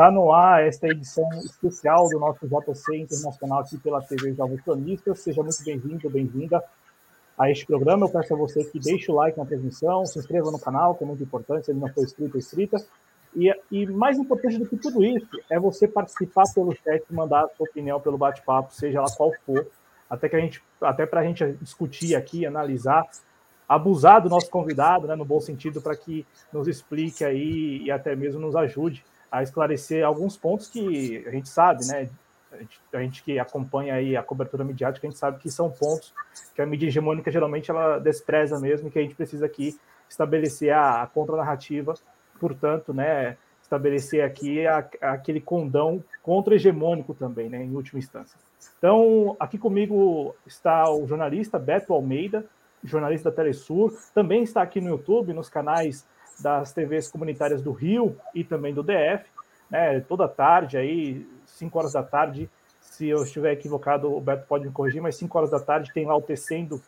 Está 0.00 0.10
no 0.10 0.32
ar 0.32 0.66
esta 0.66 0.88
edição 0.88 1.28
especial 1.44 2.08
do 2.08 2.18
nosso 2.18 2.46
JC 2.46 2.96
Internacional 2.96 3.60
aqui 3.60 3.76
pela 3.76 4.00
TV 4.00 4.32
Jovens. 4.34 4.62
Seja 5.16 5.42
muito 5.42 5.62
bem-vindo, 5.62 6.08
bem-vinda 6.08 6.64
a 7.38 7.50
este 7.50 7.66
programa. 7.66 8.06
Eu 8.06 8.10
peço 8.10 8.32
a 8.32 8.36
você 8.36 8.64
que 8.64 8.78
deixe 8.78 9.12
o 9.12 9.14
like 9.14 9.36
na 9.36 9.44
transmissão, 9.44 10.06
se 10.06 10.18
inscreva 10.18 10.50
no 10.50 10.58
canal, 10.58 10.94
que 10.94 11.04
é 11.04 11.06
muito 11.06 11.22
importante, 11.22 11.66
se 11.66 11.72
ele 11.72 11.80
não 11.80 11.88
for 11.92 12.02
inscrito, 12.02 12.38
inscrita. 12.38 12.78
E, 13.34 13.54
e 13.70 13.86
mais 13.86 14.18
importante 14.18 14.58
do 14.58 14.66
que 14.66 14.76
tudo 14.76 15.04
isso 15.04 15.28
é 15.48 15.58
você 15.58 15.86
participar 15.86 16.44
pelo 16.54 16.74
chat, 16.74 17.02
mandar 17.10 17.48
sua 17.56 17.66
opinião 17.66 18.00
pelo 18.00 18.18
bate-papo, 18.18 18.74
seja 18.74 19.00
lá 19.00 19.06
qual 19.16 19.32
for, 19.46 19.66
até 20.08 20.28
que 20.28 20.36
a 20.36 20.40
gente, 20.40 20.62
até 20.80 21.06
para 21.06 21.20
a 21.20 21.24
gente 21.24 21.52
discutir 21.60 22.16
aqui, 22.16 22.44
analisar, 22.44 23.04
abusar 23.68 24.20
do 24.20 24.28
nosso 24.28 24.50
convidado, 24.50 25.06
né, 25.06 25.14
no 25.14 25.24
bom 25.24 25.40
sentido, 25.40 25.80
para 25.80 25.94
que 25.94 26.26
nos 26.52 26.66
explique 26.66 27.24
aí 27.24 27.82
e 27.84 27.90
até 27.90 28.16
mesmo 28.16 28.40
nos 28.40 28.56
ajude 28.56 29.04
a 29.30 29.44
esclarecer 29.44 30.04
alguns 30.04 30.36
pontos 30.36 30.66
que 30.66 31.24
a 31.24 31.30
gente 31.30 31.48
sabe, 31.48 31.86
né? 31.86 32.10
A 32.50 32.56
gente, 32.56 32.80
a 32.92 32.98
gente, 32.98 33.22
que 33.22 33.38
acompanha 33.38 33.94
aí 33.94 34.16
a 34.16 34.24
cobertura 34.24 34.64
midiática, 34.64 35.06
a 35.06 35.10
gente 35.10 35.20
sabe 35.20 35.38
que 35.38 35.48
são 35.48 35.70
pontos 35.70 36.12
que 36.52 36.60
a 36.60 36.66
mídia 36.66 36.88
hegemônica 36.88 37.30
geralmente 37.30 37.70
ela 37.70 37.98
despreza 38.00 38.58
mesmo 38.58 38.88
e 38.88 38.90
que 38.90 38.98
a 38.98 39.02
gente 39.02 39.14
precisa 39.14 39.46
aqui 39.46 39.78
estabelecer 40.08 40.72
a, 40.72 41.02
a 41.02 41.06
contranarrativa, 41.06 41.94
portanto, 42.40 42.94
né, 42.94 43.36
estabelecer 43.62 44.24
aqui 44.24 44.66
a, 44.66 44.78
aquele 45.02 45.40
condão 45.40 46.02
contra-hegemônico 46.22 47.14
também, 47.14 47.48
né, 47.48 47.62
em 47.62 47.74
última 47.74 47.98
instância. 47.98 48.38
Então, 48.78 49.36
aqui 49.38 49.58
comigo 49.58 50.34
está 50.46 50.90
o 50.90 51.06
jornalista 51.06 51.58
Beto 51.58 51.92
Almeida, 51.92 52.44
jornalista 52.82 53.30
da 53.30 53.36
Telesur, 53.36 53.92
também 54.14 54.42
está 54.42 54.62
aqui 54.62 54.80
no 54.80 54.88
YouTube, 54.88 55.34
nos 55.34 55.50
canais 55.50 56.06
das 56.40 56.72
TVs 56.72 57.10
comunitárias 57.10 57.60
do 57.60 57.72
Rio 57.72 58.16
e 58.34 58.42
também 58.42 58.72
do 58.72 58.82
DF, 58.82 59.24
né, 59.70 60.00
toda 60.00 60.26
tarde, 60.26 60.78
aí, 60.78 61.26
5 61.46 61.78
horas 61.78 61.92
da 61.92 62.02
tarde, 62.02 62.50
se 62.80 63.06
eu 63.06 63.22
estiver 63.22 63.52
equivocado, 63.52 64.12
o 64.14 64.20
Beto 64.20 64.46
pode 64.48 64.66
me 64.66 64.72
corrigir, 64.72 65.02
mas 65.02 65.16
5 65.16 65.36
horas 65.36 65.50
da 65.50 65.60
tarde 65.60 65.92
tem 65.92 66.06
lá 66.06 66.16
o 66.16 66.22
Tecendo 66.22 66.82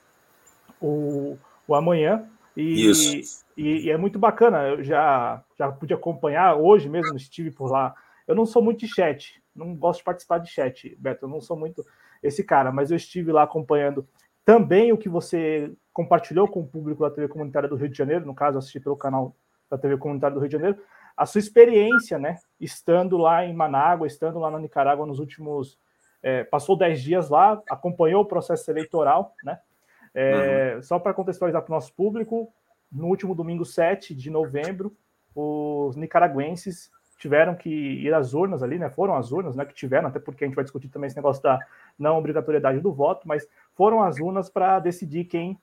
o, 0.81 1.39
o 1.69 1.75
Amanhã, 1.75 2.29
e, 2.57 2.91
Isso. 2.91 3.45
E, 3.57 3.87
e, 3.87 3.91
é 3.91 3.97
muito 3.97 4.19
bacana, 4.19 4.69
eu 4.69 4.83
já, 4.83 5.43
já 5.59 5.71
pude 5.71 5.95
acompanhar, 5.95 6.57
hoje 6.57 6.89
mesmo 6.89 7.17
estive 7.17 7.51
por 7.51 7.71
lá, 7.71 7.95
eu 8.27 8.35
não 8.35 8.47
sou 8.47 8.63
muito 8.63 8.81
de 8.81 8.89
chat, 8.89 9.43
não 9.55 9.75
gosto 9.75 9.99
de 9.99 10.05
participar 10.05 10.39
de 10.39 10.51
chat, 10.51 10.97
Beto, 10.99 11.27
eu 11.27 11.29
não 11.29 11.41
sou 11.41 11.57
muito 11.57 11.85
esse 12.23 12.43
cara, 12.45 12.71
mas 12.71 12.91
eu 12.91 12.97
estive 12.97 13.33
lá 13.33 13.43
acompanhando 13.43 14.07
também 14.45 14.93
o 14.93 14.99
que 14.99 15.09
você 15.09 15.73
compartilhou 15.93 16.49
com 16.49 16.61
o 16.61 16.67
público 16.67 17.03
da 17.03 17.11
TV 17.11 17.29
Comunitária 17.29 17.69
do 17.69 17.77
Rio 17.77 17.89
de 17.89 17.97
Janeiro, 17.97 18.27
no 18.27 18.35
caso, 18.35 18.59
assisti 18.59 18.81
pelo 18.81 18.97
canal 18.97 19.37
da 19.71 19.79
TV 19.79 19.97
Comunitária 19.97 20.35
do 20.35 20.41
Rio 20.41 20.49
de 20.49 20.57
Janeiro, 20.57 20.79
a 21.17 21.27
sua 21.27 21.39
experiência, 21.39 22.19
né, 22.19 22.39
estando 22.59 23.17
lá 23.17 23.45
em 23.45 23.55
Manágua, 23.55 24.07
estando 24.07 24.39
lá 24.39 24.51
na 24.51 24.59
Nicarágua 24.59 25.07
nos 25.07 25.19
últimos. 25.19 25.79
É, 26.23 26.45
passou 26.45 26.77
10 26.77 27.03
dias 27.03 27.29
lá, 27.29 27.61
acompanhou 27.69 28.23
o 28.23 28.27
processo 28.27 28.71
eleitoral, 28.71 29.35
né? 29.43 29.59
É, 30.15 30.75
uhum. 30.75 30.83
Só 30.83 30.99
para 30.99 31.15
contextualizar 31.15 31.63
para 31.63 31.73
o 31.73 31.75
nosso 31.75 31.93
público, 31.95 32.53
no 32.91 33.07
último 33.07 33.35
domingo 33.35 33.65
7 33.65 34.15
de 34.15 34.31
novembro, 34.31 34.95
os 35.35 35.97
nicaragüenses 35.97 36.91
tiveram 37.19 37.55
que 37.55 37.71
ir 37.71 38.13
às 38.13 38.35
urnas 38.35 38.63
ali, 38.63 38.79
né? 38.79 38.91
Foram 38.91 39.15
às 39.15 39.31
urnas, 39.31 39.55
né? 39.55 39.65
Que 39.65 39.75
tiveram, 39.75 40.09
até 40.09 40.19
porque 40.19 40.45
a 40.45 40.47
gente 40.47 40.57
vai 40.57 40.65
discutir 40.65 40.89
também 40.89 41.07
esse 41.07 41.17
negócio 41.17 41.43
da 41.43 41.59
não 41.99 42.19
obrigatoriedade 42.19 42.81
do 42.81 42.93
voto, 42.93 43.27
mas 43.29 43.49
foram 43.75 44.03
às 44.03 44.19
urnas 44.19 44.51
para 44.51 44.81
decidir 44.81 45.25
quem 45.25 45.57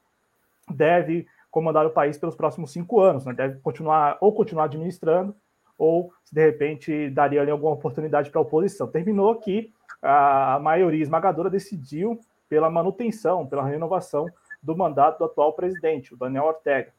deve 0.69 1.27
comandar 1.51 1.85
o 1.85 1.89
país 1.89 2.17
pelos 2.17 2.35
próximos 2.35 2.71
cinco 2.71 3.01
anos, 3.01 3.25
né? 3.25 3.33
Deve 3.33 3.59
continuar 3.59 4.17
ou 4.21 4.33
continuar 4.33 4.65
administrando, 4.65 5.35
ou 5.77 6.13
se 6.23 6.33
de 6.33 6.45
repente 6.45 7.09
daria 7.09 7.41
ali 7.41 7.51
alguma 7.51 7.73
oportunidade 7.73 8.29
para 8.29 8.39
a 8.39 8.43
oposição. 8.43 8.87
Terminou 8.87 9.35
que 9.35 9.73
a 10.01 10.59
maioria 10.61 11.01
esmagadora 11.01 11.49
decidiu 11.49 12.19
pela 12.47 12.69
manutenção, 12.69 13.45
pela 13.45 13.65
renovação 13.65 14.27
do 14.61 14.75
mandato 14.75 15.19
do 15.19 15.25
atual 15.25 15.53
presidente, 15.53 16.13
o 16.13 16.17
Daniel 16.17 16.45
Ortega, 16.45 16.91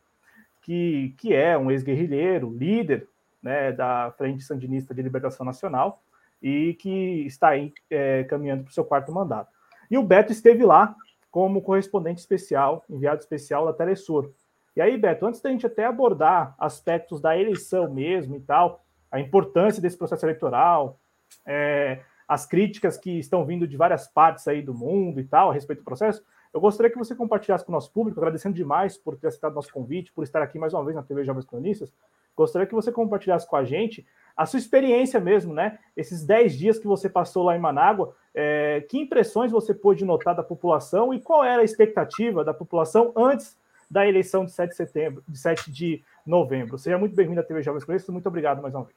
que, 0.62 1.15
que 1.19 1.34
é 1.34 1.56
um 1.56 1.71
ex-guerrilheiro, 1.71 2.50
líder 2.50 3.09
né, 3.43 3.72
da 3.72 4.12
Frente 4.16 4.43
Sandinista 4.43 4.94
de 4.94 5.03
Libertação 5.03 5.44
Nacional 5.44 6.03
e 6.43 6.75
que 6.75 7.26
está 7.26 7.49
aí 7.49 7.72
é, 7.91 8.25
caminhando 8.25 8.65
para 8.65 8.70
o 8.70 8.75
seu 8.75 8.84
quarto 8.84 9.12
mandato. 9.12 9.50
E 9.91 9.99
o 9.99 10.03
Beto 10.03 10.32
esteve 10.32 10.65
lá 10.65 10.94
como 11.31 11.62
correspondente 11.62 12.20
especial, 12.20 12.84
enviado 12.88 13.20
especial 13.20 13.66
da 13.66 13.72
Telesur. 13.72 14.32
E 14.75 14.81
aí, 14.81 14.97
Beto, 14.97 15.26
antes 15.26 15.41
da 15.41 15.50
gente 15.50 15.66
até 15.66 15.84
abordar 15.84 16.54
aspectos 16.59 17.20
da 17.20 17.37
eleição 17.37 17.93
mesmo 17.93 18.37
e 18.37 18.41
tal, 18.41 18.84
a 19.10 19.20
importância 19.20 19.82
desse 19.82 19.97
processo 19.97 20.25
eleitoral, 20.25 20.99
é, 21.47 22.00
as 22.26 22.47
críticas 22.47 22.97
que 22.97 23.19
estão 23.19 23.44
vindo 23.44 23.66
de 23.66 23.76
várias 23.76 24.06
partes 24.06 24.47
aí 24.47 24.62
do 24.62 24.72
mundo 24.72 25.20
e 25.20 25.25
tal 25.25 25.50
a 25.50 25.53
respeito 25.53 25.81
do 25.81 25.84
processo, 25.84 26.22
eu 26.53 26.61
gostaria 26.61 26.91
que 26.91 26.99
você 26.99 27.15
compartilhasse 27.15 27.65
com 27.65 27.71
o 27.71 27.75
nosso 27.75 27.93
público, 27.93 28.19
agradecendo 28.19 28.56
demais 28.56 28.99
por 28.99 29.16
ter 29.16 29.28
aceitado 29.28 29.55
nosso 29.55 29.72
convite, 29.72 30.12
por 30.12 30.25
estar 30.25 30.43
aqui 30.43 30.59
mais 30.59 30.75
uma 30.75 30.84
vez 30.84 30.97
na 30.97 31.03
TV 31.03 31.25
Jovens 31.25 31.44
Cronistas. 31.44 31.93
Gostaria 32.37 32.66
que 32.66 32.75
você 32.75 32.91
compartilhasse 32.91 33.47
com 33.47 33.56
a 33.56 33.65
gente 33.65 34.06
a 34.37 34.47
sua 34.47 34.59
experiência 34.59 35.21
mesmo, 35.21 35.53
né? 35.53 35.78
Esses 35.97 36.25
10 36.25 36.56
dias 36.56 36.78
que 36.78 36.87
você 36.87 37.09
passou 37.09 37.44
lá 37.44 37.56
em 37.56 37.61
Manágua, 37.61 38.15
é, 38.34 38.81
que 38.88 38.99
impressões 38.99 39.53
você 39.53 39.75
pôde 39.75 40.05
notar 40.05 40.34
da 40.34 40.43
população 40.43 41.12
e 41.12 41.21
qual 41.21 41.44
era 41.44 41.62
a 41.62 41.65
expectativa 41.65 42.43
da 42.43 42.55
população 42.55 43.12
antes 43.15 43.56
da 43.91 44.06
eleição 44.06 44.44
de 44.44 44.53
7 44.53 44.71
de 44.71 44.77
setembro, 44.77 45.25
de 45.28 45.38
7 45.38 45.71
de 45.71 46.03
novembro. 46.25 46.78
Seja 46.78 46.97
muito 46.97 47.15
bem-vindo 47.15 47.41
à 47.41 47.44
TV 47.44 47.62
Jovens 47.62 47.84
Cronistas, 47.84 48.12
muito 48.12 48.27
obrigado 48.27 48.62
mais 48.62 48.75
uma 48.75 48.84
vez. 48.84 48.97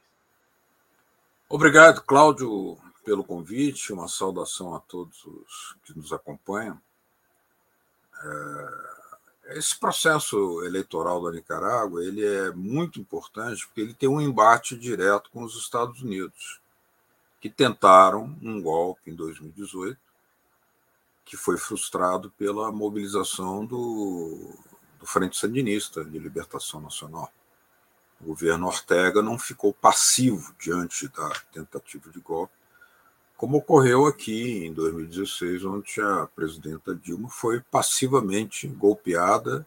Obrigado, 1.48 2.02
Cláudio, 2.02 2.78
pelo 3.04 3.24
convite, 3.24 3.92
uma 3.92 4.08
saudação 4.08 4.74
a 4.74 4.80
todos 4.80 5.24
os 5.24 5.76
que 5.84 5.96
nos 5.96 6.12
acompanham. 6.12 6.80
É, 8.24 9.58
esse 9.58 9.78
processo 9.78 10.64
eleitoral 10.64 11.22
da 11.22 11.30
Nicarágua 11.30 12.04
ele 12.04 12.24
é 12.24 12.50
muito 12.52 12.98
importante 12.98 13.66
porque 13.66 13.80
ele 13.82 13.94
tem 13.94 14.08
um 14.08 14.20
embate 14.20 14.76
direto 14.76 15.30
com 15.30 15.42
os 15.44 15.56
Estados 15.56 16.02
Unidos, 16.02 16.60
que 17.40 17.50
tentaram 17.50 18.36
um 18.42 18.60
golpe 18.62 19.10
em 19.10 19.14
2018, 19.14 20.00
que 21.24 21.36
foi 21.36 21.58
frustrado 21.58 22.30
pela 22.38 22.72
mobilização 22.72 23.64
do 23.64 24.54
do 25.04 25.06
Frente 25.06 25.36
Sandinista 25.36 26.02
de 26.02 26.18
Libertação 26.18 26.80
Nacional. 26.80 27.30
O 28.18 28.24
governo 28.24 28.66
Ortega 28.66 29.20
não 29.20 29.38
ficou 29.38 29.70
passivo 29.70 30.54
diante 30.58 31.08
da 31.08 31.28
tentativa 31.52 32.10
de 32.10 32.20
golpe, 32.20 32.54
como 33.36 33.58
ocorreu 33.58 34.06
aqui 34.06 34.64
em 34.64 34.72
2016, 34.72 35.64
onde 35.64 36.00
a 36.00 36.26
presidenta 36.34 36.94
Dilma 36.94 37.28
foi 37.28 37.60
passivamente 37.60 38.66
golpeada, 38.68 39.66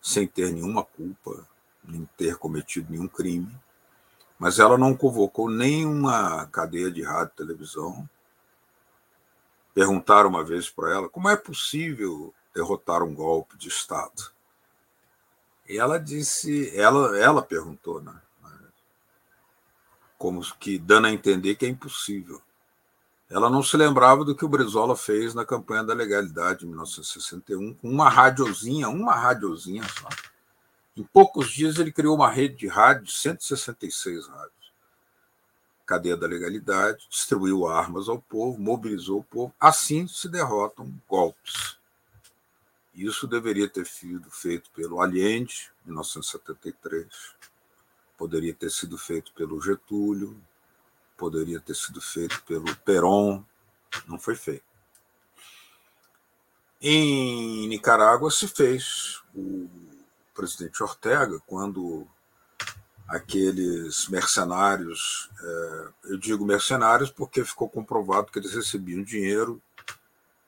sem 0.00 0.26
ter 0.26 0.52
nenhuma 0.52 0.84
culpa, 0.84 1.46
nem 1.84 2.08
ter 2.16 2.36
cometido 2.36 2.90
nenhum 2.90 3.06
crime, 3.06 3.54
mas 4.38 4.58
ela 4.58 4.76
não 4.76 4.96
convocou 4.96 5.48
nenhuma 5.48 6.46
cadeia 6.46 6.90
de 6.90 7.02
rádio 7.02 7.32
e 7.34 7.36
televisão. 7.36 8.08
Perguntaram 9.72 10.28
uma 10.28 10.42
vez 10.42 10.68
para 10.68 10.92
ela 10.92 11.08
como 11.08 11.28
é 11.28 11.36
possível 11.36 12.34
derrotar 12.54 13.02
um 13.02 13.14
golpe 13.14 13.56
de 13.56 13.68
Estado. 13.68 14.32
E 15.68 15.78
ela 15.78 15.98
disse, 15.98 16.76
ela, 16.76 17.16
ela 17.18 17.42
perguntou, 17.42 18.02
né? 18.02 18.14
Como 20.18 20.40
que 20.56 20.78
dando 20.78 21.06
a 21.06 21.12
entender 21.12 21.54
que 21.54 21.66
é 21.66 21.68
impossível. 21.68 22.40
Ela 23.32 23.48
não 23.48 23.62
se 23.62 23.78
lembrava 23.78 24.26
do 24.26 24.36
que 24.36 24.44
o 24.44 24.48
Brizola 24.48 24.94
fez 24.94 25.32
na 25.32 25.42
campanha 25.42 25.82
da 25.82 25.94
legalidade 25.94 26.66
em 26.66 26.68
1961, 26.68 27.72
com 27.72 27.88
uma 27.88 28.06
radiozinha, 28.10 28.90
uma 28.90 29.14
radiozinha 29.14 29.82
só. 29.84 30.08
Em 30.94 31.02
poucos 31.02 31.50
dias 31.50 31.78
ele 31.78 31.90
criou 31.90 32.14
uma 32.14 32.30
rede 32.30 32.56
de 32.56 32.66
rádio, 32.68 33.06
166 33.10 34.26
rádios. 34.26 34.72
Cadeia 35.86 36.14
da 36.14 36.26
legalidade, 36.26 37.06
distribuiu 37.08 37.66
armas 37.66 38.06
ao 38.06 38.20
povo, 38.20 38.60
mobilizou 38.60 39.20
o 39.20 39.24
povo. 39.24 39.54
Assim 39.58 40.06
se 40.06 40.28
derrotam 40.28 40.92
golpes. 41.08 41.78
Isso 42.94 43.26
deveria 43.26 43.66
ter 43.66 43.86
sido 43.86 44.30
feito 44.30 44.70
pelo 44.72 45.00
Allende, 45.00 45.72
em 45.84 45.88
1973, 45.88 47.06
poderia 48.18 48.52
ter 48.52 48.70
sido 48.70 48.98
feito 48.98 49.32
pelo 49.32 49.58
Getúlio, 49.58 50.38
poderia 51.22 51.60
ter 51.60 51.76
sido 51.76 52.00
feito 52.00 52.42
pelo 52.42 52.74
Perón, 52.78 53.44
não 54.08 54.18
foi 54.18 54.34
feito. 54.34 54.64
Em 56.80 57.68
Nicarágua 57.68 58.28
se 58.28 58.48
fez. 58.48 59.22
O 59.32 59.70
presidente 60.34 60.82
Ortega, 60.82 61.38
quando 61.46 62.08
aqueles 63.06 64.08
mercenários, 64.08 65.30
é, 65.40 65.88
eu 66.06 66.18
digo 66.18 66.44
mercenários 66.44 67.08
porque 67.08 67.44
ficou 67.44 67.70
comprovado 67.70 68.32
que 68.32 68.40
eles 68.40 68.52
recebiam 68.52 69.04
dinheiro 69.04 69.62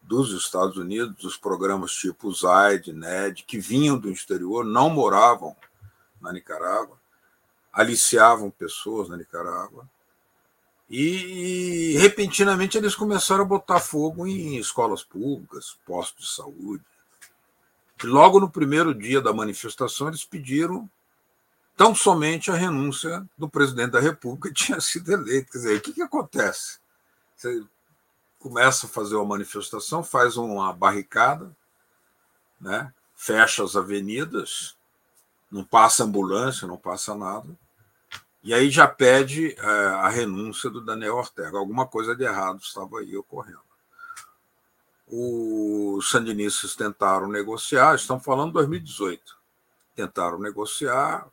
dos 0.02 0.32
Estados 0.32 0.76
Unidos, 0.76 1.14
dos 1.22 1.36
programas 1.36 1.92
tipo 1.92 2.34
ZAID, 2.34 2.92
NED, 2.92 3.44
que 3.44 3.60
vinham 3.60 3.96
do 3.96 4.10
exterior, 4.10 4.64
não 4.64 4.90
moravam 4.90 5.54
na 6.20 6.32
Nicarágua, 6.32 6.98
aliciavam 7.72 8.50
pessoas 8.50 9.08
na 9.08 9.16
Nicarágua, 9.16 9.88
e, 10.88 11.96
repentinamente 11.98 12.76
eles 12.76 12.94
começaram 12.94 13.42
a 13.42 13.46
botar 13.46 13.80
fogo 13.80 14.26
em 14.26 14.56
escolas 14.58 15.02
públicas, 15.02 15.78
postos 15.86 16.26
de 16.26 16.34
saúde. 16.34 16.84
E 18.02 18.06
logo 18.06 18.38
no 18.38 18.50
primeiro 18.50 18.94
dia 18.94 19.20
da 19.20 19.32
manifestação, 19.32 20.08
eles 20.08 20.24
pediram 20.24 20.88
tão 21.76 21.94
somente 21.94 22.50
a 22.50 22.54
renúncia 22.54 23.26
do 23.36 23.48
presidente 23.48 23.92
da 23.92 24.00
República 24.00 24.48
que 24.48 24.54
tinha 24.54 24.80
sido 24.80 25.10
eleito. 25.10 25.52
Quer 25.52 25.58
dizer, 25.58 25.78
o 25.78 25.80
que, 25.80 25.92
que 25.92 26.02
acontece? 26.02 26.78
Você 27.34 27.64
começa 28.38 28.86
a 28.86 28.90
fazer 28.90 29.16
uma 29.16 29.24
manifestação, 29.24 30.04
faz 30.04 30.36
uma 30.36 30.72
barricada, 30.72 31.54
né? 32.60 32.92
fecha 33.14 33.64
as 33.64 33.74
avenidas, 33.74 34.76
não 35.50 35.64
passa 35.64 36.04
ambulância, 36.04 36.68
não 36.68 36.76
passa 36.76 37.14
nada, 37.14 37.48
e 38.44 38.52
aí 38.52 38.70
já 38.70 38.86
pede 38.86 39.54
é, 39.58 39.66
a 39.66 40.08
renúncia 40.10 40.68
do 40.68 40.82
Daniel 40.82 41.16
Ortega. 41.16 41.56
Alguma 41.56 41.86
coisa 41.86 42.14
de 42.14 42.24
errado 42.24 42.60
estava 42.60 42.98
aí 42.98 43.16
ocorrendo. 43.16 43.64
Os 45.08 46.10
sandinistas 46.10 46.76
tentaram 46.76 47.26
negociar, 47.26 47.94
estão 47.94 48.20
falando 48.20 48.52
2018. 48.52 49.34
Tentaram 49.96 50.38
negociar, 50.38 51.26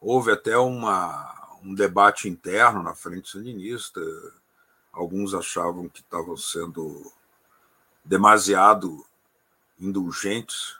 houve 0.00 0.30
até 0.30 0.56
uma, 0.56 1.58
um 1.60 1.74
debate 1.74 2.28
interno 2.28 2.84
na 2.84 2.94
frente 2.94 3.30
sandinista. 3.30 4.00
Alguns 4.92 5.34
achavam 5.34 5.88
que 5.88 6.02
estavam 6.02 6.36
sendo 6.36 7.12
demasiado 8.04 9.04
indulgentes 9.76 10.76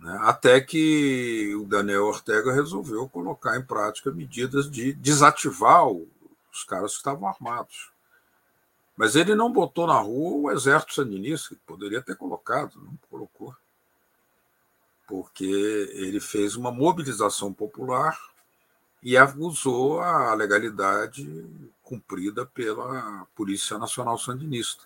né? 0.00 0.18
Até 0.22 0.60
que 0.60 1.54
o 1.54 1.64
Daniel 1.66 2.06
Ortega 2.06 2.52
resolveu 2.52 3.08
colocar 3.08 3.56
em 3.56 3.62
prática 3.62 4.10
medidas 4.10 4.70
de 4.70 4.92
desativar 4.94 5.86
os 5.86 6.64
caras 6.66 6.92
que 6.92 6.98
estavam 6.98 7.28
armados. 7.28 7.90
Mas 8.96 9.14
ele 9.14 9.34
não 9.34 9.52
botou 9.52 9.86
na 9.86 9.98
rua 9.98 10.50
o 10.50 10.50
exército 10.50 10.94
sandinista, 10.94 11.50
que 11.50 11.60
poderia 11.66 12.02
ter 12.02 12.16
colocado, 12.16 12.80
não 12.82 12.98
colocou. 13.10 13.54
Porque 15.06 15.44
ele 15.92 16.20
fez 16.20 16.56
uma 16.56 16.70
mobilização 16.70 17.52
popular 17.52 18.18
e 19.02 19.18
usou 19.38 20.00
a 20.00 20.34
legalidade 20.34 21.46
cumprida 21.82 22.46
pela 22.46 23.26
Polícia 23.34 23.78
Nacional 23.78 24.18
Sandinista. 24.18 24.84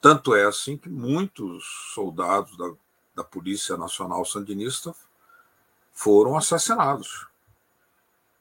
Tanto 0.00 0.34
é 0.34 0.44
assim 0.44 0.76
que 0.76 0.88
muitos 0.88 1.64
soldados 1.92 2.56
da 2.56 2.72
da 3.18 3.24
Polícia 3.24 3.76
Nacional 3.76 4.24
Sandinista 4.24 4.94
foram 5.92 6.36
assassinados. 6.36 7.26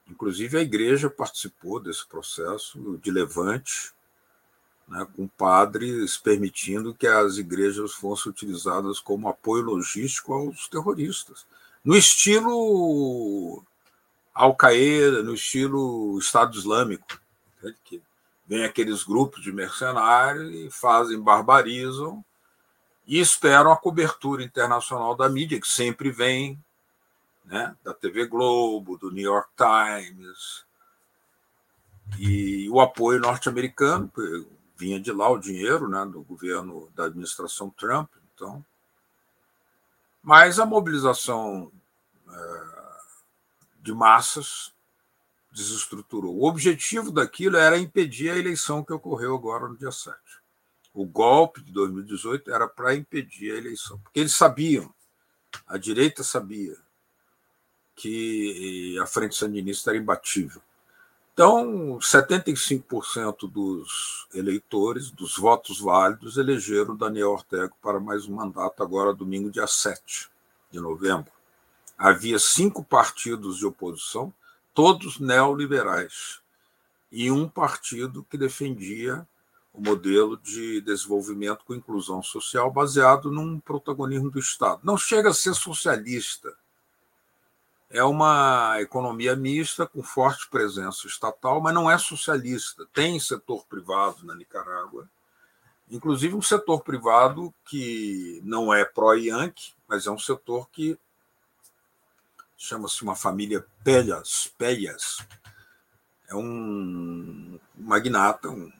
Inclusive, 0.07 0.55
a 0.57 0.61
igreja 0.61 1.09
participou 1.09 1.79
desse 1.79 2.05
processo 2.05 2.99
de 3.01 3.09
levante, 3.09 3.91
né, 4.87 5.05
com 5.15 5.27
padres 5.27 6.15
permitindo 6.15 6.93
que 6.93 7.07
as 7.07 7.37
igrejas 7.37 7.93
fossem 7.93 8.31
utilizadas 8.31 8.99
como 8.99 9.27
apoio 9.27 9.63
logístico 9.63 10.31
aos 10.31 10.67
terroristas. 10.67 11.45
No 11.83 11.97
estilo 11.97 13.63
Al-Qaeda, 14.33 15.23
no 15.23 15.33
estilo 15.33 16.17
Estado 16.19 16.55
Islâmico, 16.55 17.19
né, 17.63 17.73
que 17.83 18.01
vem 18.45 18.63
aqueles 18.63 19.03
grupos 19.03 19.41
de 19.41 19.51
mercenários 19.51 20.53
e 20.53 20.69
fazem, 20.69 21.19
barbarizam 21.19 22.23
e 23.07 23.19
esperam 23.19 23.71
a 23.71 23.77
cobertura 23.77 24.43
internacional 24.43 25.15
da 25.15 25.29
mídia, 25.29 25.61
que 25.61 25.67
sempre 25.67 26.11
vem, 26.11 26.61
né, 27.45 27.73
da 27.81 27.93
TV 27.93 28.27
Globo, 28.27 28.97
do 28.97 29.09
New 29.09 29.23
York 29.23 29.49
Times, 29.55 30.65
e 32.19 32.69
o 32.69 32.81
apoio 32.81 33.21
norte-americano, 33.21 34.11
vinha 34.75 34.99
de 34.99 35.11
lá 35.13 35.29
o 35.29 35.39
dinheiro 35.39 35.87
né, 35.87 36.05
do 36.05 36.21
governo 36.21 36.89
da 36.93 37.05
administração 37.05 37.69
Trump. 37.69 38.11
Então, 38.35 38.63
mas 40.21 40.59
a 40.59 40.65
mobilização 40.65 41.71
é, 42.29 42.63
de 43.79 43.93
massas 43.93 44.73
desestruturou. 45.51 46.35
O 46.35 46.45
objetivo 46.45 47.11
daquilo 47.11 47.55
era 47.55 47.77
impedir 47.77 48.29
a 48.29 48.37
eleição 48.37 48.83
que 48.83 48.93
ocorreu 48.93 49.33
agora 49.33 49.67
no 49.67 49.77
dia 49.77 49.91
7 49.91 50.17
o 50.97 51.05
golpe 51.05 51.61
de 51.61 51.71
2018 51.71 52.51
era 52.51 52.67
para 52.67 52.95
impedir 52.95 53.51
a 53.51 53.57
eleição, 53.57 53.99
porque 53.99 54.19
eles 54.19 54.33
sabiam, 54.33 54.91
a 55.67 55.77
direita 55.77 56.23
sabia, 56.23 56.75
que 57.95 58.97
a 58.99 59.05
frente 59.05 59.35
sandinista 59.35 59.91
era 59.91 59.99
imbatível. 59.99 60.59
Então, 61.33 61.99
75% 61.99 63.47
dos 63.47 64.27
eleitores, 64.33 65.11
dos 65.11 65.37
votos 65.37 65.79
válidos, 65.79 66.35
elegeram 66.37 66.95
Daniel 66.95 67.33
Ortega 67.33 67.71
para 67.79 67.99
mais 67.99 68.25
um 68.25 68.33
mandato, 68.33 68.81
agora 68.81 69.13
domingo, 69.13 69.51
dia 69.51 69.67
7 69.67 70.31
de 70.71 70.79
novembro. 70.79 71.31
Havia 71.95 72.39
cinco 72.39 72.83
partidos 72.83 73.59
de 73.59 73.67
oposição, 73.67 74.33
todos 74.73 75.19
neoliberais, 75.19 76.39
e 77.11 77.29
um 77.29 77.47
partido 77.47 78.25
que 78.27 78.35
defendia 78.35 79.27
o 79.77 79.81
modelo 79.81 80.35
de 80.37 80.81
desenvolvimento 80.81 81.63
com 81.63 81.75
inclusão 81.75 82.23
social 82.23 82.71
baseado 82.71 83.31
num 83.31 83.59
protagonismo 83.59 84.31
do 84.31 84.39
Estado. 84.39 84.81
Não 84.83 84.97
chega 84.97 85.29
a 85.29 85.33
ser 85.33 85.53
socialista. 85.53 86.51
É 87.87 88.03
uma 88.03 88.81
economia 88.81 89.35
mista 89.35 89.85
com 89.85 90.01
forte 90.01 90.49
presença 90.49 91.05
estatal, 91.05 91.61
mas 91.61 91.75
não 91.75 91.89
é 91.89 91.95
socialista. 91.95 92.87
Tem 92.91 93.19
setor 93.19 93.65
privado 93.67 94.25
na 94.25 94.35
Nicarágua, 94.35 95.07
inclusive 95.91 96.33
um 96.33 96.41
setor 96.41 96.81
privado 96.81 97.53
que 97.63 98.41
não 98.43 98.73
é 98.73 98.83
pró-Yankee, 98.83 99.73
mas 99.87 100.07
é 100.07 100.11
um 100.11 100.19
setor 100.19 100.67
que 100.71 100.97
chama-se 102.57 103.03
uma 103.03 103.15
família 103.15 103.63
Pelhas, 103.83 104.51
Pelhas. 104.57 105.19
É 106.27 106.35
um 106.35 107.59
magnata, 107.77 108.49
um 108.49 108.71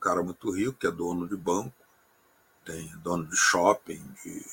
cara 0.00 0.22
muito 0.22 0.50
rico, 0.50 0.78
que 0.78 0.86
é 0.86 0.90
dono 0.90 1.28
de 1.28 1.36
banco, 1.36 1.74
tem 2.64 2.86
dono 2.98 3.26
de 3.26 3.36
shopping, 3.36 4.02
de, 4.24 4.46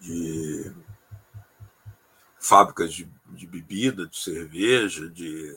de 0.00 0.72
fábricas 2.38 2.92
de, 2.92 3.08
de 3.28 3.46
bebida, 3.46 4.06
de 4.06 4.18
cerveja, 4.18 5.08
de 5.08 5.56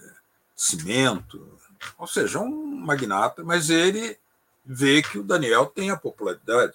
cimento, 0.55 1.59
ou 1.97 2.07
seja, 2.07 2.39
um 2.39 2.77
magnata, 2.77 3.43
mas 3.43 3.69
ele 3.69 4.17
vê 4.65 5.01
que 5.01 5.17
o 5.17 5.23
Daniel 5.23 5.65
tem 5.65 5.89
a 5.89 5.97
popularidade. 5.97 6.73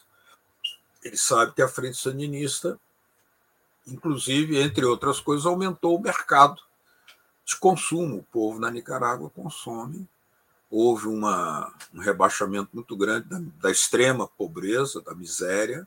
Ele 1.02 1.16
sabe 1.16 1.52
que 1.52 1.62
a 1.62 1.68
frente 1.68 1.96
sandinista, 1.96 2.78
inclusive, 3.86 4.60
entre 4.60 4.84
outras 4.84 5.18
coisas, 5.18 5.46
aumentou 5.46 5.96
o 5.96 6.02
mercado 6.02 6.62
de 7.44 7.56
consumo. 7.56 8.18
O 8.18 8.22
povo 8.24 8.58
na 8.58 8.70
Nicarágua 8.70 9.30
consome 9.30 10.06
houve 10.70 11.08
uma, 11.08 11.74
um 11.92 12.00
rebaixamento 12.00 12.70
muito 12.72 12.96
grande 12.96 13.28
da, 13.28 13.40
da, 13.60 13.70
extrema 13.70 14.28
pobreza, 14.28 15.00
da 15.00 15.14
miséria, 15.14 15.86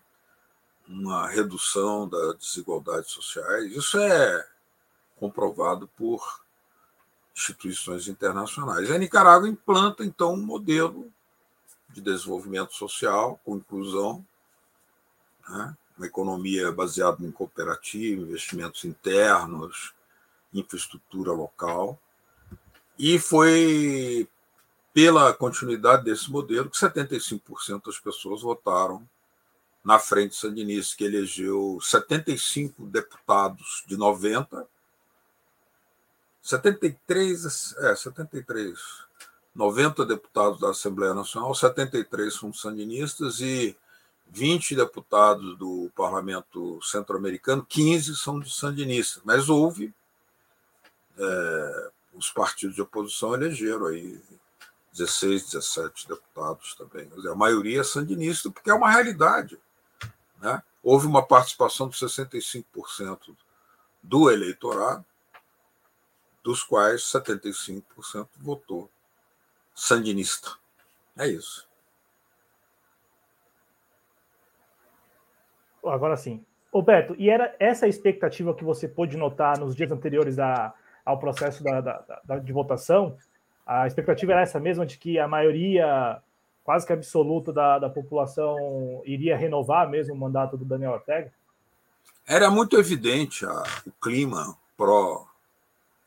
uma 0.87 1.27
redução 1.27 2.07
das 2.07 2.37
desigualdades 2.37 3.11
sociais. 3.11 3.71
Isso 3.71 3.97
é 3.97 4.45
comprovado 5.15 5.87
por 5.95 6.41
instituições 7.33 8.07
internacionais. 8.07 8.91
A 8.91 8.97
Nicarágua 8.97 9.47
implanta, 9.47 10.03
então, 10.03 10.33
um 10.33 10.45
modelo 10.45 11.09
de 11.89 12.01
desenvolvimento 12.01 12.73
social 12.73 13.39
com 13.45 13.55
inclusão, 13.55 14.25
né? 15.47 15.75
uma 15.97 16.07
economia 16.07 16.71
baseada 16.71 17.23
em 17.23 17.31
cooperativa, 17.31 18.21
investimentos 18.21 18.83
internos, 18.83 19.93
infraestrutura 20.53 21.31
local. 21.31 21.99
E 22.97 23.17
foi 23.17 24.27
pela 24.93 25.33
continuidade 25.33 26.03
desse 26.03 26.29
modelo, 26.29 26.69
que 26.69 26.77
75% 26.77 27.85
das 27.85 27.99
pessoas 27.99 28.41
votaram 28.41 29.07
na 29.83 29.99
frente 29.99 30.35
sandinista, 30.35 30.95
que 30.95 31.03
elegeu 31.03 31.79
75 31.81 32.85
deputados 32.85 33.83
de 33.87 33.97
90, 33.97 34.65
73, 36.41 37.75
é, 37.77 37.95
73, 37.95 38.79
90 39.55 40.05
deputados 40.05 40.59
da 40.59 40.69
Assembleia 40.69 41.13
Nacional, 41.13 41.53
73 41.53 42.33
são 42.33 42.53
sandinistas 42.53 43.39
e 43.39 43.75
20 44.29 44.75
deputados 44.75 45.57
do 45.57 45.91
Parlamento 45.95 46.79
Centro-Americano, 46.81 47.65
15 47.67 48.15
são 48.15 48.39
de 48.39 48.49
sandinistas. 48.49 49.21
Mas 49.25 49.49
houve 49.49 49.93
é, 51.17 51.91
os 52.13 52.29
partidos 52.29 52.75
de 52.75 52.81
oposição 52.81 53.33
elegeram 53.33 53.87
aí 53.87 54.19
16, 54.93 55.51
17 55.51 56.07
deputados 56.07 56.75
também. 56.75 57.09
A 57.29 57.35
maioria 57.35 57.81
é 57.81 57.83
sandinista, 57.83 58.49
porque 58.49 58.69
é 58.69 58.73
uma 58.73 58.91
realidade. 58.91 59.59
Né? 60.39 60.61
Houve 60.83 61.07
uma 61.07 61.25
participação 61.25 61.89
de 61.89 61.97
65% 61.97 63.35
do 64.01 64.29
eleitorado, 64.29 65.03
dos 66.43 66.63
quais 66.63 67.01
75% 67.01 68.27
votou 68.37 68.89
sandinista. 69.73 70.51
É 71.17 71.27
isso. 71.27 71.67
Agora 75.83 76.15
sim. 76.15 76.45
Roberto, 76.71 77.15
e 77.17 77.29
era 77.29 77.55
essa 77.59 77.85
a 77.85 77.89
expectativa 77.89 78.53
que 78.53 78.63
você 78.63 78.87
pôde 78.87 79.15
notar 79.15 79.59
nos 79.59 79.75
dias 79.75 79.91
anteriores 79.91 80.39
a, 80.39 80.73
ao 81.05 81.19
processo 81.19 81.63
da, 81.63 81.81
da, 81.81 82.21
da, 82.23 82.39
de 82.39 82.51
votação? 82.51 83.17
A 83.65 83.87
expectativa 83.87 84.33
era 84.33 84.41
essa 84.41 84.59
mesma, 84.59 84.85
de 84.85 84.97
que 84.97 85.17
a 85.17 85.27
maioria 85.27 86.21
quase 86.63 86.85
que 86.85 86.93
absoluta 86.93 87.51
da, 87.51 87.79
da 87.79 87.89
população 87.89 89.01
iria 89.05 89.37
renovar 89.37 89.89
mesmo 89.89 90.13
o 90.13 90.17
mandato 90.17 90.57
do 90.57 90.65
Daniel 90.65 90.93
Ortega? 90.93 91.31
Era 92.25 92.49
muito 92.49 92.77
evidente 92.77 93.45
a, 93.45 93.63
o 93.85 93.91
clima 94.01 94.57
pró, 94.77 95.25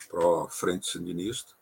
pró 0.09 0.47
Frente 0.49 0.87
Sandinista. 0.87 1.53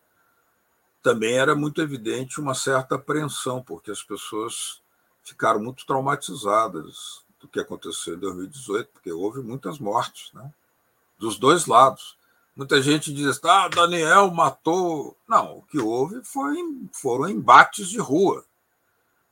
Também 1.04 1.38
era 1.38 1.56
muito 1.56 1.82
evidente 1.82 2.40
uma 2.40 2.56
certa 2.56 2.96
apreensão, 2.96 3.62
porque 3.62 3.92
as 3.92 4.02
pessoas 4.02 4.82
ficaram 5.24 5.62
muito 5.62 5.86
traumatizadas 5.86 7.24
do 7.40 7.48
que 7.48 7.60
aconteceu 7.60 8.16
em 8.16 8.20
2018, 8.20 8.90
porque 8.94 9.12
houve 9.12 9.42
muitas 9.42 9.78
mortes, 9.78 10.32
né? 10.34 10.52
dos 11.20 11.38
dois 11.38 11.66
lados. 11.66 12.18
Muita 12.56 12.82
gente 12.82 13.14
diz, 13.14 13.44
ah, 13.44 13.68
Daniel 13.68 14.32
matou. 14.32 15.18
Não, 15.28 15.58
o 15.58 15.62
que 15.64 15.78
houve 15.78 16.24
foi, 16.24 16.56
foram 16.94 17.28
embates 17.28 17.90
de 17.90 18.00
rua, 18.00 18.46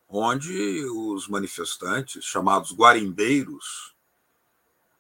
onde 0.10 0.84
os 0.86 1.28
manifestantes, 1.30 2.24
chamados 2.26 2.74
guarimbeiros, 2.74 3.96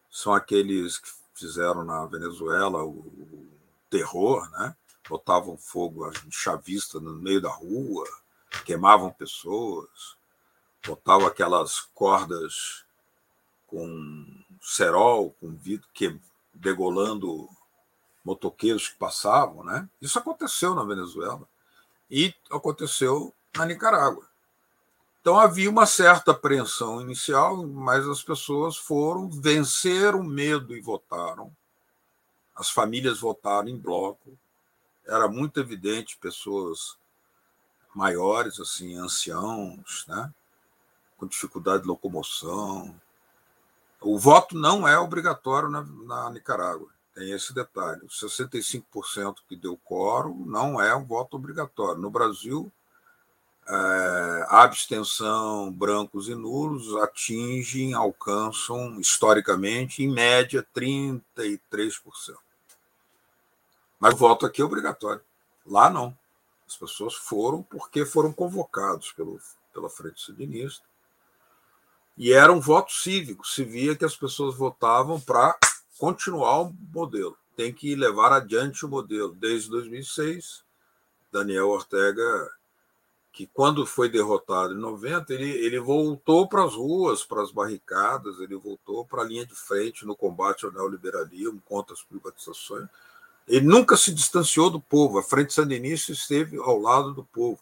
são 0.10 0.34
aqueles 0.34 1.00
que 1.00 1.10
fizeram 1.34 1.84
na 1.84 2.06
Venezuela 2.06 2.84
o 2.84 3.46
terror, 3.89 4.50
né? 4.51 4.75
botavam 5.10 5.58
fogo 5.58 6.10
chavista 6.32 7.00
no 7.00 7.13
meio 7.13 7.42
da 7.42 7.50
rua, 7.50 8.08
queimavam 8.65 9.12
pessoas, 9.12 10.15
botavam 10.86 11.27
aquelas 11.27 11.82
cordas 11.94 12.86
com 13.68 14.25
cerol, 14.62 15.32
com 15.42 15.53
vidro, 15.56 15.88
que, 15.94 16.18
degolando 16.53 17.50
motoqueiros 18.24 18.89
que 18.89 18.96
passavam. 18.96 19.63
Né? 19.63 19.88
Isso 20.01 20.18
aconteceu 20.18 20.74
na 20.75 20.84
Venezuela 20.84 21.48
e 22.10 22.34
aconteceu 22.51 23.34
na 23.56 23.65
Nicarágua. 23.65 24.27
Então 25.22 25.39
havia 25.39 25.70
uma 25.70 25.86
certa 25.86 26.32
apreensão 26.32 27.00
inicial, 27.01 27.65
mas 27.65 28.08
as 28.08 28.22
pessoas 28.22 28.75
foram 28.75 29.30
vencer 29.30 30.15
o 30.15 30.24
medo 30.24 30.75
e 30.75 30.82
votaram. 30.82 31.56
As 32.56 32.70
famílias 32.70 33.20
votaram 33.20 33.70
em 33.70 33.77
bloco. 33.77 34.38
Era 35.08 35.27
muito 35.27 35.60
evidente 35.60 36.18
pessoas 36.18 36.98
maiores, 37.96 38.60
assim, 38.60 38.96
anciãos, 38.96 40.06
né? 40.08 40.34
com 41.18 41.27
dificuldade 41.27 41.84
de 41.84 41.88
locomoção, 41.88 42.94
o 44.01 44.20
voto 44.20 44.58
não 44.58 44.86
é 44.86 45.00
obrigatório 45.00 45.70
na, 45.70 45.82
na 45.82 46.30
Nicarágua. 46.30 46.89
Tem 47.13 47.32
esse 47.32 47.53
detalhe. 47.53 48.01
Os 48.05 48.20
65% 48.20 49.38
que 49.48 49.55
deu 49.55 49.77
quórum 49.77 50.46
não 50.46 50.82
é 50.82 50.96
um 50.96 51.05
voto 51.05 51.38
obrigatório. 51.38 52.01
No 52.01 52.10
Brasil, 52.10 52.72
é, 53.67 54.46
abstenção, 54.50 55.72
brancos 55.72 56.27
e 56.27 56.36
nulos 56.36 56.96
atingem, 56.98 57.93
alcançam, 57.93 59.00
historicamente, 59.00 60.03
em 60.03 60.12
média, 60.12 60.65
33%. 60.75 61.22
Mas 64.00 64.15
o 64.15 64.17
voto 64.17 64.46
aqui 64.46 64.62
é 64.62 64.65
obrigatório. 64.65 65.22
Lá 65.65 65.89
não. 65.89 66.17
As 66.67 66.75
pessoas 66.75 67.13
foram 67.13 67.62
porque 67.62 68.05
foram 68.05 68.34
convocados 68.34 69.12
pelo, 69.12 69.39
pela 69.72 69.89
Frente 69.89 70.22
Sandinista 70.22 70.84
e 72.17 72.32
era 72.32 72.51
um 72.51 72.60
voto 72.60 72.91
cívico, 72.91 73.48
se 73.48 73.63
via 73.63 73.96
que 73.96 74.05
as 74.05 74.15
pessoas 74.15 74.55
votavam 74.55 75.20
para 75.20 75.58
continuar 75.98 76.62
o 76.62 76.76
modelo. 76.94 77.38
Tem 77.56 77.72
que 77.72 77.96
levar 77.96 78.32
adiante 78.32 78.86
o 78.86 78.90
modelo. 78.90 79.36
Desde 79.36 79.70
2006, 79.70 80.64
Daniel 81.32 81.70
Ortega, 81.70 82.52
que 83.32 83.48
quando 83.48 83.86
foi 83.86 84.10
derrotado 84.10 84.74
em 84.74 84.78
90, 84.78 85.34
ele, 85.34 85.50
ele 85.50 85.80
voltou 85.80 86.48
para 86.48 86.64
as 86.64 86.76
ruas, 86.76 87.24
para 87.24 87.42
as 87.42 87.52
barricadas, 87.52 88.40
ele 88.40 88.56
voltou 88.56 89.06
para 89.06 89.22
a 89.24 89.26
linha 89.26 89.46
de 89.46 89.56
frente 89.56 90.06
no 90.06 90.16
combate 90.16 90.66
ao 90.66 90.72
neoliberalismo, 90.72 91.62
contra 91.66 91.94
as 91.94 92.04
privatizações. 92.04 92.88
Ele 93.48 93.66
nunca 93.66 93.98
se 93.98 94.14
distanciou 94.14 94.70
do 94.70 94.80
povo. 94.80 95.18
A 95.18 95.24
Frente 95.24 95.54
Sandinista 95.54 96.12
esteve 96.12 96.58
ao 96.58 96.80
lado 96.80 97.14
do 97.14 97.24
povo. 97.24 97.60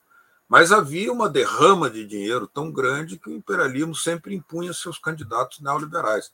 Mas 0.48 0.74
havia 0.74 1.12
uma 1.12 1.30
derrama 1.30 1.90
de 1.90 2.06
dinheiro 2.06 2.46
tão 2.46 2.70
grande 2.70 3.18
que 3.18 3.30
o 3.30 3.34
imperialismo 3.34 3.96
sempre 3.96 4.36
impunha 4.36 4.74
seus 4.74 5.00
candidatos 5.00 5.62
neoliberais. 5.62 6.30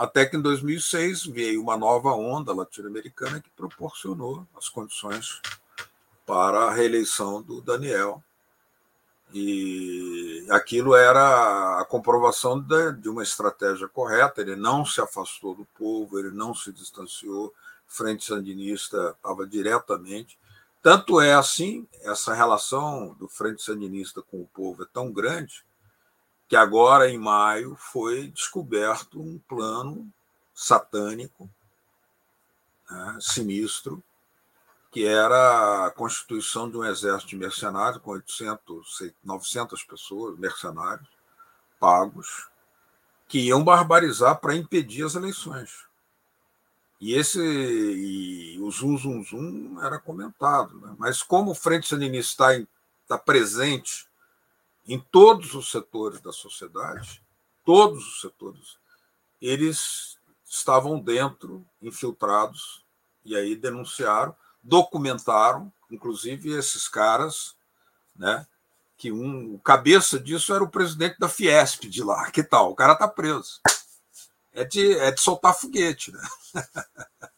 Até 0.00 0.24
que 0.24 0.34
em 0.34 0.40
2006 0.40 1.26
veio 1.26 1.60
uma 1.60 1.76
nova 1.76 2.12
onda 2.12 2.54
latino-americana 2.54 3.38
que 3.38 3.50
proporcionou 3.50 4.46
as 4.56 4.66
condições 4.66 5.42
para 6.24 6.60
a 6.60 6.72
reeleição 6.72 7.42
do 7.42 7.60
Daniel. 7.60 8.24
E 9.34 10.46
aquilo 10.48 10.94
era 10.94 11.78
a 11.78 11.84
comprovação 11.84 12.58
de, 12.58 13.10
uma 13.10 13.22
estratégia 13.22 13.86
correta. 13.88 14.40
Ele 14.40 14.56
não 14.56 14.86
se 14.86 15.02
afastou 15.02 15.54
do 15.54 15.66
povo, 15.76 16.18
ele 16.18 16.30
não 16.30 16.54
se 16.54 16.72
distanciou. 16.72 17.52
Frente 17.86 18.24
Sandinista 18.24 19.14
estava 19.18 19.46
diretamente 19.46 20.38
tanto 20.82 21.20
é 21.20 21.34
assim, 21.34 21.86
essa 22.04 22.32
relação 22.32 23.14
do 23.18 23.28
Frente 23.28 23.62
Sandinista 23.62 24.22
com 24.22 24.40
o 24.40 24.46
povo 24.46 24.82
é 24.82 24.86
tão 24.90 25.12
grande 25.12 25.62
que 26.50 26.56
agora, 26.56 27.08
em 27.08 27.16
maio, 27.16 27.76
foi 27.76 28.26
descoberto 28.26 29.20
um 29.20 29.38
plano 29.38 30.12
satânico, 30.52 31.48
né, 32.90 33.18
sinistro, 33.20 34.02
que 34.90 35.06
era 35.06 35.86
a 35.86 35.92
constituição 35.92 36.68
de 36.68 36.76
um 36.76 36.84
exército 36.84 37.28
de 37.28 37.36
mercenários 37.36 38.02
com 38.02 38.10
800, 38.10 39.12
900 39.22 39.84
pessoas, 39.84 40.36
mercenários, 40.40 41.08
pagos, 41.78 42.48
que 43.28 43.38
iam 43.46 43.62
barbarizar 43.62 44.40
para 44.40 44.56
impedir 44.56 45.04
as 45.04 45.14
eleições. 45.14 45.86
E 47.00 47.14
esse 47.14 47.40
e 47.40 48.58
o 48.60 48.72
zum 48.72 48.98
zum 48.98 49.22
zum 49.22 49.80
era 49.84 50.00
comentado, 50.00 50.80
né? 50.80 50.96
mas 50.98 51.22
como 51.22 51.52
o 51.52 51.54
Frente 51.54 51.86
Sandinista 51.86 52.52
está, 52.52 52.66
está 53.04 53.16
presente 53.16 54.09
em 54.86 54.98
todos 54.98 55.54
os 55.54 55.70
setores 55.70 56.20
da 56.20 56.32
sociedade, 56.32 57.22
todos 57.64 58.06
os 58.06 58.20
setores, 58.20 58.78
eles 59.40 60.18
estavam 60.44 60.98
dentro, 60.98 61.64
infiltrados, 61.80 62.84
e 63.24 63.36
aí 63.36 63.54
denunciaram, 63.54 64.34
documentaram, 64.62 65.72
inclusive 65.90 66.50
esses 66.52 66.88
caras, 66.88 67.54
né? 68.16 68.46
Que 68.96 69.10
um, 69.12 69.54
o 69.54 69.58
cabeça 69.58 70.18
disso 70.18 70.54
era 70.54 70.62
o 70.62 70.70
presidente 70.70 71.18
da 71.18 71.28
Fiesp 71.28 71.84
de 71.88 72.02
lá. 72.02 72.30
Que 72.30 72.42
tal? 72.42 72.70
O 72.70 72.74
cara 72.74 72.92
está 72.92 73.08
preso 73.08 73.60
é 74.52 74.64
de, 74.64 74.98
é 74.98 75.10
de 75.10 75.20
soltar 75.20 75.54
foguete, 75.54 76.12
né? 76.12 76.22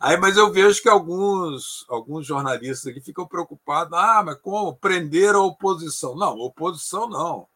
Aí, 0.00 0.16
mas 0.16 0.36
eu 0.36 0.52
vejo 0.52 0.80
que 0.80 0.88
alguns, 0.88 1.84
alguns 1.88 2.24
jornalistas 2.26 2.86
aqui 2.86 3.00
ficam 3.00 3.26
preocupados. 3.26 3.98
Ah, 3.98 4.22
mas 4.24 4.40
como? 4.40 4.76
Prender 4.76 5.34
a 5.34 5.40
oposição. 5.40 6.14
Não, 6.14 6.38
oposição 6.38 7.08
não. 7.08 7.48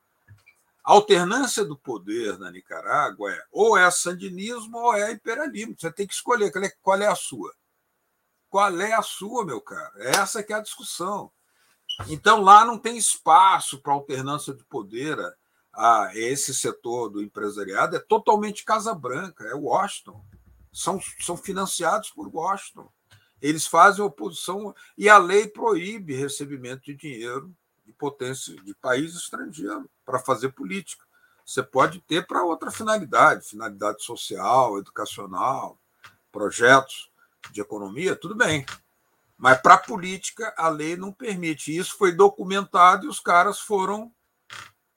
A 0.84 0.92
alternância 0.92 1.64
do 1.64 1.76
poder 1.76 2.36
na 2.38 2.50
Nicarágua 2.50 3.30
é 3.30 3.44
ou 3.52 3.76
é 3.76 3.88
sandinismo 3.90 4.76
ou 4.76 4.94
é 4.94 5.12
imperialismo. 5.12 5.76
Você 5.78 5.92
tem 5.92 6.06
que 6.06 6.14
escolher 6.14 6.50
qual 6.50 6.64
é, 6.64 6.72
qual 6.82 7.00
é 7.00 7.06
a 7.06 7.14
sua. 7.14 7.54
Qual 8.50 8.80
é 8.80 8.92
a 8.92 9.02
sua, 9.02 9.44
meu 9.44 9.60
caro? 9.60 10.02
Essa 10.02 10.42
que 10.42 10.52
é 10.52 10.56
a 10.56 10.62
discussão. 10.62 11.30
Então 12.08 12.42
lá 12.42 12.64
não 12.64 12.76
tem 12.76 12.96
espaço 12.96 13.80
para 13.80 13.92
alternância 13.92 14.52
de 14.52 14.64
poder 14.64 15.16
a 15.72 16.10
esse 16.14 16.52
setor 16.52 17.08
do 17.08 17.22
empresariado 17.22 17.96
é 17.96 17.98
totalmente 17.98 18.64
Casa 18.64 18.94
Branca, 18.94 19.44
é 19.44 19.54
Washington. 19.54 20.22
São, 20.72 21.00
são 21.20 21.36
financiados 21.36 22.10
por 22.10 22.28
Washington. 22.28 22.90
Eles 23.40 23.66
fazem 23.66 24.04
oposição 24.04 24.74
e 24.96 25.08
a 25.08 25.18
lei 25.18 25.48
proíbe 25.48 26.14
recebimento 26.14 26.84
de 26.84 26.94
dinheiro 26.94 27.54
de 27.84 27.92
potência 27.92 28.54
de 28.62 28.74
país 28.74 29.14
estrangeiro 29.14 29.90
para 30.04 30.18
fazer 30.18 30.50
política. 30.50 31.04
Você 31.44 31.62
pode 31.62 32.00
ter 32.00 32.26
para 32.26 32.44
outra 32.44 32.70
finalidade, 32.70 33.48
finalidade 33.48 34.02
social, 34.04 34.78
educacional, 34.78 35.78
projetos 36.30 37.10
de 37.50 37.60
economia, 37.60 38.14
tudo 38.14 38.34
bem. 38.34 38.64
Mas 39.36 39.60
para 39.60 39.76
política, 39.76 40.54
a 40.56 40.68
lei 40.68 40.96
não 40.96 41.12
permite. 41.12 41.76
Isso 41.76 41.98
foi 41.98 42.12
documentado 42.12 43.06
e 43.06 43.08
os 43.08 43.18
caras 43.18 43.58
foram 43.58 44.14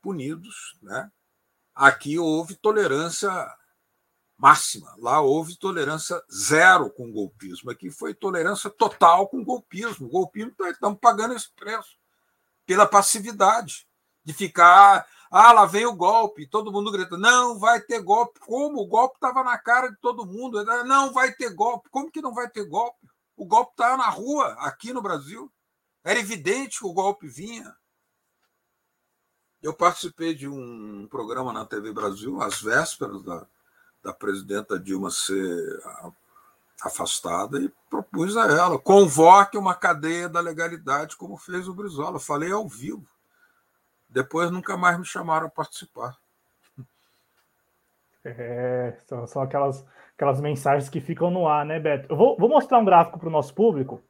punidos. 0.02 0.78
Né? 0.84 1.12
Aqui 1.74 2.20
houve 2.20 2.56
tolerância 2.56 3.32
máxima. 4.38 4.94
Lá 4.98 5.22
houve 5.22 5.58
tolerância 5.58 6.22
zero 6.32 6.90
com 6.90 7.10
o 7.10 7.12
golpismo. 7.12 7.72
Aqui 7.72 7.90
foi 7.90 8.14
tolerância 8.14 8.70
total 8.70 9.28
com 9.28 9.40
o 9.40 9.46
golpismo. 9.46 10.08
O 10.08 10.10
golpismo 10.10 10.54
tá, 10.56 10.70
estamos 10.70 11.00
pagando 11.00 11.34
esse 11.34 11.52
preço 11.54 11.98
pela 12.66 12.86
passividade 12.86 13.88
de 14.24 14.34
ficar. 14.34 15.08
Ah, 15.32 15.52
lá 15.52 15.66
vem 15.66 15.86
o 15.86 15.96
golpe, 15.96 16.48
todo 16.48 16.72
mundo 16.72 16.92
grita, 16.92 17.18
não 17.18 17.60
vai 17.60 17.82
ter 17.82 18.02
golpe. 18.02 18.40
Como? 18.40 18.82
O 18.82 18.88
golpe 18.88 19.16
estava 19.16 19.44
na 19.44 19.58
cara 19.58 19.90
de 19.90 19.98
todo 20.00 20.26
mundo. 20.26 20.64
Não 20.86 21.12
vai 21.12 21.32
ter 21.34 21.54
golpe. 21.54 21.90
Como 21.90 22.12
que 22.12 22.22
não 22.22 22.34
vai 22.34 22.50
ter 22.50 22.66
golpe? 22.66 23.08
O 23.36 23.46
golpe 23.46 23.72
estava 23.72 23.98
na 23.98 24.10
rua, 24.10 24.54
aqui 24.60 24.94
no 24.94 25.02
Brasil. 25.02 25.52
Era 26.04 26.20
evidente 26.20 26.80
que 26.80 26.86
o 26.86 26.94
golpe 26.94 27.28
vinha. 27.28 27.76
Eu 29.62 29.74
participei 29.74 30.36
de 30.36 30.48
um 30.48 31.08
programa 31.08 31.52
na 31.52 31.66
TV 31.66 31.92
Brasil, 31.92 32.40
às 32.42 32.62
vésperas 32.62 33.24
da, 33.24 33.48
da 34.06 34.14
presidenta 34.14 34.80
Dilma 34.80 35.10
ser 35.10 35.82
afastada, 36.84 37.60
e 37.60 37.72
propus 37.90 38.38
a 38.38 38.46
ela: 38.46 38.78
convoque 38.78 39.58
uma 39.58 39.74
cadeia 39.74 40.30
da 40.30 40.40
legalidade, 40.40 41.18
como 41.18 41.36
fez 41.36 41.68
o 41.68 41.74
Brizola. 41.74 42.20
Falei 42.20 42.52
ao 42.52 42.68
vivo. 42.68 43.08
Depois 44.08 44.52
nunca 44.52 44.78
mais 44.78 44.98
me 44.98 45.06
chamaram 45.06 45.48
a 45.48 45.50
participar. 45.50 46.16
É, 48.28 48.98
são, 49.06 49.28
são 49.28 49.40
aquelas, 49.44 49.86
aquelas 50.16 50.42
mensagens 50.42 50.90
que 50.90 51.00
ficam 51.00 51.30
no 51.30 51.48
ar, 51.48 51.64
né, 51.64 51.80
Beto? 51.80 52.12
Eu 52.12 52.18
vou, 52.18 52.36
vou 52.36 52.50
mostrar 52.50 52.80
um 52.80 52.84
gráfico 52.84 53.20
para 53.20 53.28
o 53.28 53.32
nosso 53.32 53.54
público, 53.54 54.02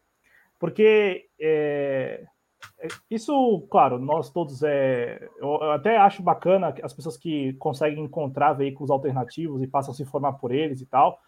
porque 0.57 1.27
é, 1.37 2.25
isso, 3.09 3.67
claro, 3.69 3.99
nós 3.99 4.29
todos 4.29 4.63
é. 4.63 5.27
Eu 5.37 5.71
até 5.71 5.97
acho 5.97 6.23
bacana 6.23 6.73
as 6.83 6.93
pessoas 6.93 7.17
que 7.17 7.53
conseguem 7.53 8.03
encontrar 8.03 8.53
veículos 8.53 8.89
alternativos 8.89 9.61
e 9.61 9.67
passam 9.67 9.91
a 9.91 9.95
se 9.95 10.03
informar 10.03 10.33
por 10.33 10.51
eles 10.51 10.81
e 10.81 10.85
tal. 10.85 11.19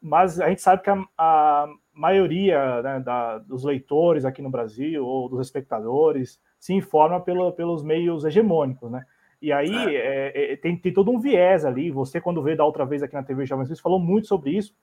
Mas 0.00 0.40
a 0.40 0.48
gente 0.48 0.60
sabe 0.60 0.82
que 0.82 0.90
a, 0.90 1.04
a 1.16 1.66
maioria 1.92 2.82
né, 2.82 3.00
da, 3.00 3.38
dos 3.38 3.64
leitores 3.64 4.24
aqui 4.24 4.42
no 4.42 4.50
Brasil 4.50 5.04
ou 5.04 5.28
dos 5.28 5.40
espectadores 5.40 6.40
se 6.58 6.74
informa 6.74 7.20
pelo, 7.20 7.52
pelos 7.52 7.82
meios 7.82 8.24
hegemônicos, 8.24 8.90
né? 8.90 9.04
E 9.40 9.52
aí 9.52 9.74
é. 9.74 10.32
É, 10.34 10.52
é, 10.52 10.56
tem, 10.56 10.76
tem 10.76 10.92
todo 10.92 11.10
um 11.10 11.20
viés 11.20 11.64
ali. 11.64 11.90
Você, 11.90 12.20
quando 12.20 12.42
veio 12.42 12.56
da 12.56 12.64
outra 12.64 12.84
vez 12.84 13.02
aqui 13.02 13.14
na 13.14 13.22
TV 13.22 13.44
Jovens, 13.44 13.80
falou 13.80 13.98
muito 13.98 14.26
sobre 14.26 14.50
isso 14.50 14.74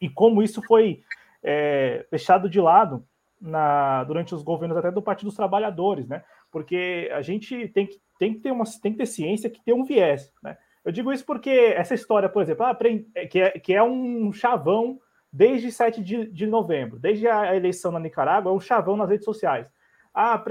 e 0.00 0.08
como 0.08 0.42
isso 0.42 0.60
foi 0.62 1.02
é, 1.42 2.04
deixado 2.10 2.48
de 2.48 2.60
lado 2.60 3.04
na, 3.40 4.04
durante 4.04 4.34
os 4.34 4.42
governos 4.42 4.76
até 4.76 4.90
do 4.90 5.02
Partido 5.02 5.26
dos 5.26 5.36
Trabalhadores, 5.36 6.08
né? 6.08 6.22
Porque 6.50 7.10
a 7.12 7.22
gente 7.22 7.68
tem 7.68 7.86
que, 7.86 8.00
tem 8.18 8.34
que 8.34 8.40
ter 8.40 8.50
uma 8.50 8.64
tem 8.82 8.92
que 8.92 8.98
ter 8.98 9.06
ciência 9.06 9.50
que 9.50 9.62
tem 9.64 9.74
um 9.74 9.84
viés, 9.84 10.32
né? 10.42 10.56
Eu 10.84 10.92
digo 10.92 11.12
isso 11.12 11.26
porque 11.26 11.50
essa 11.50 11.94
história, 11.94 12.28
por 12.28 12.42
exemplo, 12.42 12.64
ah, 12.64 12.78
é, 13.14 13.26
que, 13.26 13.40
é, 13.40 13.50
que 13.50 13.74
é 13.74 13.82
um 13.82 14.32
chavão 14.32 15.00
desde 15.32 15.72
7 15.72 16.02
de, 16.02 16.30
de 16.30 16.46
novembro, 16.46 16.98
desde 16.98 17.26
a 17.26 17.56
eleição 17.56 17.90
na 17.90 17.98
Nicarágua, 17.98 18.52
é 18.52 18.54
um 18.54 18.60
chavão 18.60 18.96
nas 18.96 19.10
redes 19.10 19.24
sociais. 19.24 19.68
Ah, 20.14 20.42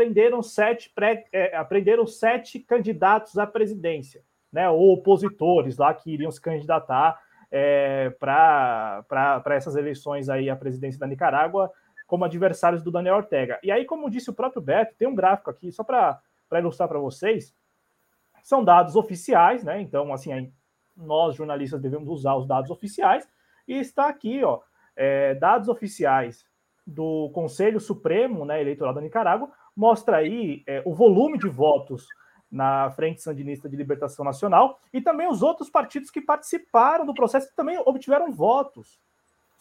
sete, 0.43 0.91
pré, 0.93 1.25
é, 1.31 1.51
sete 2.05 2.59
candidatos 2.59 3.35
à 3.37 3.48
presidência, 3.48 4.21
né? 4.51 4.69
Ou 4.69 4.93
opositores 4.93 5.77
lá 5.77 5.91
que 5.91 6.11
iriam 6.11 6.29
se 6.29 6.39
candidatar 6.39 7.19
é, 7.51 8.09
para 8.19 9.43
essas 9.51 9.75
eleições 9.75 10.29
aí 10.29 10.50
à 10.50 10.55
presidência 10.55 11.00
da 11.00 11.07
Nicarágua 11.07 11.71
como 12.05 12.25
adversários 12.25 12.83
do 12.83 12.91
Daniel 12.91 13.15
Ortega. 13.15 13.59
E 13.63 13.72
aí, 13.72 13.85
como 13.85 14.09
disse 14.09 14.29
o 14.29 14.33
próprio 14.33 14.61
Beto, 14.61 14.96
tem 14.98 15.07
um 15.07 15.15
gráfico 15.15 15.50
aqui, 15.50 15.72
só 15.72 15.83
para 15.83 16.22
ilustrar 16.53 16.87
para 16.87 17.00
vocês, 17.00 17.55
são 18.44 18.63
dados 18.63 18.96
oficiais, 18.96 19.63
né? 19.63 19.81
Então, 19.81 20.13
assim, 20.13 20.53
nós 20.96 21.35
jornalistas 21.35 21.81
devemos 21.81 22.07
usar 22.09 22.35
os 22.35 22.48
dados 22.48 22.70
oficiais, 22.70 23.27
e 23.68 23.74
está 23.77 24.07
aqui, 24.07 24.44
ó, 24.44 24.61
é, 24.96 25.33
dados 25.35 25.68
oficiais 25.68 26.46
do 26.85 27.31
Conselho 27.33 27.79
Supremo 27.79 28.46
né, 28.46 28.61
Eleitoral 28.61 28.94
da 28.94 29.01
Nicarágua, 29.01 29.51
mostra 29.75 30.18
aí 30.18 30.63
é, 30.68 30.81
o 30.85 30.94
volume 30.94 31.37
de 31.37 31.50
votos 31.50 32.07
na 32.50 32.91
Frente 32.91 33.22
Sandinista 33.22 33.68
de 33.68 33.75
Libertação 33.75 34.24
Nacional 34.24 34.79
e 34.94 35.01
também 35.01 35.27
os 35.27 35.41
outros 35.41 35.70
partidos 35.70 36.11
que 36.11 36.22
participaram 36.22 37.05
do 37.05 37.13
processo 37.13 37.50
e 37.51 37.55
também 37.55 37.77
obtiveram 37.85 38.31
votos. 38.31 39.00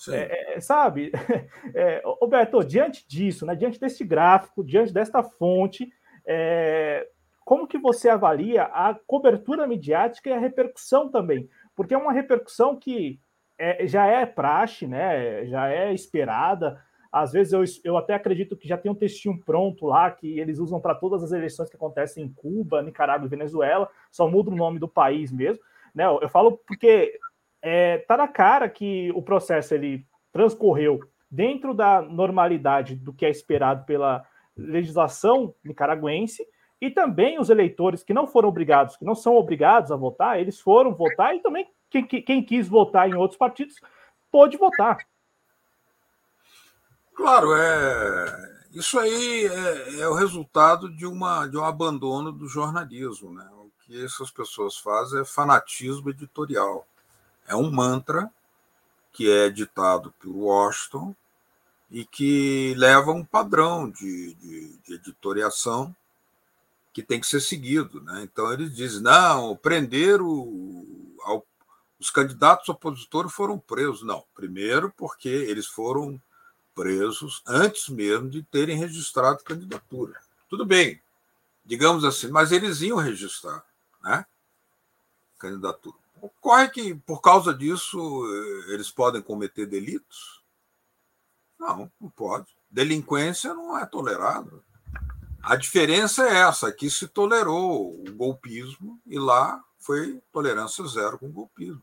É, 0.09 0.57
é, 0.57 0.61
sabe, 0.61 1.13
é, 1.75 2.03
Roberto, 2.21 2.63
diante 2.65 3.07
disso, 3.09 3.47
né, 3.47 3.55
diante 3.55 3.79
desse 3.79 4.05
gráfico, 4.05 4.65
diante 4.65 4.93
desta 4.93 5.23
fonte, 5.23 5.89
é, 6.27 7.09
como 7.45 7.67
que 7.67 7.79
você 7.79 8.09
avalia 8.09 8.65
a 8.65 8.95
cobertura 9.07 9.67
midiática 9.67 10.31
e 10.31 10.33
a 10.33 10.39
repercussão 10.39 11.11
também? 11.11 11.49
Porque 11.77 11.95
é 11.95 11.99
uma 11.99 12.13
repercussão 12.13 12.77
que 12.77 13.21
é, 13.59 13.87
já 13.87 14.07
é 14.07 14.27
praxe, 14.27 14.87
né, 14.87 15.47
já 15.47 15.69
é 15.69 15.93
esperada. 15.93 16.83
Às 17.13 17.33
vezes 17.33 17.53
eu, 17.53 17.63
eu 17.85 17.97
até 17.97 18.15
acredito 18.15 18.57
que 18.57 18.67
já 18.67 18.77
tem 18.77 18.91
um 18.91 18.95
textinho 18.95 19.39
pronto 19.45 19.87
lá 19.87 20.11
que 20.11 20.39
eles 20.39 20.59
usam 20.59 20.81
para 20.81 20.95
todas 20.95 21.23
as 21.23 21.33
eleições 21.33 21.71
que 21.71 21.77
acontecem 21.77 22.25
em 22.25 22.33
Cuba, 22.33 22.83
Nicarágua 22.83 23.27
e 23.27 23.31
Venezuela, 23.31 23.89
só 24.11 24.29
muda 24.29 24.51
o 24.51 24.57
nome 24.57 24.79
do 24.79 24.89
país 24.89 25.31
mesmo. 25.31 25.63
Né? 25.95 26.05
Eu 26.07 26.29
falo 26.29 26.59
porque 26.67 27.17
é, 27.65 27.97
tá 27.99 28.15
na 28.15 28.29
cara 28.29 28.69
que 28.69 29.11
o 29.13 29.23
processo 29.23 29.73
ele 29.73 30.07
transcorreu 30.31 31.01
dentro 31.31 31.73
da 31.73 32.03
normalidade 32.03 32.95
do 32.95 33.11
que 33.11 33.25
é 33.25 33.31
esperado 33.31 33.87
pela 33.87 34.23
legislação 34.55 35.55
nicaragüense 35.65 36.47
e 36.79 36.91
também 36.91 37.41
os 37.41 37.49
eleitores 37.49 38.05
que 38.05 38.13
não 38.13 38.27
foram 38.27 38.51
obrigados, 38.51 38.99
que 38.99 39.05
não 39.05 39.15
são 39.15 39.35
obrigados 39.35 39.91
a 39.91 39.97
votar, 39.97 40.39
eles 40.39 40.61
foram 40.61 40.95
votar 40.95 41.35
e 41.35 41.41
também 41.41 41.67
quem, 41.89 42.07
quem 42.07 42.45
quis 42.45 42.69
votar 42.69 43.09
em 43.09 43.15
outros 43.15 43.39
partidos 43.39 43.77
pôde 44.31 44.59
votar. 44.59 44.99
Claro, 47.15 47.55
é 47.55 48.55
isso 48.73 48.99
aí 48.99 49.47
é, 49.47 50.01
é, 50.01 50.09
o 50.09 50.15
resultado 50.15 50.95
de 50.95 51.07
uma 51.07 51.47
de 51.47 51.57
um 51.57 51.65
abandono 51.65 52.31
do 52.31 52.47
jornalismo, 52.47 53.33
né? 53.33 53.49
O 53.55 53.71
que 53.87 54.05
essas 54.05 54.31
pessoas 54.31 54.77
fazem 54.77 55.23
é 55.23 55.25
fanatismo 55.25 56.11
editorial. 56.11 56.87
É 57.47 57.55
um 57.55 57.71
mantra 57.71 58.31
que 59.13 59.31
é 59.31 59.49
ditado 59.49 60.13
por 60.21 60.31
Washington 60.31 61.15
e 61.91 62.05
que 62.05 62.75
leva 62.77 63.13
um 63.13 63.25
padrão 63.25 63.89
de, 63.89 64.35
de, 64.35 64.79
de 64.79 64.95
editoriação 64.95 65.95
que 66.93 67.03
tem 67.03 67.21
que 67.21 67.27
ser 67.27 67.41
seguido. 67.41 68.01
Né? 68.03 68.23
Então, 68.23 68.53
eles 68.53 68.75
dizem: 68.75 69.03
não, 69.03 69.57
prender 69.57 70.21
o, 70.21 71.17
ao, 71.23 71.47
os 71.99 72.11
candidatos 72.11 72.69
opositores 72.69 73.33
foram 73.33 73.59
presos. 73.59 74.03
Não, 74.03 74.25
primeiro 74.35 74.93
porque 74.97 75.29
eles 75.29 75.67
foram 75.67 76.21
presos 76.75 77.43
antes 77.47 77.89
mesmo 77.89 78.29
de 78.29 78.43
terem 78.43 78.77
registrado 78.77 79.45
candidatura. 79.45 80.21
Tudo 80.49 80.67
bem, 80.67 81.01
digamos 81.65 82.05
assim, 82.05 82.29
mas 82.29 82.51
eles 82.53 82.81
iam 82.81 82.99
registrar 82.99 83.65
né? 84.03 84.27
candidatura. 85.39 86.04
Ocorre 86.25 86.71
que, 86.71 86.95
por 86.95 87.21
causa 87.21 87.53
disso, 87.53 87.99
eles 88.69 88.91
podem 88.91 89.21
cometer 89.21 89.67
delitos? 89.67 90.43
Não, 91.59 91.93
não 92.01 92.09
pode. 92.09 92.47
Delinquência 92.71 93.53
não 93.53 93.77
é 93.77 93.85
tolerada. 93.85 94.65
A 95.43 95.55
diferença 95.55 96.27
é 96.27 96.39
essa: 96.39 96.69
aqui 96.69 96.89
se 96.89 97.07
tolerou 97.09 98.01
o 98.01 98.13
golpismo 98.15 98.99
e 99.05 99.19
lá 99.19 99.63
foi 99.79 100.19
tolerância 100.33 100.87
zero 100.87 101.19
com 101.19 101.27
o 101.27 101.33
golpismo. 101.33 101.83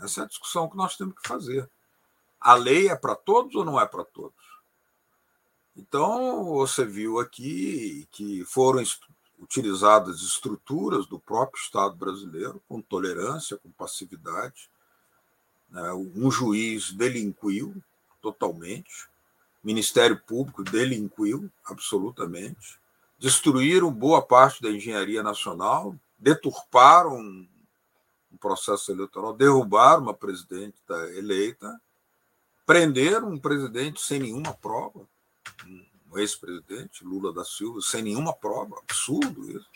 Essa 0.00 0.22
é 0.22 0.24
a 0.24 0.28
discussão 0.28 0.66
que 0.66 0.76
nós 0.78 0.96
temos 0.96 1.14
que 1.16 1.28
fazer. 1.28 1.70
A 2.40 2.54
lei 2.54 2.88
é 2.88 2.96
para 2.96 3.14
todos 3.14 3.54
ou 3.54 3.64
não 3.64 3.78
é 3.78 3.84
para 3.84 4.04
todos? 4.06 4.42
Então, 5.76 6.44
você 6.44 6.86
viu 6.86 7.20
aqui 7.20 8.08
que 8.10 8.42
foram 8.46 8.80
utilizadas 9.40 10.20
estruturas 10.20 11.06
do 11.06 11.18
próprio 11.18 11.60
Estado 11.60 11.96
brasileiro, 11.96 12.62
com 12.68 12.80
tolerância, 12.80 13.56
com 13.56 13.70
passividade. 13.70 14.70
Né? 15.70 15.92
Um 15.92 16.30
juiz 16.30 16.92
delinquiu 16.92 17.74
totalmente, 18.20 19.08
o 19.62 19.66
Ministério 19.66 20.20
Público 20.26 20.62
delinquiu 20.62 21.50
absolutamente, 21.64 22.78
destruíram 23.18 23.90
boa 23.90 24.22
parte 24.22 24.62
da 24.62 24.70
engenharia 24.70 25.22
nacional, 25.22 25.94
deturparam 26.18 27.18
um 27.18 28.36
processo 28.38 28.92
eleitoral, 28.92 29.34
derrubaram 29.34 30.02
uma 30.02 30.14
presidenta 30.14 30.94
eleita, 31.16 31.80
prenderam 32.64 33.30
um 33.30 33.38
presidente 33.38 34.00
sem 34.00 34.20
nenhuma 34.20 34.54
prova, 34.54 35.06
o 36.10 36.18
ex-presidente 36.18 37.04
Lula 37.04 37.32
da 37.32 37.44
Silva, 37.44 37.80
sem 37.80 38.02
nenhuma 38.02 38.32
prova, 38.32 38.76
absurdo 38.78 39.48
isso. 39.50 39.68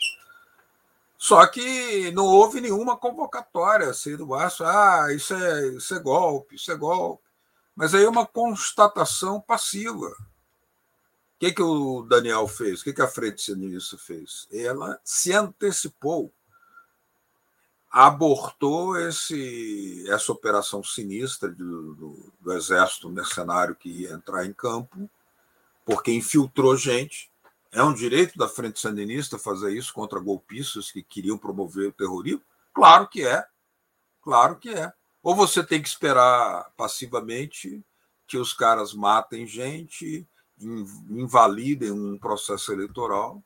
Só 1.17 1.45
que 1.47 2.11
não 2.11 2.25
houve 2.25 2.59
nenhuma 2.59 2.97
convocatória 2.97 3.89
assim 3.89 4.15
do 4.15 4.27
Márcio, 4.27 4.65
ah, 4.65 5.07
isso 5.13 5.33
é, 5.33 5.67
isso 5.69 5.95
é 5.95 5.99
golpe, 5.99 6.55
isso 6.55 6.71
é 6.71 6.75
golpe. 6.75 7.23
Mas 7.75 7.95
aí 7.95 8.03
é 8.03 8.09
uma 8.09 8.25
constatação 8.25 9.39
passiva. 9.41 10.07
O 10.07 11.39
que, 11.39 11.51
que 11.51 11.61
o 11.61 12.03
Daniel 12.03 12.47
fez? 12.47 12.81
O 12.81 12.83
que, 12.83 12.93
que 12.93 13.01
a 13.01 13.07
Frente 13.07 13.41
Sinistro 13.41 13.97
fez? 13.97 14.47
Ela 14.51 14.99
se 15.03 15.33
antecipou, 15.33 16.31
abortou 17.91 18.97
esse, 18.97 20.05
essa 20.09 20.31
operação 20.31 20.83
sinistra 20.83 21.49
do, 21.49 21.95
do, 21.95 22.33
do 22.39 22.53
exército 22.53 23.09
mercenário 23.09 23.75
que 23.75 23.89
ia 23.89 24.13
entrar 24.13 24.45
em 24.45 24.53
campo, 24.53 25.09
porque 25.85 26.11
infiltrou 26.11 26.75
gente. 26.75 27.31
É 27.71 27.83
um 27.83 27.93
direito 27.93 28.37
da 28.37 28.49
Frente 28.49 28.79
Sandinista 28.79 29.37
fazer 29.37 29.71
isso 29.71 29.93
contra 29.93 30.19
golpistas 30.19 30.91
que 30.91 31.03
queriam 31.03 31.37
promover 31.37 31.89
o 31.89 31.93
terrorismo? 31.93 32.41
Claro 32.73 33.07
que 33.07 33.25
é. 33.25 33.45
Claro 34.21 34.57
que 34.57 34.69
é. 34.69 34.91
Ou 35.21 35.35
você 35.35 35.63
tem 35.63 35.81
que 35.81 35.87
esperar 35.87 36.71
passivamente 36.75 37.83
que 38.27 38.37
os 38.37 38.53
caras 38.53 38.93
matem 38.93 39.45
gente, 39.45 40.27
invalidem 41.09 41.91
um 41.91 42.17
processo 42.17 42.71
eleitoral. 42.71 43.43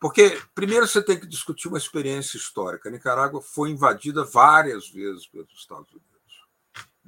Porque, 0.00 0.40
primeiro, 0.54 0.86
você 0.86 1.02
tem 1.02 1.18
que 1.18 1.26
discutir 1.26 1.68
uma 1.68 1.78
experiência 1.78 2.36
histórica. 2.36 2.88
A 2.88 2.92
Nicarágua 2.92 3.42
foi 3.42 3.70
invadida 3.70 4.24
várias 4.24 4.88
vezes 4.88 5.26
pelos 5.26 5.52
Estados 5.52 5.90
Unidos. 5.90 6.07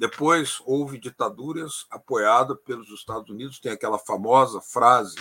Depois, 0.01 0.63
houve 0.65 0.99
ditaduras 0.99 1.85
apoiadas 1.91 2.57
pelos 2.65 2.89
Estados 2.89 3.29
Unidos. 3.29 3.61
Tem 3.61 3.71
aquela 3.71 3.99
famosa 3.99 4.59
frase 4.59 5.15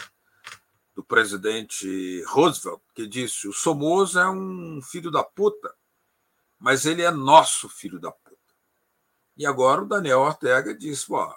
do 0.95 1.03
presidente 1.03 2.23
Roosevelt, 2.23 2.79
que 2.95 3.05
disse: 3.05 3.45
o 3.45 3.51
Somoza 3.51 4.21
é 4.21 4.29
um 4.29 4.81
filho 4.81 5.11
da 5.11 5.21
puta, 5.21 5.75
mas 6.57 6.85
ele 6.85 7.01
é 7.01 7.11
nosso 7.11 7.67
filho 7.67 7.99
da 7.99 8.09
puta. 8.09 8.39
E 9.35 9.45
agora 9.45 9.81
o 9.81 9.85
Daniel 9.85 10.21
Ortega 10.21 10.73
disse: 10.73 11.07
Pô, 11.07 11.29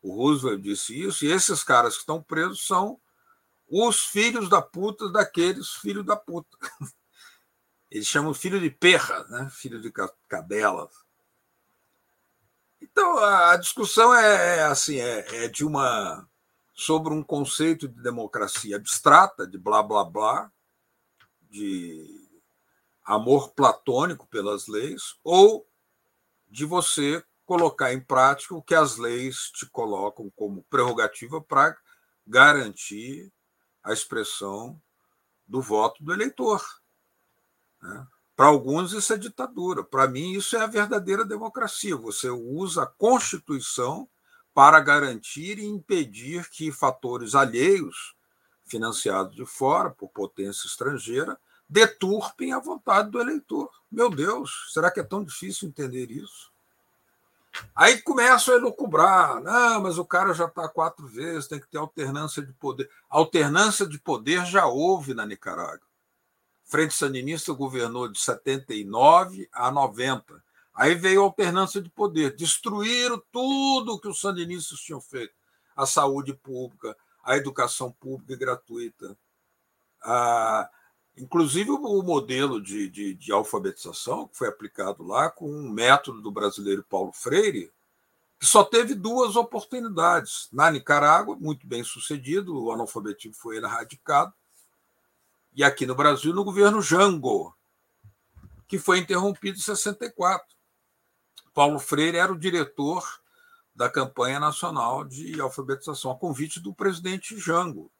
o 0.00 0.14
Roosevelt 0.14 0.62
disse 0.62 0.98
isso, 0.98 1.26
e 1.26 1.30
esses 1.30 1.62
caras 1.62 1.92
que 1.92 2.00
estão 2.00 2.22
presos 2.22 2.66
são 2.66 2.98
os 3.68 4.00
filhos 4.06 4.48
da 4.48 4.62
puta 4.62 5.12
daqueles 5.12 5.72
filhos 5.72 6.06
da 6.06 6.16
puta. 6.16 6.56
Eles 7.90 8.06
chamam 8.06 8.32
filho 8.32 8.58
de 8.58 8.70
perra, 8.70 9.24
né? 9.28 9.50
filho 9.50 9.78
de 9.78 9.92
cadela. 10.26 10.88
Então 12.80 13.18
a 13.18 13.56
discussão 13.56 14.14
é, 14.14 14.58
é 14.58 14.62
assim, 14.62 14.98
é, 14.98 15.44
é 15.44 15.48
de 15.48 15.64
uma 15.64 16.26
sobre 16.74 17.12
um 17.12 17.22
conceito 17.22 17.88
de 17.88 18.00
democracia 18.00 18.76
abstrata, 18.76 19.46
de 19.46 19.58
blá 19.58 19.82
blá 19.82 20.04
blá, 20.04 20.52
de 21.50 22.28
amor 23.04 23.50
platônico 23.50 24.26
pelas 24.28 24.68
leis, 24.68 25.16
ou 25.24 25.66
de 26.48 26.64
você 26.64 27.24
colocar 27.44 27.92
em 27.92 28.00
prática 28.00 28.54
o 28.54 28.62
que 28.62 28.74
as 28.74 28.96
leis 28.96 29.50
te 29.50 29.66
colocam 29.66 30.30
como 30.36 30.62
prerrogativa 30.64 31.40
para 31.40 31.76
garantir 32.26 33.32
a 33.82 33.92
expressão 33.92 34.80
do 35.46 35.62
voto 35.62 36.04
do 36.04 36.12
eleitor. 36.12 36.62
Né? 37.82 38.06
Para 38.38 38.46
alguns, 38.46 38.92
isso 38.92 39.12
é 39.12 39.16
ditadura. 39.16 39.82
Para 39.82 40.06
mim, 40.06 40.34
isso 40.34 40.56
é 40.56 40.60
a 40.60 40.68
verdadeira 40.68 41.24
democracia. 41.24 41.96
Você 41.96 42.30
usa 42.30 42.84
a 42.84 42.86
Constituição 42.86 44.08
para 44.54 44.78
garantir 44.78 45.58
e 45.58 45.66
impedir 45.66 46.48
que 46.48 46.70
fatores 46.70 47.34
alheios, 47.34 48.14
financiados 48.64 49.34
de 49.34 49.44
fora 49.44 49.90
por 49.90 50.10
potência 50.10 50.68
estrangeira, 50.68 51.36
deturpem 51.68 52.52
a 52.52 52.60
vontade 52.60 53.10
do 53.10 53.20
eleitor. 53.20 53.72
Meu 53.90 54.08
Deus, 54.08 54.70
será 54.72 54.88
que 54.88 55.00
é 55.00 55.02
tão 55.04 55.24
difícil 55.24 55.68
entender 55.68 56.08
isso? 56.08 56.52
Aí 57.74 58.00
começam 58.02 58.54
a 58.54 58.56
elucubrar. 58.56 59.42
Não, 59.42 59.82
mas 59.82 59.98
o 59.98 60.04
cara 60.04 60.32
já 60.32 60.44
está 60.44 60.68
quatro 60.68 61.08
vezes, 61.08 61.48
tem 61.48 61.58
que 61.58 61.66
ter 61.66 61.78
alternância 61.78 62.40
de 62.40 62.52
poder. 62.52 62.88
Alternância 63.10 63.84
de 63.84 63.98
poder 63.98 64.46
já 64.46 64.64
houve 64.66 65.12
na 65.12 65.26
Nicarágua. 65.26 65.87
Frente 66.68 66.92
Sandinista 66.92 67.50
governou 67.54 68.08
de 68.08 68.20
79 68.20 69.48
a 69.50 69.70
90. 69.70 70.44
Aí 70.74 70.94
veio 70.94 71.22
a 71.22 71.24
alternância 71.24 71.80
de 71.80 71.88
poder. 71.88 72.36
Destruíram 72.36 73.20
tudo 73.32 73.98
que 73.98 74.06
os 74.06 74.20
sandinistas 74.20 74.78
tinham 74.80 75.00
feito: 75.00 75.32
a 75.74 75.86
saúde 75.86 76.34
pública, 76.34 76.94
a 77.24 77.36
educação 77.38 77.90
pública 77.90 78.34
e 78.34 78.36
gratuita. 78.36 79.18
A, 80.02 80.68
inclusive 81.16 81.70
o 81.70 82.02
modelo 82.02 82.60
de, 82.60 82.88
de, 82.90 83.14
de, 83.14 83.32
alfabetização 83.32 84.28
que 84.28 84.36
foi 84.36 84.48
aplicado 84.48 85.02
lá 85.02 85.30
com 85.30 85.50
um 85.50 85.70
método 85.70 86.20
do 86.20 86.30
brasileiro 86.30 86.84
Paulo 86.84 87.12
Freire, 87.12 87.72
que 88.38 88.46
só 88.46 88.62
teve 88.62 88.94
duas 88.94 89.36
oportunidades. 89.36 90.48
Na 90.52 90.70
Nicarágua, 90.70 91.34
muito 91.34 91.66
bem 91.66 91.82
sucedido, 91.82 92.62
o 92.62 92.70
analfabetismo 92.70 93.34
foi 93.34 93.56
erradicado, 93.56 94.32
e 95.52 95.64
aqui 95.64 95.86
no 95.86 95.94
Brasil, 95.94 96.32
no 96.32 96.44
governo 96.44 96.80
Jango, 96.80 97.56
que 98.66 98.78
foi 98.78 98.98
interrompido 98.98 99.58
em 99.58 99.62
64. 99.62 100.46
Paulo 101.54 101.78
Freire 101.78 102.18
era 102.18 102.32
o 102.32 102.38
diretor 102.38 103.20
da 103.74 103.88
campanha 103.88 104.38
nacional 104.38 105.04
de 105.04 105.40
alfabetização, 105.40 106.10
a 106.10 106.18
convite 106.18 106.60
do 106.60 106.74
presidente 106.74 107.38
Jango. 107.38 107.90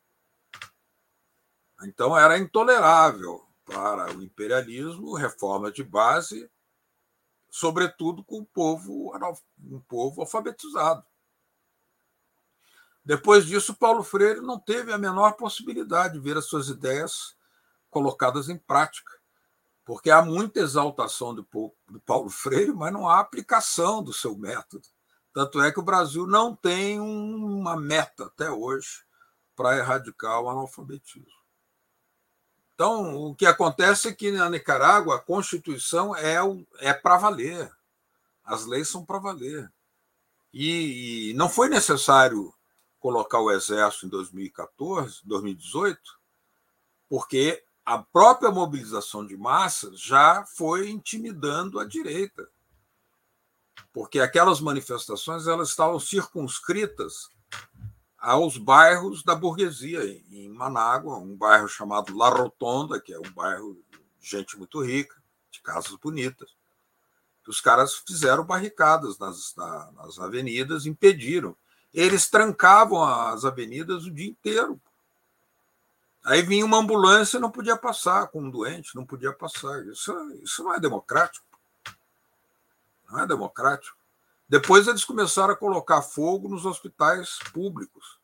Então 1.82 2.16
era 2.16 2.38
intolerável 2.38 3.46
para 3.64 4.12
o 4.16 4.22
imperialismo 4.22 5.14
reforma 5.14 5.70
de 5.70 5.84
base, 5.84 6.50
sobretudo 7.50 8.24
com 8.24 8.40
o 8.40 8.46
povo, 8.46 9.12
um 9.62 9.80
povo 9.80 10.20
alfabetizado. 10.20 11.04
Depois 13.04 13.46
disso, 13.46 13.74
Paulo 13.74 14.02
Freire 14.02 14.40
não 14.40 14.58
teve 14.58 14.92
a 14.92 14.98
menor 14.98 15.32
possibilidade 15.32 16.14
de 16.14 16.20
ver 16.20 16.36
as 16.36 16.44
suas 16.44 16.68
ideias 16.68 17.37
colocadas 17.90 18.48
em 18.48 18.58
prática 18.58 19.18
porque 19.88 20.10
há 20.10 20.20
muita 20.20 20.60
exaltação 20.60 21.34
do, 21.34 21.48
Paulo 22.04 22.28
Freire, 22.28 22.74
mas 22.74 22.92
não 22.92 23.08
há 23.08 23.20
aplicação 23.20 24.02
do 24.02 24.12
seu 24.12 24.36
método. 24.36 24.86
Tanto 25.32 25.62
é 25.62 25.72
que 25.72 25.80
o 25.80 25.82
Brasil 25.82 26.26
não 26.26 26.54
tem 26.54 27.00
uma 27.00 27.74
meta 27.74 28.26
até 28.26 28.50
hoje 28.50 29.02
para 29.56 29.78
erradicar 29.78 30.42
o 30.42 30.50
analfabetismo. 30.50 31.32
Então, 32.74 33.16
o 33.16 33.34
que 33.34 33.46
acontece 33.46 34.08
é 34.08 34.12
que 34.12 34.30
na 34.30 34.50
Nicarágua 34.50 35.16
a 35.16 35.20
Constituição 35.20 36.14
é, 36.14 36.36
é 36.80 36.92
para 36.92 37.16
valer, 37.16 37.74
as 38.44 38.66
leis 38.66 38.90
são 38.90 39.06
para 39.06 39.18
valer. 39.18 39.72
E, 40.52 41.30
e 41.30 41.32
não 41.32 41.48
foi 41.48 41.70
necessário 41.70 42.52
colocar 43.00 43.40
o 43.40 43.50
Exército 43.50 44.04
em 44.04 44.10
2014, 44.10 45.22
2018, 45.24 45.98
porque 47.08 47.64
a 47.88 47.96
própria 47.96 48.50
mobilização 48.50 49.26
de 49.26 49.34
massas 49.34 49.98
já 49.98 50.44
foi 50.44 50.90
intimidando 50.90 51.80
a 51.80 51.86
direita. 51.86 52.46
Porque 53.94 54.20
aquelas 54.20 54.60
manifestações 54.60 55.46
elas 55.46 55.70
estavam 55.70 55.98
circunscritas 55.98 57.30
aos 58.18 58.58
bairros 58.58 59.22
da 59.22 59.34
burguesia, 59.34 60.04
em 60.30 60.50
Manágua, 60.50 61.16
um 61.16 61.34
bairro 61.34 61.66
chamado 61.66 62.14
La 62.14 62.28
Rotonda, 62.28 63.00
que 63.00 63.10
é 63.10 63.18
um 63.18 63.32
bairro 63.32 63.82
de 64.20 64.28
gente 64.28 64.58
muito 64.58 64.82
rica, 64.84 65.16
de 65.50 65.62
casas 65.62 65.94
bonitas. 65.94 66.54
Os 67.46 67.58
caras 67.58 67.94
fizeram 67.94 68.44
barricadas 68.44 69.18
nas, 69.18 69.54
nas 69.56 70.18
avenidas, 70.18 70.84
impediram. 70.84 71.56
Eles 71.94 72.28
trancavam 72.28 73.02
as 73.02 73.46
avenidas 73.46 74.04
o 74.04 74.10
dia 74.10 74.28
inteiro, 74.28 74.78
Aí 76.24 76.42
vinha 76.42 76.64
uma 76.64 76.78
ambulância 76.78 77.38
e 77.38 77.40
não 77.40 77.50
podia 77.50 77.76
passar 77.76 78.28
com 78.28 78.42
um 78.42 78.50
doente, 78.50 78.94
não 78.94 79.06
podia 79.06 79.32
passar. 79.32 79.84
Isso, 79.86 80.12
isso 80.42 80.62
não 80.62 80.74
é 80.74 80.80
democrático. 80.80 81.46
Não 83.10 83.20
é 83.20 83.26
democrático. 83.26 83.96
Depois 84.48 84.86
eles 84.86 85.04
começaram 85.04 85.52
a 85.52 85.56
colocar 85.56 86.02
fogo 86.02 86.48
nos 86.48 86.64
hospitais 86.64 87.38
públicos, 87.52 88.18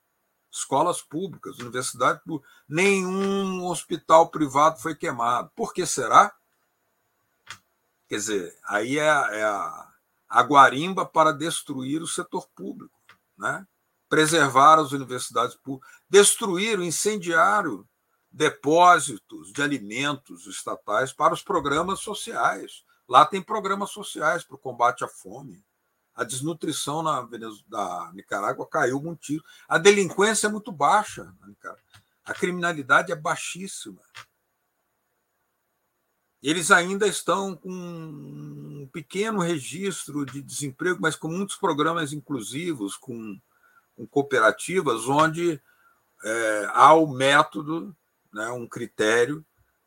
escolas 0.51 1.03
públicas, 1.03 1.59
universidades 1.59 2.23
públicas. 2.23 2.51
Nenhum 2.69 3.65
hospital 3.67 4.29
privado 4.29 4.81
foi 4.81 4.95
queimado. 4.95 5.51
Por 5.55 5.73
que 5.73 5.87
será? 5.87 6.35
Quer 8.09 8.17
dizer, 8.17 8.59
aí 8.65 8.99
é, 8.99 9.05
é 9.05 9.45
a, 9.45 9.89
a 10.29 10.43
guarimba 10.43 11.07
para 11.07 11.33
destruir 11.33 12.03
o 12.03 12.07
setor 12.07 12.49
público, 12.55 12.99
né? 13.37 13.67
Preservar 14.15 14.79
as 14.79 14.93
universidades 14.93 15.57
públicas, 15.57 15.93
destruir 16.09 16.79
o 16.79 16.85
incendiário 16.85 17.85
depósitos 18.31 19.53
de 19.53 19.61
alimentos 19.61 20.47
estatais 20.47 21.13
para 21.13 21.35
os 21.35 21.43
programas 21.43 21.99
sociais. 21.99 22.85
Lá 23.09 23.27
tem 23.27 23.43
programas 23.43 23.91
sociais 23.91 24.45
para 24.45 24.55
o 24.55 24.59
combate 24.59 25.03
à 25.03 25.09
fome. 25.09 25.65
A 26.15 26.23
desnutrição 26.23 27.03
na 27.03 27.29
da 27.67 28.13
Nicarágua 28.15 28.65
caiu 28.69 29.03
muito. 29.03 29.43
A 29.69 29.79
delinquência 29.79 30.47
é 30.47 30.51
muito 30.51 30.71
baixa 30.71 31.35
na. 31.41 31.83
A 32.25 32.33
criminalidade 32.33 33.11
é 33.11 33.17
baixíssima. 33.17 34.01
eles 36.41 36.71
ainda 36.71 37.09
estão 37.09 37.57
com 37.57 37.73
um 37.73 38.89
pequeno 38.93 39.41
registro 39.41 40.25
de 40.25 40.41
desemprego, 40.41 41.01
mas 41.03 41.17
com 41.17 41.27
muitos 41.27 41.57
programas 41.57 42.13
inclusivos, 42.13 42.97
com, 42.97 43.41
com 43.97 44.07
cooperativas, 44.07 45.09
onde 45.09 45.61
é, 46.25 46.69
há 46.73 46.95
o 46.95 47.07
método, 47.07 47.95
né, 48.33 48.49
um 48.51 48.67
critério 48.67 49.45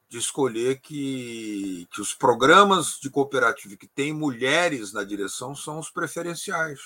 de 0.09 0.17
escolher 0.17 0.79
que, 0.79 1.87
que 1.91 1.99
os 1.99 2.13
programas 2.13 2.97
de 2.99 3.09
cooperativa 3.09 3.75
que 3.75 3.87
têm 3.87 4.13
mulheres 4.13 4.93
na 4.93 5.03
direção 5.03 5.53
são 5.53 5.79
os 5.79 5.89
preferenciais 5.89 6.79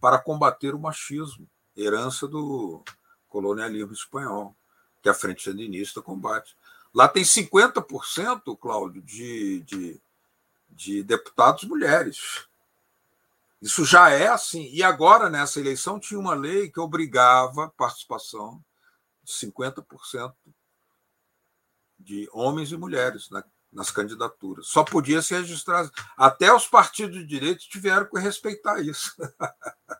para 0.00 0.18
combater 0.18 0.74
o 0.74 0.78
machismo, 0.78 1.48
herança 1.76 2.26
do 2.26 2.82
colonialismo 3.28 3.92
espanhol, 3.92 4.54
que 5.02 5.08
a 5.08 5.14
Frente 5.14 5.42
Sandinista 5.42 6.02
combate. 6.02 6.54
Lá 6.92 7.08
tem 7.08 7.22
50%, 7.22 8.58
Cláudio, 8.58 9.00
de, 9.02 9.60
de, 9.60 10.00
de 10.68 11.02
deputados 11.02 11.64
mulheres. 11.64 12.46
Isso 13.60 13.84
já 13.84 14.10
é 14.10 14.28
assim. 14.28 14.70
E 14.72 14.82
agora, 14.82 15.28
nessa 15.28 15.60
eleição, 15.60 16.00
tinha 16.00 16.18
uma 16.18 16.34
lei 16.34 16.70
que 16.70 16.80
obrigava 16.80 17.72
participação 17.76 18.64
de 19.22 19.32
50% 19.32 20.32
de 21.98 22.28
homens 22.32 22.72
e 22.72 22.76
mulheres 22.76 23.28
nas 23.70 23.90
candidaturas. 23.90 24.68
Só 24.68 24.82
podia 24.82 25.20
se 25.20 25.34
registrar. 25.34 25.90
Até 26.16 26.52
os 26.52 26.66
partidos 26.66 27.18
de 27.18 27.26
direito 27.26 27.68
tiveram 27.68 28.08
que 28.08 28.18
respeitar 28.18 28.80
isso. 28.80 29.14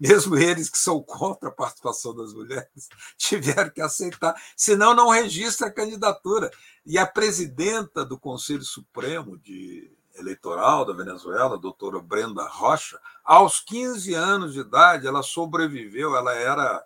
mesmo 0.00 0.36
eles 0.36 0.68
que 0.68 0.78
são 0.78 1.02
contra 1.02 1.48
a 1.48 1.52
participação 1.52 2.14
das 2.14 2.32
mulheres, 2.32 2.88
tiveram 3.16 3.70
que 3.70 3.80
aceitar, 3.80 4.34
senão 4.56 4.94
não 4.94 5.08
registra 5.08 5.68
a 5.68 5.72
candidatura. 5.72 6.50
E 6.84 6.98
a 6.98 7.06
presidenta 7.06 8.04
do 8.04 8.18
Conselho 8.18 8.62
Supremo 8.62 9.38
de 9.38 9.90
Eleitoral 10.20 10.84
da 10.84 10.92
Venezuela, 10.92 11.54
a 11.54 11.58
doutora 11.58 12.00
Brenda 12.00 12.46
Rocha, 12.46 13.00
aos 13.24 13.60
15 13.60 14.14
anos 14.14 14.52
de 14.52 14.60
idade, 14.60 15.06
ela 15.06 15.22
sobreviveu, 15.22 16.14
ela 16.14 16.34
era, 16.34 16.84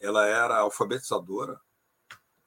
ela 0.00 0.26
era 0.26 0.58
alfabetizadora, 0.58 1.60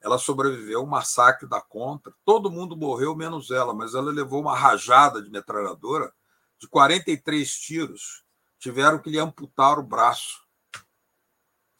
ela 0.00 0.18
sobreviveu 0.18 0.80
ao 0.80 0.86
massacre 0.86 1.48
da 1.48 1.60
Contra, 1.60 2.12
todo 2.24 2.50
mundo 2.50 2.76
morreu 2.76 3.14
menos 3.14 3.50
ela, 3.50 3.74
mas 3.74 3.94
ela 3.94 4.10
levou 4.10 4.40
uma 4.40 4.56
rajada 4.56 5.22
de 5.22 5.30
metralhadora 5.30 6.12
de 6.58 6.66
43 6.66 7.50
tiros 7.50 8.24
tiveram 8.58 8.98
que 8.98 9.10
lhe 9.10 9.18
amputar 9.18 9.78
o 9.78 9.82
braço. 9.82 10.42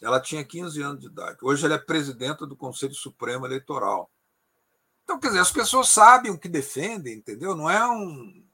Ela 0.00 0.20
tinha 0.20 0.44
15 0.44 0.80
anos 0.80 1.00
de 1.00 1.08
idade. 1.08 1.38
Hoje 1.42 1.64
ela 1.64 1.74
é 1.74 1.78
presidenta 1.78 2.46
do 2.46 2.56
Conselho 2.56 2.94
Supremo 2.94 3.44
Eleitoral. 3.44 4.08
Então, 5.08 5.18
quer 5.18 5.28
dizer, 5.28 5.40
as 5.40 5.50
pessoas 5.50 5.88
sabem 5.88 6.30
o 6.30 6.38
que 6.38 6.50
defendem, 6.50 7.14
entendeu? 7.14 7.56
Não 7.56 7.70
é 7.70 7.82
um. 7.90 8.44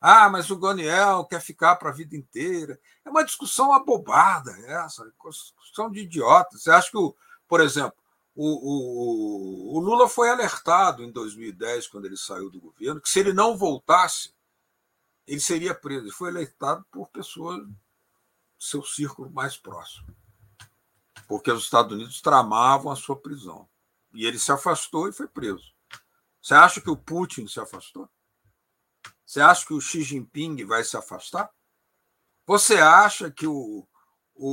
Ah, 0.00 0.28
mas 0.28 0.50
o 0.50 0.58
Goniel 0.58 1.24
quer 1.26 1.40
ficar 1.40 1.76
para 1.76 1.90
a 1.90 1.92
vida 1.92 2.16
inteira. 2.16 2.76
É 3.04 3.08
uma 3.08 3.24
discussão 3.24 3.72
abobada, 3.72 4.50
essa, 4.66 5.04
discussão 5.04 5.88
de 5.92 6.00
idiota. 6.00 6.58
Você 6.58 6.72
acha 6.72 6.90
que, 6.90 6.96
o, 6.96 7.14
por 7.46 7.60
exemplo, 7.60 7.94
o, 8.34 8.48
o, 8.48 9.76
o 9.76 9.78
Lula 9.78 10.08
foi 10.08 10.28
alertado 10.28 11.04
em 11.04 11.12
2010, 11.12 11.86
quando 11.86 12.06
ele 12.06 12.16
saiu 12.16 12.50
do 12.50 12.60
governo, 12.60 13.00
que 13.00 13.08
se 13.08 13.20
ele 13.20 13.32
não 13.32 13.56
voltasse, 13.56 14.34
ele 15.24 15.38
seria 15.38 15.72
preso. 15.72 16.06
Ele 16.06 16.10
foi 16.10 16.30
eleitado 16.30 16.84
por 16.90 17.10
pessoas 17.10 17.64
do 17.64 17.76
seu 18.58 18.82
círculo 18.82 19.30
mais 19.30 19.56
próximo, 19.56 20.08
porque 21.28 21.52
os 21.52 21.62
Estados 21.62 21.92
Unidos 21.92 22.20
tramavam 22.20 22.90
a 22.90 22.96
sua 22.96 23.14
prisão. 23.14 23.68
E 24.12 24.26
ele 24.26 24.40
se 24.40 24.50
afastou 24.50 25.08
e 25.08 25.12
foi 25.12 25.28
preso. 25.28 25.71
Você 26.42 26.54
acha 26.54 26.80
que 26.80 26.90
o 26.90 26.96
Putin 26.96 27.46
se 27.46 27.60
afastou? 27.60 28.10
Você 29.24 29.40
acha 29.40 29.64
que 29.64 29.72
o 29.72 29.80
Xi 29.80 30.02
Jinping 30.02 30.64
vai 30.64 30.82
se 30.82 30.96
afastar? 30.96 31.48
Você 32.44 32.78
acha 32.78 33.30
que 33.30 33.46
o, 33.46 33.86
o, 34.34 34.48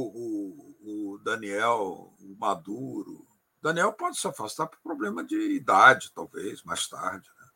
o, 0.81 1.13
o 1.13 1.17
Daniel 1.17 2.13
o 2.19 2.35
Maduro. 2.39 3.27
Daniel 3.59 3.91
pode 3.91 4.17
se 4.17 4.27
afastar 4.27 4.67
por 4.67 4.79
problema 4.81 5.23
de 5.23 5.35
idade, 5.55 6.11
talvez, 6.13 6.63
mais 6.63 6.87
tarde. 6.87 7.27
Né? 7.39 7.47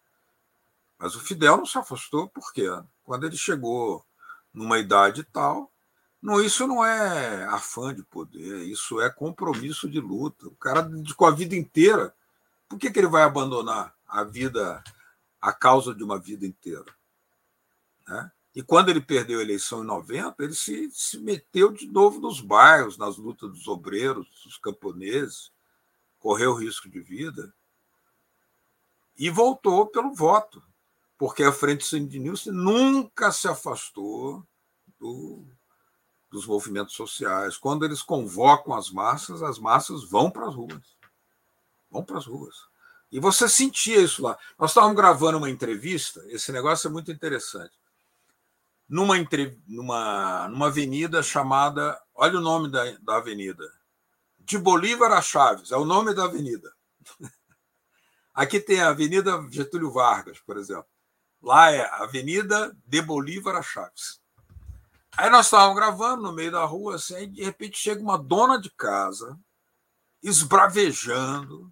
Mas 0.97 1.15
o 1.15 1.19
Fidel 1.19 1.57
não 1.57 1.65
se 1.65 1.77
afastou, 1.77 2.27
por 2.27 2.51
quê? 2.51 2.67
Quando 3.03 3.25
ele 3.25 3.37
chegou 3.37 4.03
numa 4.51 4.79
idade 4.79 5.23
tal, 5.23 5.71
não, 6.19 6.41
isso 6.41 6.65
não 6.65 6.83
é 6.83 7.45
afã 7.45 7.93
de 7.93 8.01
poder, 8.03 8.63
isso 8.63 8.99
é 8.99 9.09
compromisso 9.09 9.87
de 9.89 9.99
luta. 9.99 10.47
O 10.47 10.55
cara 10.55 10.81
dedicou 10.81 11.27
a 11.27 11.31
vida 11.31 11.55
inteira. 11.55 12.13
Por 12.67 12.79
que, 12.79 12.89
que 12.89 12.99
ele 12.99 13.07
vai 13.07 13.23
abandonar 13.23 13.93
a 14.19 14.23
vida, 14.23 14.83
a 15.41 15.51
causa 15.51 15.93
de 15.93 16.03
uma 16.03 16.19
vida 16.19 16.45
inteira? 16.45 16.93
Né? 18.07 18.31
E 18.55 18.61
quando 18.61 18.89
ele 18.89 19.01
perdeu 19.01 19.39
a 19.39 19.43
eleição 19.43 19.83
em 19.83 19.87
90, 19.87 20.43
ele 20.43 20.53
se, 20.53 20.89
se 20.91 21.19
meteu 21.19 21.71
de 21.71 21.87
novo 21.87 22.19
nos 22.19 22.39
bairros, 22.39 22.97
nas 22.97 23.17
lutas 23.17 23.49
dos 23.49 23.67
obreiros, 23.67 24.27
dos 24.43 24.57
camponeses, 24.57 25.51
correu 26.19 26.53
risco 26.53 26.89
de 26.89 26.99
vida 26.99 27.53
e 29.17 29.29
voltou 29.29 29.87
pelo 29.87 30.13
voto 30.13 30.63
porque 31.17 31.41
a 31.41 31.53
Frente 31.53 31.85
Sandinista 31.85 32.51
nunca 32.51 33.31
se 33.31 33.47
afastou 33.47 34.45
do, 34.99 35.45
dos 36.29 36.45
movimentos 36.45 36.95
sociais. 36.95 37.57
Quando 37.57 37.85
eles 37.85 38.01
convocam 38.01 38.73
as 38.73 38.89
massas, 38.89 39.41
as 39.41 39.57
massas 39.57 40.03
vão 40.03 40.29
para 40.29 40.47
as 40.47 40.53
ruas. 40.55 40.97
Vão 41.89 42.03
para 42.03 42.17
as 42.17 42.25
ruas. 42.25 42.67
E 43.13 43.19
você 43.19 43.47
sentia 43.47 44.01
isso 44.01 44.23
lá. 44.23 44.35
Nós 44.57 44.71
estávamos 44.71 44.97
gravando 44.97 45.37
uma 45.37 45.49
entrevista, 45.49 46.19
esse 46.29 46.51
negócio 46.51 46.87
é 46.87 46.91
muito 46.91 47.11
interessante. 47.11 47.71
Numa, 48.89 49.13
numa, 49.67 50.47
numa 50.49 50.65
avenida 50.65 51.21
chamada. 51.21 52.01
Olha 52.15 52.39
o 52.39 52.41
nome 52.41 52.71
da, 52.71 52.83
da 53.01 53.17
avenida. 53.17 53.71
De 54.39 54.57
Bolívar 54.57 55.11
a 55.11 55.21
Chaves, 55.21 55.71
é 55.71 55.77
o 55.77 55.85
nome 55.85 56.15
da 56.15 56.23
avenida. 56.23 56.73
Aqui 58.33 58.59
tem 58.59 58.81
a 58.81 58.89
Avenida 58.89 59.47
Getúlio 59.51 59.91
Vargas, 59.91 60.39
por 60.39 60.57
exemplo. 60.57 60.87
Lá 61.39 61.71
é 61.71 61.85
Avenida 62.01 62.75
de 62.83 62.99
Bolívar 62.99 63.55
a 63.55 63.61
Chaves. 63.61 64.19
Aí 65.15 65.29
nós 65.29 65.45
estávamos 65.45 65.75
gravando 65.75 66.23
no 66.23 66.33
meio 66.33 66.51
da 66.51 66.65
rua, 66.65 66.95
assim, 66.95 67.31
de 67.31 67.43
repente 67.43 67.77
chega 67.77 68.01
uma 68.01 68.17
dona 68.17 68.59
de 68.59 68.71
casa, 68.71 69.39
esbravejando. 70.23 71.71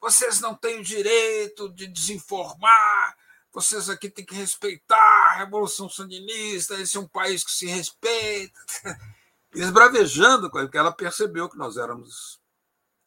Vocês 0.00 0.40
não 0.40 0.54
têm 0.54 0.80
o 0.80 0.84
direito 0.84 1.68
de 1.70 1.86
desinformar, 1.86 3.16
vocês 3.52 3.88
aqui 3.88 4.10
têm 4.10 4.24
que 4.24 4.34
respeitar 4.34 4.96
a 4.96 5.36
Revolução 5.38 5.88
Sandinista, 5.88 6.74
esse 6.74 6.96
é 6.96 7.00
um 7.00 7.08
país 7.08 7.42
que 7.42 7.50
se 7.50 7.66
respeita. 7.66 8.60
Esbravejando, 9.54 10.50
porque 10.50 10.76
ela 10.76 10.92
percebeu 10.92 11.48
que 11.48 11.56
nós 11.56 11.78
éramos 11.78 12.38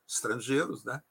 estrangeiros, 0.07 0.83
né? 0.83 1.03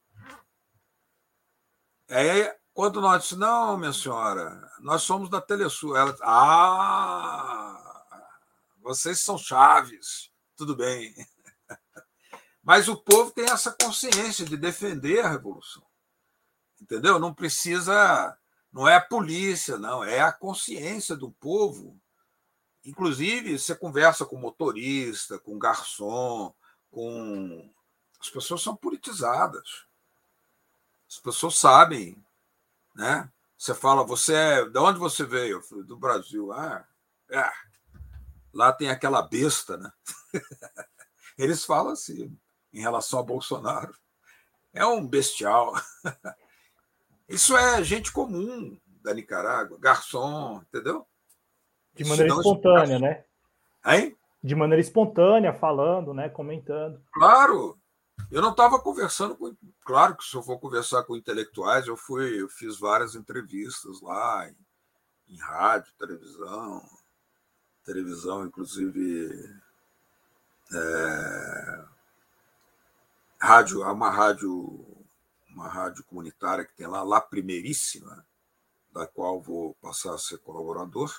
Aí 2.08 2.52
quando 2.78 3.00
nós 3.00 3.22
disse, 3.22 3.34
não, 3.34 3.76
minha 3.76 3.92
senhora, 3.92 4.70
nós 4.78 5.02
somos 5.02 5.28
da 5.28 5.40
Telesul. 5.40 5.96
Ela, 5.96 6.16
ah, 6.22 7.76
vocês 8.80 9.20
são 9.20 9.36
chaves, 9.36 10.30
tudo 10.54 10.76
bem. 10.76 11.12
Mas 12.68 12.86
o 12.86 12.94
povo 12.94 13.30
tem 13.30 13.46
essa 13.46 13.72
consciência 13.72 14.44
de 14.44 14.54
defender 14.54 15.24
a 15.24 15.30
revolução. 15.30 15.82
Entendeu? 16.78 17.18
Não 17.18 17.32
precisa, 17.32 18.36
não 18.70 18.86
é 18.86 18.96
a 18.96 19.00
polícia, 19.00 19.78
não, 19.78 20.04
é 20.04 20.20
a 20.20 20.30
consciência 20.30 21.16
do 21.16 21.30
povo. 21.32 21.98
Inclusive, 22.84 23.58
você 23.58 23.74
conversa 23.74 24.26
com 24.26 24.36
motorista, 24.36 25.38
com 25.38 25.58
garçom, 25.58 26.54
com. 26.90 27.72
As 28.20 28.28
pessoas 28.28 28.60
são 28.60 28.76
politizadas. 28.76 29.86
As 31.08 31.18
pessoas 31.18 31.56
sabem 31.56 32.22
né? 32.94 33.30
Você 33.56 33.74
fala, 33.74 34.04
você 34.04 34.34
é. 34.34 34.64
De 34.68 34.78
onde 34.78 34.98
você 34.98 35.24
veio? 35.24 35.62
Do 35.86 35.96
Brasil. 35.96 36.52
Ah, 36.52 36.84
é. 37.30 37.48
Lá 38.52 38.72
tem 38.74 38.90
aquela 38.90 39.22
besta, 39.22 39.78
né? 39.78 39.90
Eles 41.38 41.64
falam 41.64 41.92
assim, 41.92 42.36
em 42.72 42.80
relação 42.80 43.18
a 43.20 43.22
Bolsonaro. 43.22 43.94
É 44.72 44.84
um 44.84 45.06
bestial. 45.06 45.74
Isso 47.28 47.56
é 47.56 47.82
gente 47.82 48.12
comum 48.12 48.78
da 49.02 49.12
Nicarágua, 49.12 49.78
garçom, 49.78 50.62
entendeu? 50.62 51.06
De 51.94 52.04
maneira 52.04 52.32
espontânea, 52.32 52.98
né? 52.98 53.24
Hein? 53.84 54.16
De 54.42 54.54
maneira 54.54 54.80
espontânea, 54.80 55.52
falando, 55.52 56.14
né? 56.14 56.28
Comentando. 56.28 57.02
Claro, 57.12 57.78
eu 58.30 58.42
não 58.42 58.50
estava 58.50 58.78
conversando 58.78 59.36
com. 59.36 59.54
Claro 59.84 60.16
que 60.16 60.24
se 60.24 60.34
eu 60.36 60.42
for 60.42 60.58
conversar 60.58 61.02
com 61.04 61.16
intelectuais, 61.16 61.86
eu 61.86 61.96
fui, 61.96 62.40
eu 62.40 62.48
fiz 62.48 62.78
várias 62.78 63.14
entrevistas 63.14 64.00
lá 64.02 64.48
em, 64.48 65.34
em 65.34 65.38
rádio, 65.38 65.92
televisão, 65.98 66.82
televisão, 67.84 68.46
inclusive 68.46 69.30
é, 70.72 71.27
rádio, 73.48 73.80
uma 73.80 74.10
rádio, 74.10 74.86
uma 75.48 75.66
rádio 75.68 76.04
comunitária 76.04 76.66
que 76.66 76.74
tem 76.74 76.86
lá, 76.86 77.02
La 77.02 77.18
Primeiríssima, 77.18 78.26
da 78.92 79.06
qual 79.06 79.40
vou 79.40 79.74
passar 79.80 80.12
a 80.12 80.18
ser 80.18 80.36
colaborador, 80.38 81.10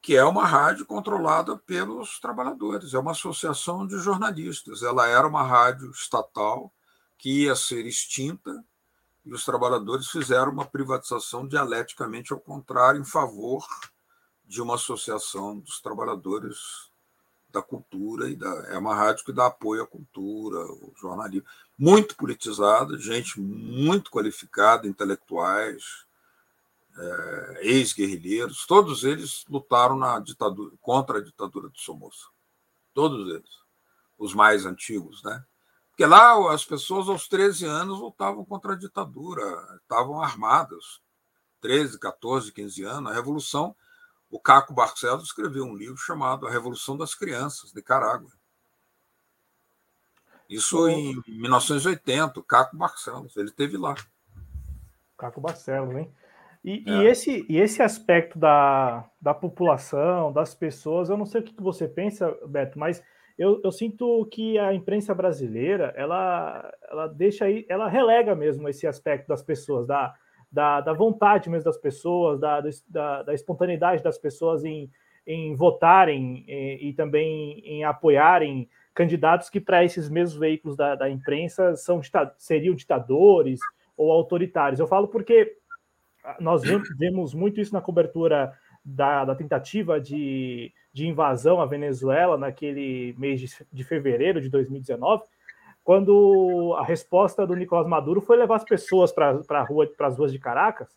que 0.00 0.16
é 0.16 0.24
uma 0.24 0.46
rádio 0.46 0.86
controlada 0.86 1.54
pelos 1.58 2.18
trabalhadores, 2.18 2.94
é 2.94 2.98
uma 2.98 3.10
associação 3.10 3.86
de 3.86 3.98
jornalistas. 3.98 4.82
Ela 4.82 5.06
era 5.06 5.28
uma 5.28 5.42
rádio 5.42 5.90
estatal 5.90 6.72
que 7.18 7.42
ia 7.42 7.54
ser 7.54 7.84
extinta 7.84 8.64
e 9.22 9.34
os 9.34 9.44
trabalhadores 9.44 10.08
fizeram 10.08 10.50
uma 10.50 10.64
privatização 10.64 11.46
dialeticamente 11.46 12.32
ao 12.32 12.40
contrário, 12.40 12.98
em 12.98 13.04
favor 13.04 13.66
de 14.46 14.62
uma 14.62 14.76
associação 14.76 15.58
dos 15.58 15.78
trabalhadores 15.82 16.89
da 17.52 17.62
cultura 17.62 18.28
e 18.28 18.36
da, 18.36 18.48
é 18.68 18.78
uma 18.78 18.94
rádio 18.94 19.24
que 19.24 19.32
dá 19.32 19.46
apoio 19.46 19.82
à 19.82 19.86
cultura, 19.86 20.58
ao 20.58 20.92
jornalismo, 20.96 21.46
muito 21.78 22.16
politizada, 22.16 22.98
gente 22.98 23.40
muito 23.40 24.10
qualificada, 24.10 24.86
intelectuais, 24.86 26.06
é, 26.96 27.58
ex-guerrilheiros, 27.62 28.66
todos 28.66 29.04
eles 29.04 29.44
lutaram 29.48 29.96
na 29.96 30.18
ditadura 30.18 30.72
contra 30.80 31.18
a 31.18 31.22
ditadura 31.22 31.68
do 31.68 31.78
Somoza, 31.78 32.26
todos 32.92 33.28
eles, 33.34 33.50
os 34.18 34.34
mais 34.34 34.66
antigos, 34.66 35.22
né? 35.22 35.44
Porque 35.90 36.06
lá 36.06 36.52
as 36.52 36.64
pessoas 36.64 37.08
aos 37.08 37.28
13 37.28 37.66
anos 37.66 38.00
lutavam 38.00 38.44
contra 38.44 38.72
a 38.72 38.76
ditadura, 38.76 39.44
estavam 39.82 40.20
armadas, 40.22 41.00
13, 41.60 41.98
14, 41.98 42.52
15 42.52 42.84
anos, 42.84 43.10
a 43.10 43.14
revolução 43.14 43.76
o 44.30 44.38
Caco 44.38 44.72
Barcelos 44.72 45.24
escreveu 45.24 45.64
um 45.64 45.76
livro 45.76 45.96
chamado 45.96 46.46
A 46.46 46.50
Revolução 46.50 46.96
das 46.96 47.14
Crianças, 47.14 47.70
de 47.70 47.76
Nicarágua. 47.76 48.30
Isso 50.48 50.88
em 50.88 51.20
1980, 51.26 52.40
o 52.40 52.42
Caco 52.42 52.76
Barcelos, 52.76 53.36
ele 53.36 53.50
teve 53.50 53.76
lá. 53.76 53.94
Caco 55.18 55.40
Barcelos, 55.40 55.94
hein? 55.96 56.12
E, 56.64 56.84
é. 56.86 56.90
e, 56.90 57.06
esse, 57.06 57.46
e 57.48 57.58
esse 57.58 57.82
aspecto 57.82 58.38
da, 58.38 59.08
da 59.20 59.32
população, 59.32 60.32
das 60.32 60.54
pessoas, 60.54 61.08
eu 61.08 61.16
não 61.16 61.24
sei 61.24 61.40
o 61.40 61.44
que 61.44 61.62
você 61.62 61.88
pensa, 61.88 62.36
Beto, 62.46 62.78
mas 62.78 63.02
eu, 63.38 63.60
eu 63.64 63.72
sinto 63.72 64.26
que 64.26 64.58
a 64.58 64.74
imprensa 64.74 65.14
brasileira, 65.14 65.94
ela, 65.96 66.70
ela 66.90 67.06
deixa 67.06 67.46
aí, 67.46 67.64
ela 67.68 67.88
relega 67.88 68.34
mesmo 68.34 68.68
esse 68.68 68.86
aspecto 68.86 69.28
das 69.28 69.42
pessoas, 69.42 69.86
da, 69.86 70.14
da, 70.50 70.80
da 70.80 70.92
vontade 70.92 71.48
mesmo 71.48 71.64
das 71.64 71.78
pessoas, 71.78 72.40
da, 72.40 72.60
da, 72.88 73.22
da 73.22 73.34
espontaneidade 73.34 74.02
das 74.02 74.18
pessoas 74.18 74.64
em, 74.64 74.90
em 75.26 75.54
votarem 75.54 76.44
e, 76.48 76.88
e 76.88 76.92
também 76.92 77.60
em 77.64 77.84
apoiarem 77.84 78.68
candidatos 78.92 79.48
que, 79.48 79.60
para 79.60 79.84
esses 79.84 80.08
mesmos 80.08 80.38
veículos 80.38 80.76
da, 80.76 80.94
da 80.94 81.08
imprensa, 81.08 81.76
são, 81.76 82.00
seriam 82.36 82.74
ditadores 82.74 83.60
ou 83.96 84.10
autoritários. 84.10 84.80
Eu 84.80 84.86
falo 84.86 85.08
porque 85.08 85.56
nós 86.38 86.62
vemos 86.98 87.32
muito 87.32 87.60
isso 87.60 87.72
na 87.72 87.80
cobertura 87.80 88.52
da, 88.84 89.24
da 89.24 89.34
tentativa 89.34 90.00
de, 90.00 90.72
de 90.92 91.06
invasão 91.06 91.60
à 91.60 91.66
Venezuela 91.66 92.36
naquele 92.36 93.14
mês 93.18 93.40
de, 93.40 93.48
de 93.72 93.84
fevereiro 93.84 94.40
de 94.40 94.48
2019 94.48 95.22
quando 95.82 96.74
a 96.78 96.84
resposta 96.84 97.46
do 97.46 97.56
Nicolás 97.56 97.86
Maduro 97.86 98.20
foi 98.20 98.36
levar 98.36 98.56
as 98.56 98.64
pessoas 98.64 99.12
para 99.12 99.62
rua, 99.62 99.90
as 99.98 100.18
ruas 100.18 100.32
de 100.32 100.38
Caracas, 100.38 100.88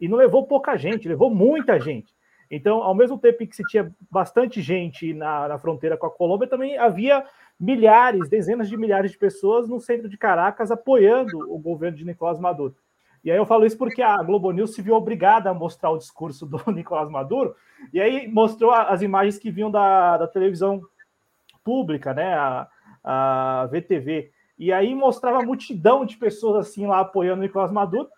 e 0.00 0.08
não 0.08 0.16
levou 0.16 0.46
pouca 0.46 0.76
gente, 0.76 1.08
levou 1.08 1.30
muita 1.30 1.78
gente. 1.78 2.14
Então, 2.50 2.82
ao 2.82 2.94
mesmo 2.94 3.16
tempo 3.16 3.46
que 3.46 3.54
se 3.54 3.62
tinha 3.64 3.94
bastante 4.10 4.60
gente 4.60 5.14
na, 5.14 5.46
na 5.46 5.58
fronteira 5.58 5.96
com 5.96 6.06
a 6.06 6.10
Colômbia, 6.10 6.48
também 6.48 6.76
havia 6.76 7.24
milhares, 7.58 8.28
dezenas 8.28 8.68
de 8.68 8.76
milhares 8.76 9.12
de 9.12 9.18
pessoas 9.18 9.68
no 9.68 9.78
centro 9.78 10.08
de 10.08 10.18
Caracas 10.18 10.70
apoiando 10.70 11.38
o 11.52 11.58
governo 11.58 11.96
de 11.96 12.04
Nicolás 12.04 12.40
Maduro. 12.40 12.74
E 13.22 13.30
aí 13.30 13.36
eu 13.36 13.44
falo 13.44 13.66
isso 13.66 13.76
porque 13.76 14.02
a 14.02 14.16
Globo 14.16 14.50
News 14.50 14.74
se 14.74 14.80
viu 14.80 14.94
obrigada 14.94 15.50
a 15.50 15.54
mostrar 15.54 15.90
o 15.90 15.98
discurso 15.98 16.46
do 16.46 16.58
Nicolás 16.72 17.08
Maduro, 17.08 17.54
e 17.92 18.00
aí 18.00 18.26
mostrou 18.26 18.72
as 18.72 19.02
imagens 19.02 19.38
que 19.38 19.50
vinham 19.50 19.70
da, 19.70 20.16
da 20.16 20.26
televisão 20.26 20.80
pública, 21.62 22.14
né? 22.14 22.34
A, 22.34 22.66
a 23.02 23.68
VTV. 23.70 24.30
E 24.58 24.72
aí 24.72 24.94
mostrava 24.94 25.38
a 25.38 25.44
multidão 25.44 26.04
de 26.04 26.16
pessoas 26.16 26.68
assim 26.68 26.86
lá 26.86 27.00
apoiando 27.00 27.40
o 27.40 27.42
Nicolás 27.42 27.72
Maduro. 27.72 28.08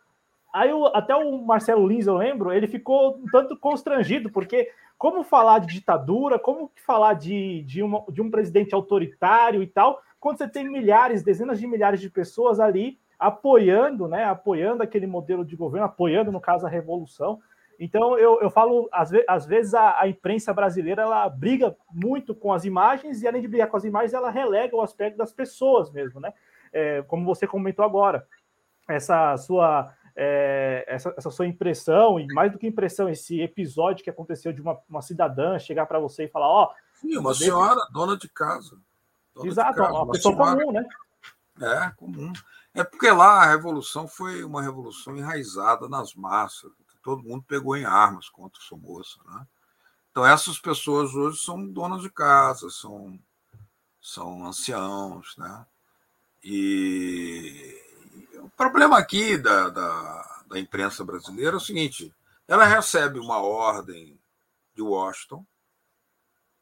Aí 0.53 0.73
o, 0.73 0.87
até 0.87 1.14
o 1.14 1.38
Marcelo 1.38 1.87
Lins, 1.87 2.07
eu 2.07 2.16
lembro, 2.16 2.53
ele 2.53 2.66
ficou 2.66 3.16
um 3.16 3.25
tanto 3.31 3.57
constrangido, 3.57 4.31
porque 4.31 4.71
como 4.99 5.25
falar 5.25 5.61
de 5.61 5.75
ditadura, 5.75 6.38
como 6.38 6.71
falar 6.87 7.14
de, 7.14 7.62
de, 7.62 7.83
uma, 7.83 8.05
de 8.11 8.21
um 8.21 8.31
presidente 8.31 8.75
autoritário 8.75 9.62
e 9.62 9.66
tal, 9.66 10.01
quando 10.21 10.38
você 10.38 10.47
tem 10.47 10.68
milhares, 10.68 11.23
dezenas 11.23 11.59
de 11.59 11.66
milhares 11.66 12.01
de 12.01 12.11
pessoas 12.11 12.61
ali 12.61 12.99
apoiando, 13.18 14.07
né, 14.09 14.25
apoiando 14.25 14.83
aquele 14.83 15.07
modelo 15.07 15.45
de 15.45 15.57
governo, 15.57 15.87
apoiando, 15.87 16.33
no 16.33 16.40
caso, 16.40 16.66
a 16.66 16.68
revolução. 16.68 17.40
Então, 17.85 18.16
eu, 18.16 18.40
eu 18.40 18.49
falo, 18.49 18.88
às, 18.92 19.11
ve 19.11 19.25
às 19.27 19.45
vezes 19.45 19.75
a, 19.75 20.03
a, 20.03 20.07
imprensa 20.07 20.55
brasileira 20.55 21.03
ela 21.03 21.29
briga 21.29 21.77
muito 21.90 22.33
com 22.33 22.53
as 22.53 22.64
imagens 22.64 23.21
e, 23.21 23.27
além 23.27 23.42
de 23.42 23.49
brigar 23.49 23.66
com 23.66 23.77
as 23.77 23.83
imagens, 23.83 24.14
ela 24.14 24.31
relega 24.31 24.77
o 24.77 24.81
aspecto 24.81 25.16
das 25.16 25.33
pessoas 25.33 25.90
mesmo, 25.90 26.21
né? 26.21 26.33
É, 26.73 27.03
como 27.03 27.27
você 27.27 27.45
comentou 27.45 27.85
agora, 27.85 28.25
essa 28.88 29.37
sua, 29.37 29.92
é, 30.14 30.85
essa, 30.87 31.12
essa, 31.18 31.29
sua 31.33 31.45
impressão, 31.45 32.21
e 32.21 32.27
mais 32.29 32.53
do 32.53 32.59
que 32.59 32.68
impressão, 32.68 33.09
esse 33.09 33.40
episódio 33.40 34.05
que 34.05 34.11
aconteceu 34.11 34.53
de 34.53 34.62
uma, 34.62 34.79
uma 34.88 35.03
cidadã 35.03 35.59
chegar 35.59 35.87
para 35.87 35.99
você 35.99 36.27
e 36.27 36.29
falar: 36.29 36.47
Ó. 36.47 36.71
Oh, 36.71 36.99
Sim, 37.01 37.16
uma 37.16 37.35
senhora, 37.35 37.81
dona 37.92 38.16
de 38.16 38.29
casa. 38.29 38.79
Dona 39.35 39.49
Exato, 39.49 39.73
de 39.73 39.77
casa, 39.79 39.90
uma, 39.90 40.03
uma 40.05 40.12
pessoa 40.12 40.37
comum, 40.37 40.71
né? 40.71 40.87
É, 41.61 41.90
comum. 41.97 42.33
É 42.75 42.85
porque 42.85 43.11
lá 43.11 43.42
a 43.42 43.51
revolução 43.51 44.07
foi 44.07 44.45
uma 44.45 44.62
revolução 44.62 45.16
enraizada 45.16 45.88
nas 45.88 46.14
massas 46.14 46.71
todo 47.03 47.23
mundo 47.23 47.45
pegou 47.47 47.77
em 47.77 47.85
armas 47.85 48.29
contra 48.29 48.61
o 48.61 48.62
Somoza. 48.62 49.19
Né? 49.27 49.47
Então, 50.11 50.25
essas 50.25 50.59
pessoas 50.59 51.15
hoje 51.15 51.38
são 51.38 51.67
donas 51.67 52.03
de 52.03 52.11
casa, 52.11 52.71
são, 52.71 53.19
são 54.01 54.47
anciãos. 54.47 55.37
Né? 55.37 55.67
E 56.45 57.81
o 58.38 58.49
problema 58.51 58.99
aqui 58.99 59.37
da, 59.37 59.69
da, 59.69 60.43
da 60.47 60.59
imprensa 60.59 61.05
brasileira 61.05 61.57
é 61.57 61.57
o 61.57 61.61
seguinte: 61.61 62.15
ela 62.47 62.65
recebe 62.65 63.19
uma 63.19 63.38
ordem 63.38 64.19
de 64.75 64.83
Washington. 64.83 65.45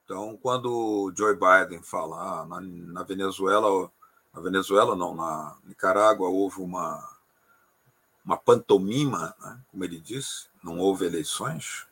Então, 0.04 0.36
quando 0.36 1.12
Joe 1.16 1.34
Biden 1.34 1.82
fala 1.82 2.44
na, 2.46 2.60
na 2.60 3.02
Venezuela, 3.04 3.90
na 4.32 4.40
Venezuela 4.40 4.96
não, 4.96 5.14
na 5.14 5.56
Nicarágua 5.64 6.28
houve 6.28 6.60
uma 6.60 7.00
uma 8.30 8.36
pantomima, 8.36 9.34
né, 9.40 9.60
como 9.68 9.82
ele 9.82 9.98
disse, 9.98 10.46
não 10.62 10.78
houve 10.78 11.04
eleições. 11.04 11.84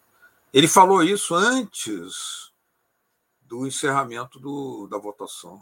Ele 0.53 0.69
falou 0.69 1.03
isso 1.03 1.35
antes 1.35 2.53
do 3.43 3.67
encerramento 3.67 4.39
do, 4.39 4.87
da 4.87 4.99
votação, 4.99 5.61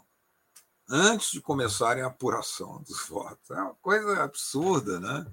antes 0.87 1.31
de 1.31 1.41
começarem 1.41 2.03
a 2.03 2.07
apuração 2.07 2.83
dos 2.83 3.07
votos. 3.07 3.49
É 3.49 3.59
uma 3.59 3.73
coisa 3.81 4.23
absurda, 4.23 4.99
né? 4.99 5.25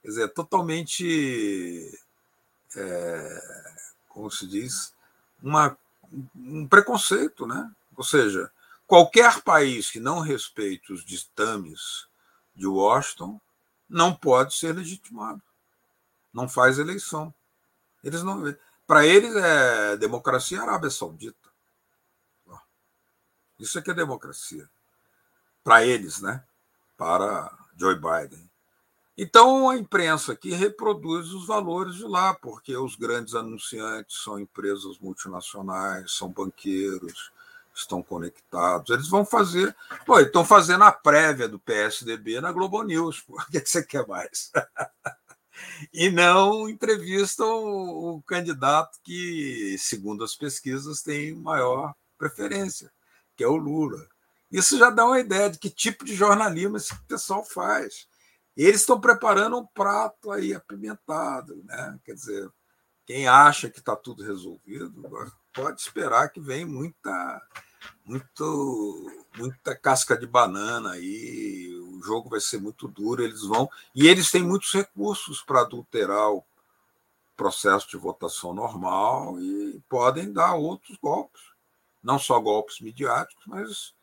Quer 0.00 0.08
dizer, 0.08 0.28
totalmente, 0.32 2.00
é, 2.74 3.72
como 4.08 4.30
se 4.30 4.46
diz, 4.46 4.94
uma, 5.42 5.76
um 6.34 6.66
preconceito, 6.66 7.46
né? 7.46 7.70
Ou 7.94 8.02
seja, 8.02 8.50
qualquer 8.86 9.42
país 9.42 9.90
que 9.90 10.00
não 10.00 10.20
respeite 10.20 10.90
os 10.90 11.04
ditames 11.04 12.06
de 12.54 12.66
Washington 12.66 13.38
não 13.88 14.14
pode 14.14 14.54
ser 14.54 14.74
legitimado. 14.74 15.42
Não 16.32 16.48
faz 16.48 16.78
eleição. 16.78 17.32
Eles 18.02 18.22
não. 18.22 18.42
Para 18.86 19.06
eles 19.06 19.34
é 19.34 19.96
democracia 19.96 20.60
Arábia 20.60 20.90
Saudita. 20.90 21.46
Isso 23.58 23.78
é 23.78 23.82
que 23.82 23.90
é 23.90 23.94
democracia. 23.94 24.68
Para 25.64 25.84
eles, 25.84 26.20
né? 26.20 26.44
Para 26.96 27.50
Joe 27.76 27.94
Biden. 27.94 28.50
Então 29.18 29.70
a 29.70 29.76
imprensa 29.76 30.32
aqui 30.32 30.50
reproduz 30.50 31.32
os 31.32 31.46
valores 31.46 31.94
de 31.94 32.04
lá, 32.04 32.34
porque 32.34 32.76
os 32.76 32.96
grandes 32.96 33.34
anunciantes 33.34 34.22
são 34.22 34.38
empresas 34.38 34.98
multinacionais, 34.98 36.12
são 36.12 36.28
banqueiros, 36.28 37.32
estão 37.76 38.02
conectados. 38.02 38.90
Eles 38.90 39.08
vão 39.08 39.24
fazer. 39.24 39.76
Pô, 40.04 40.18
estão 40.18 40.44
fazendo 40.44 40.84
a 40.84 40.92
prévia 40.92 41.48
do 41.48 41.60
PSDB 41.60 42.40
na 42.40 42.50
Globo 42.50 42.82
News. 42.82 43.20
Pô. 43.20 43.36
O 43.46 43.50
que, 43.50 43.60
você 43.60 43.84
quer 43.84 44.06
mais? 44.06 44.50
e 45.92 46.10
não 46.10 46.68
entrevistam 46.68 47.48
o 47.48 48.22
candidato 48.22 48.98
que, 49.04 49.76
segundo 49.78 50.24
as 50.24 50.34
pesquisas, 50.34 51.02
tem 51.02 51.34
maior 51.34 51.94
preferência, 52.18 52.90
que 53.36 53.44
é 53.44 53.48
o 53.48 53.56
Lula. 53.56 54.06
Isso 54.50 54.78
já 54.78 54.90
dá 54.90 55.04
uma 55.04 55.20
ideia 55.20 55.50
de 55.50 55.58
que 55.58 55.70
tipo 55.70 56.04
de 56.04 56.14
jornalismo 56.14 56.76
esse 56.76 56.94
pessoal 57.06 57.44
faz. 57.44 58.08
eles 58.56 58.80
estão 58.80 59.00
preparando 59.00 59.58
um 59.58 59.66
prato 59.66 60.30
aí 60.30 60.54
apimentado, 60.54 61.62
né? 61.64 61.98
Quer 62.04 62.14
dizer, 62.14 62.50
quem 63.04 63.28
acha 63.28 63.68
que 63.68 63.78
está 63.78 63.94
tudo 63.94 64.24
resolvido 64.24 65.08
pode 65.54 65.80
esperar 65.80 66.28
que 66.28 66.40
vem 66.40 66.64
muita 66.64 67.42
muito, 68.06 69.10
muita 69.36 69.74
casca 69.76 70.16
de 70.16 70.26
banana 70.26 70.92
aí. 70.92 71.68
jogo 72.04 72.28
vai 72.28 72.40
ser 72.40 72.60
muito 72.60 72.86
duro, 72.86 73.22
eles 73.22 73.42
vão. 73.42 73.68
E 73.94 74.06
eles 74.06 74.30
têm 74.30 74.42
muitos 74.42 74.72
recursos 74.72 75.42
para 75.42 75.62
adulterar 75.62 76.30
o 76.30 76.44
processo 77.36 77.88
de 77.90 77.96
votação 77.96 78.54
normal 78.54 79.38
e 79.40 79.82
podem 79.88 80.32
dar 80.32 80.54
outros 80.54 80.96
golpes. 80.98 81.42
Não 82.02 82.18
só 82.18 82.38
golpes 82.38 82.80
midiáticos, 82.80 83.44
mas 83.46 83.94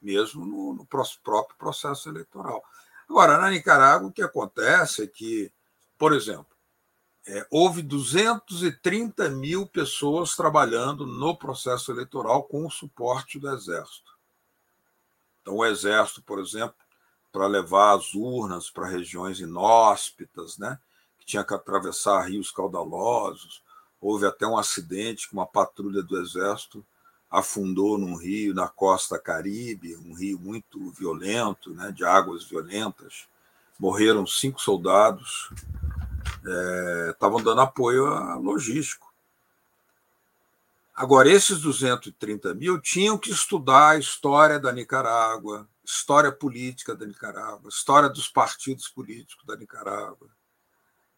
mesmo 0.00 0.44
no, 0.44 0.74
no 0.74 0.86
próprio 0.86 1.56
processo 1.58 2.08
eleitoral. 2.08 2.62
Agora, 3.08 3.38
na 3.38 3.50
Nicarágua, 3.50 4.08
o 4.08 4.12
que 4.12 4.22
acontece 4.22 5.02
é 5.02 5.06
que, 5.06 5.50
por 5.96 6.12
exemplo, 6.12 6.55
é, 7.26 7.46
houve 7.50 7.82
230 7.82 9.28
mil 9.30 9.66
pessoas 9.66 10.36
trabalhando 10.36 11.06
no 11.06 11.36
processo 11.36 11.90
eleitoral 11.90 12.44
com 12.44 12.64
o 12.64 12.70
suporte 12.70 13.38
do 13.38 13.50
Exército. 13.50 14.12
Então, 15.42 15.56
o 15.56 15.64
Exército, 15.64 16.22
por 16.22 16.38
exemplo, 16.38 16.76
para 17.32 17.46
levar 17.46 17.96
as 17.96 18.14
urnas 18.14 18.70
para 18.70 18.88
regiões 18.88 19.40
inóspitas, 19.40 20.56
né, 20.56 20.78
que 21.18 21.26
tinha 21.26 21.44
que 21.44 21.52
atravessar 21.52 22.22
rios 22.22 22.50
caudalosos. 22.50 23.62
Houve 24.00 24.26
até 24.26 24.46
um 24.46 24.56
acidente 24.56 25.28
que 25.28 25.34
uma 25.34 25.46
patrulha 25.46 26.02
do 26.02 26.18
Exército 26.20 26.84
afundou 27.30 27.98
num 27.98 28.16
rio 28.16 28.54
na 28.54 28.68
costa 28.68 29.18
caribe, 29.18 29.96
um 29.96 30.14
rio 30.14 30.38
muito 30.38 30.90
violento, 30.92 31.74
né, 31.74 31.90
de 31.90 32.04
águas 32.04 32.44
violentas. 32.44 33.26
Morreram 33.78 34.26
cinco 34.26 34.60
soldados, 34.60 35.50
estavam 37.10 37.40
é, 37.40 37.42
dando 37.42 37.60
apoio 37.60 38.04
logístico. 38.40 39.12
Agora, 40.94 41.28
esses 41.28 41.60
230 41.60 42.54
mil 42.54 42.80
tinham 42.80 43.18
que 43.18 43.30
estudar 43.30 43.90
a 43.90 43.98
história 43.98 44.58
da 44.58 44.72
Nicarágua, 44.72 45.68
história 45.84 46.32
política 46.32 46.94
da 46.94 47.04
Nicarágua, 47.04 47.68
história 47.68 48.08
dos 48.08 48.28
partidos 48.28 48.88
políticos 48.88 49.44
da 49.44 49.56
Nicarágua. 49.56 50.28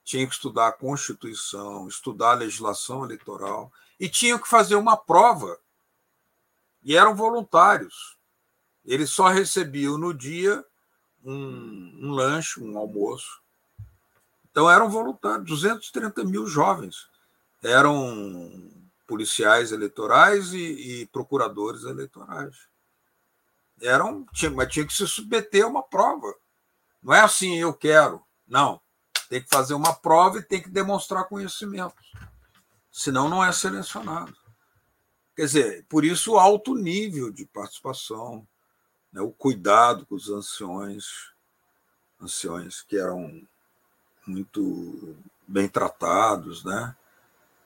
Tinham 0.03 0.27
que 0.27 0.35
estudar 0.35 0.69
a 0.69 0.73
Constituição, 0.73 1.87
estudar 1.87 2.33
a 2.33 2.35
legislação 2.35 3.05
eleitoral 3.05 3.73
e 4.01 4.09
tinham 4.09 4.39
que 4.39 4.49
fazer 4.49 4.75
uma 4.75 4.97
prova 4.97 5.59
e 6.83 6.97
eram 6.97 7.15
voluntários. 7.15 8.17
Eles 8.85 9.11
só 9.11 9.29
recebiam 9.29 9.97
no 9.97 10.13
dia 10.13 10.65
um, 11.25 11.99
um 12.03 12.11
lanche, 12.11 12.61
um 12.61 12.77
almoço. 12.77 13.43
Então 14.59 14.69
eram 14.69 14.91
voluntários, 14.91 15.47
230 15.47 16.25
mil 16.25 16.45
jovens. 16.45 17.09
Eram 17.63 18.69
policiais 19.07 19.71
eleitorais 19.71 20.53
e, 20.53 21.03
e 21.03 21.07
procuradores 21.07 21.85
eleitorais. 21.85 22.67
Eram, 23.81 24.27
tinha, 24.33 24.51
mas 24.51 24.73
tinha 24.73 24.85
que 24.85 24.93
se 24.93 25.07
submeter 25.07 25.65
a 25.65 25.69
uma 25.69 25.85
prova. 25.85 26.35
Não 27.01 27.15
é 27.15 27.21
assim, 27.21 27.57
eu 27.57 27.73
quero. 27.73 28.21
Não. 28.49 28.81
Tem 29.31 29.41
que 29.41 29.49
fazer 29.49 29.75
uma 29.75 29.95
prova 29.95 30.39
e 30.39 30.43
tem 30.43 30.61
que 30.61 30.69
demonstrar 30.69 31.29
conhecimento. 31.29 31.95
Senão 32.91 33.29
não 33.29 33.45
é 33.45 33.53
selecionado. 33.53 34.37
Quer 35.37 35.45
dizer, 35.45 35.87
por 35.89 36.05
isso 36.05 36.33
o 36.33 36.39
alto 36.41 36.75
nível 36.75 37.31
de 37.31 37.47
participação, 37.47 38.45
né, 39.13 39.21
o 39.21 39.31
cuidado 39.31 40.05
com 40.05 40.17
os 40.17 40.29
anciões, 40.29 41.07
anciões 42.21 42.83
que 42.83 42.99
eram 42.99 43.47
muito 44.29 45.17
bem 45.47 45.69
tratados, 45.69 46.65
né? 46.65 46.95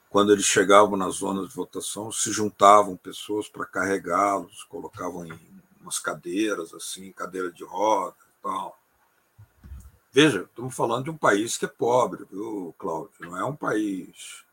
Quando 0.08 0.32
eles 0.32 0.44
chegavam 0.44 0.96
nas 0.96 1.16
zonas 1.16 1.48
de 1.48 1.54
votação, 1.54 2.12
se 2.12 2.30
juntavam 2.30 2.96
pessoas 2.96 3.48
para 3.48 3.66
carregá-los, 3.66 4.64
colocavam 4.64 5.26
em 5.26 5.62
umas 5.80 5.98
cadeiras 5.98 6.72
assim, 6.74 7.10
cadeira 7.12 7.50
de 7.50 7.64
roda 7.64 8.14
tal. 8.42 8.78
Veja, 10.12 10.42
estamos 10.42 10.74
falando 10.74 11.04
de 11.04 11.10
um 11.10 11.16
país 11.16 11.56
que 11.56 11.64
é 11.64 11.68
pobre, 11.68 12.26
viu, 12.30 12.74
Cláudio? 12.78 13.12
Não 13.20 13.36
é 13.36 13.44
um 13.44 13.56
país 13.56 14.44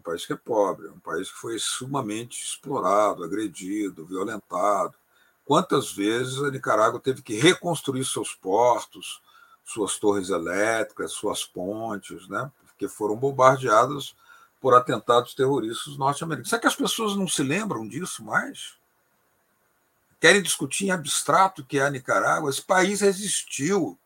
país 0.00 0.24
que 0.24 0.32
é 0.32 0.36
pobre, 0.36 0.88
um 0.88 0.98
país 0.98 1.30
que 1.30 1.38
foi 1.38 1.58
sumamente 1.58 2.42
explorado, 2.42 3.22
agredido, 3.22 4.06
violentado. 4.06 4.94
Quantas 5.44 5.92
vezes 5.92 6.42
a 6.42 6.50
Nicarágua 6.50 6.98
teve 6.98 7.22
que 7.22 7.34
reconstruir 7.34 8.04
seus 8.04 8.34
portos, 8.34 9.20
suas 9.64 9.98
torres 9.98 10.30
elétricas, 10.30 11.12
suas 11.12 11.44
pontes, 11.44 12.28
né? 12.28 12.50
porque 12.66 12.88
foram 12.88 13.16
bombardeadas 13.16 14.14
por 14.60 14.74
atentados 14.74 15.34
terroristas 15.34 15.96
norte-americanos. 15.96 16.50
Será 16.50 16.60
que 16.60 16.66
as 16.66 16.76
pessoas 16.76 17.16
não 17.16 17.28
se 17.28 17.42
lembram 17.42 17.86
disso 17.86 18.24
mais? 18.24 18.74
Querem 20.20 20.42
discutir 20.42 20.86
em 20.86 20.90
abstrato 20.90 21.64
que 21.64 21.78
é 21.78 21.82
a 21.82 21.90
Nicarágua? 21.90 22.50
Esse 22.50 22.62
país 22.62 23.00
resistiu 23.00 23.98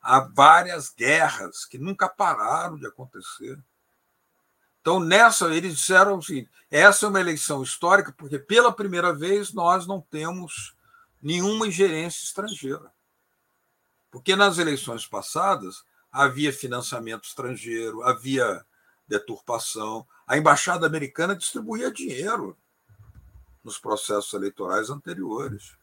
a 0.00 0.20
várias 0.20 0.88
guerras 0.88 1.66
que 1.66 1.78
nunca 1.78 2.08
pararam 2.08 2.78
de 2.78 2.86
acontecer. 2.86 3.58
Então, 4.80 4.98
nessa, 4.98 5.52
eles 5.54 5.76
disseram 5.76 6.18
assim: 6.18 6.46
essa 6.70 7.04
é 7.04 7.08
uma 7.08 7.20
eleição 7.20 7.62
histórica, 7.62 8.14
porque 8.16 8.38
pela 8.38 8.72
primeira 8.72 9.12
vez 9.12 9.52
nós 9.52 9.86
não 9.86 10.00
temos 10.00 10.74
nenhuma 11.22 11.66
ingerência 11.66 12.24
estrangeira. 12.24 12.90
Porque 14.10 14.34
nas 14.34 14.58
eleições 14.58 15.06
passadas 15.06 15.84
havia 16.10 16.52
financiamento 16.52 17.24
estrangeiro, 17.24 18.02
havia 18.02 18.64
deturpação. 19.06 20.06
A 20.26 20.36
embaixada 20.36 20.86
americana 20.86 21.34
distribuía 21.34 21.90
dinheiro 21.90 22.56
nos 23.62 23.78
processos 23.78 24.32
eleitorais 24.32 24.90
anteriores. 24.90 25.76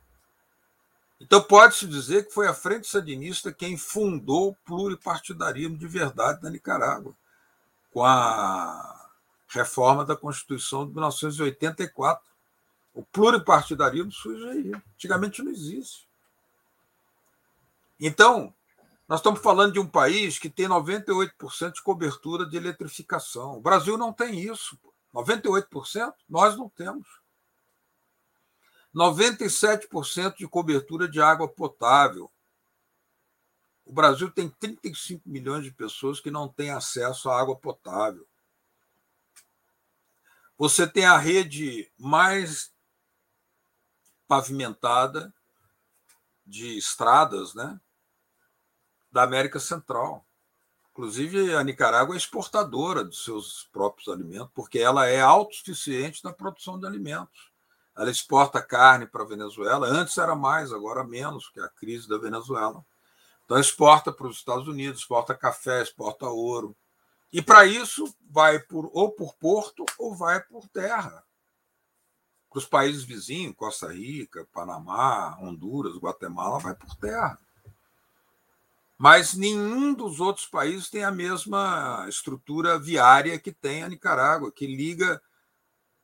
Então, 1.19 1.41
pode-se 1.41 1.87
dizer 1.87 2.25
que 2.25 2.33
foi 2.33 2.47
a 2.47 2.53
Frente 2.53 2.87
Sandinista 2.87 3.53
quem 3.53 3.77
fundou 3.77 4.49
o 4.49 4.55
pluripartidarismo 4.65 5.77
de 5.77 5.87
verdade 5.87 6.43
na 6.43 6.49
Nicarágua 6.49 7.15
com 7.91 8.03
a 8.03 9.09
reforma 9.47 10.03
da 10.03 10.17
Constituição 10.17 10.85
de 10.85 10.91
1984. 10.91 12.21
O 12.93 13.03
pluripartidarismo 13.03 14.11
surge 14.11 14.45
aí. 14.49 14.71
Antigamente 14.95 15.41
não 15.41 15.51
existe. 15.51 16.04
Então, 17.99 18.53
nós 19.07 19.19
estamos 19.19 19.41
falando 19.41 19.73
de 19.73 19.79
um 19.79 19.87
país 19.87 20.39
que 20.39 20.49
tem 20.49 20.67
98% 20.67 21.73
de 21.73 21.83
cobertura 21.83 22.45
de 22.45 22.57
eletrificação. 22.57 23.57
O 23.57 23.61
Brasil 23.61 23.97
não 23.97 24.11
tem 24.11 24.39
isso. 24.39 24.77
98% 25.13 26.13
nós 26.27 26.57
não 26.57 26.69
temos. 26.69 27.07
97% 28.93 30.37
de 30.37 30.47
cobertura 30.47 31.07
de 31.07 31.21
água 31.21 31.47
potável. 31.47 32.31
O 33.85 33.93
Brasil 33.93 34.31
tem 34.31 34.49
35 34.49 35.29
milhões 35.29 35.63
de 35.63 35.71
pessoas 35.71 36.19
que 36.19 36.31
não 36.31 36.47
têm 36.47 36.71
acesso 36.71 37.29
à 37.29 37.39
água 37.39 37.55
potável. 37.55 38.25
Você 40.57 40.87
tem 40.87 41.05
a 41.05 41.17
rede 41.17 41.91
mais 41.97 42.73
pavimentada 44.27 45.33
de 46.45 46.77
estradas 46.77 47.53
né, 47.53 47.79
da 49.15 49.23
América 49.23 49.61
Central. 49.61 50.27
Inclusive, 50.91 51.55
a 51.55 51.63
Nicarágua 51.63 52.15
é 52.15 52.17
exportadora 52.17 53.01
dos 53.01 53.23
seus 53.23 53.63
próprios 53.71 54.09
alimentos, 54.09 54.51
porque 54.53 54.77
ela 54.77 55.07
é 55.07 55.21
autossuficiente 55.21 56.21
na 56.21 56.33
produção 56.33 56.77
de 56.77 56.85
alimentos. 56.85 57.49
Ela 57.95 58.11
exporta 58.11 58.61
carne 58.61 59.07
para 59.07 59.23
a 59.23 59.25
Venezuela, 59.25 59.87
antes 59.87 60.17
era 60.17 60.35
mais, 60.35 60.73
agora 60.73 61.01
menos, 61.05 61.47
que 61.47 61.61
é 61.61 61.63
a 61.63 61.69
crise 61.69 62.09
da 62.09 62.17
Venezuela. 62.17 62.85
Então, 63.45 63.57
exporta 63.57 64.11
para 64.11 64.27
os 64.27 64.35
Estados 64.35 64.67
Unidos, 64.67 64.99
exporta 64.99 65.33
café, 65.33 65.81
exporta 65.81 66.25
ouro. 66.25 66.75
E 67.31 67.41
para 67.41 67.65
isso, 67.65 68.13
vai 68.29 68.59
por, 68.59 68.89
ou 68.91 69.11
por 69.11 69.33
porto 69.35 69.85
ou 69.97 70.13
vai 70.13 70.41
por 70.41 70.67
terra. 70.67 71.23
Para 72.49 72.59
os 72.59 72.65
países 72.65 73.05
vizinhos, 73.05 73.55
Costa 73.55 73.93
Rica, 73.93 74.45
Panamá, 74.51 75.37
Honduras, 75.39 75.95
Guatemala, 75.95 76.59
vai 76.59 76.75
por 76.75 76.93
terra. 76.97 77.39
Mas 78.97 79.33
nenhum 79.33 79.93
dos 79.93 80.19
outros 80.19 80.45
países 80.45 80.89
tem 80.89 81.03
a 81.03 81.11
mesma 81.11 82.05
estrutura 82.07 82.79
viária 82.79 83.37
que 83.37 83.51
tem 83.51 83.83
a 83.83 83.89
Nicarágua, 83.89 84.51
que 84.51 84.65
liga 84.65 85.21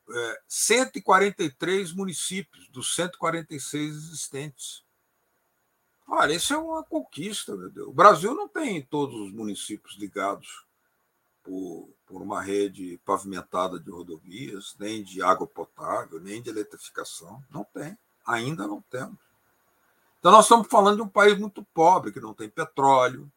é, 0.09 0.41
143 0.47 1.93
municípios 1.93 2.67
dos 2.69 2.93
146 2.95 3.95
existentes. 3.95 4.83
Olha, 6.05 6.33
isso 6.33 6.53
é 6.53 6.57
uma 6.57 6.83
conquista. 6.83 7.53
O 7.87 7.93
Brasil 7.93 8.35
não 8.35 8.49
tem 8.49 8.81
todos 8.81 9.15
os 9.15 9.31
municípios 9.31 9.97
ligados 9.97 10.65
por, 11.41 11.89
por 12.05 12.21
uma 12.21 12.41
rede 12.41 12.99
pavimentada 13.05 13.79
de 13.79 13.89
rodovias, 13.89 14.75
nem 14.77 15.01
de 15.01 15.23
água 15.23 15.47
potável, 15.47 16.19
nem 16.19 16.41
de 16.41 16.49
eletrificação. 16.49 17.41
Não 17.49 17.63
tem. 17.63 17.97
Ainda 18.25 18.67
não 18.67 18.81
temos. 18.81 19.30
Então, 20.21 20.31
nós 20.31 20.45
estamos 20.45 20.67
falando 20.67 20.97
de 20.97 21.01
um 21.01 21.07
país 21.07 21.35
muito 21.35 21.65
pobre, 21.73 22.11
que 22.11 22.19
não 22.19 22.31
tem 22.31 22.47
petróleo, 22.47 23.27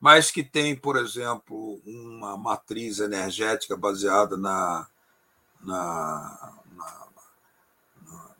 mas 0.00 0.32
que 0.32 0.42
tem, 0.42 0.74
por 0.74 0.96
exemplo, 0.96 1.80
uma 1.86 2.36
matriz 2.36 2.98
energética 2.98 3.76
baseada 3.76 4.36
na, 4.36 4.88
na, 5.60 6.54
na, 6.72 7.08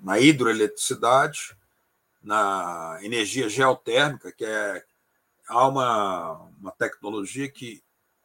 na 0.00 0.18
hidroeletricidade 0.18 1.56
na 2.20 2.98
energia 3.00 3.48
geotérmica, 3.48 4.32
que 4.32 4.44
é 4.44 4.84
há 5.48 5.66
uma, 5.66 6.32
uma 6.60 6.72
tecnologia 6.72 7.48
que 7.48 7.80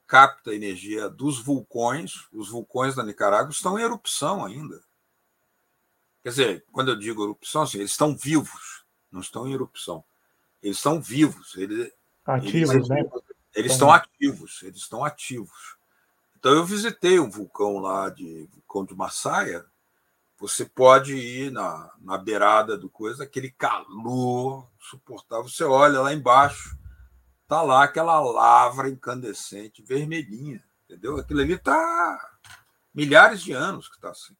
capta 0.08 0.50
a 0.50 0.56
energia 0.56 1.08
dos 1.08 1.40
vulcões. 1.40 2.28
Os 2.34 2.50
vulcões 2.50 2.96
da 2.96 3.04
Nicarágua 3.04 3.52
estão 3.52 3.78
em 3.78 3.84
erupção 3.84 4.44
ainda. 4.44 4.82
Quer 6.24 6.30
dizer, 6.30 6.66
quando 6.72 6.90
eu 6.90 6.96
digo 6.98 7.24
erupção, 7.24 7.62
assim, 7.62 7.78
eles 7.78 7.92
estão 7.92 8.18
vivos, 8.18 8.83
não 9.14 9.22
estão 9.22 9.48
em 9.48 9.54
erupção. 9.54 10.04
Eles 10.62 10.78
estão 10.78 11.02
vivos. 11.02 11.56
Eles, 11.56 11.92
ativos, 12.26 12.74
eles, 12.74 12.90
né? 12.90 13.04
Eles 13.56 13.74
estão 13.74 13.92
ativos, 13.92 14.64
eles 14.64 14.80
estão 14.80 15.06
ativos. 15.06 15.78
Então 16.38 16.52
eu 16.52 16.66
visitei 16.66 17.20
um 17.20 17.30
vulcão 17.30 17.78
lá 17.78 18.10
de 18.10 18.50
vulcão 18.52 18.84
de 18.84 18.96
Massaia. 18.96 19.64
Você 20.40 20.66
pode 20.66 21.16
ir 21.16 21.52
na, 21.52 21.92
na 22.02 22.18
beirada 22.18 22.78
do 22.78 22.90
coisa, 22.90 23.24
aquele 23.24 23.52
calor 23.52 24.68
suportável. 24.80 25.48
Você 25.48 25.64
olha 25.64 26.02
lá 26.02 26.14
embaixo, 26.14 26.78
tá 27.48 27.62
lá 27.62 27.84
aquela 27.84 28.20
lavra 28.20 28.90
incandescente, 28.90 29.84
vermelhinha, 29.84 30.62
entendeu? 30.84 31.18
Aquilo 31.18 31.40
ali 31.40 31.58
tá 31.58 32.38
milhares 32.94 33.42
de 33.42 33.54
anos 33.54 33.88
que 33.88 33.96
está 33.96 34.10
assim. 34.10 34.36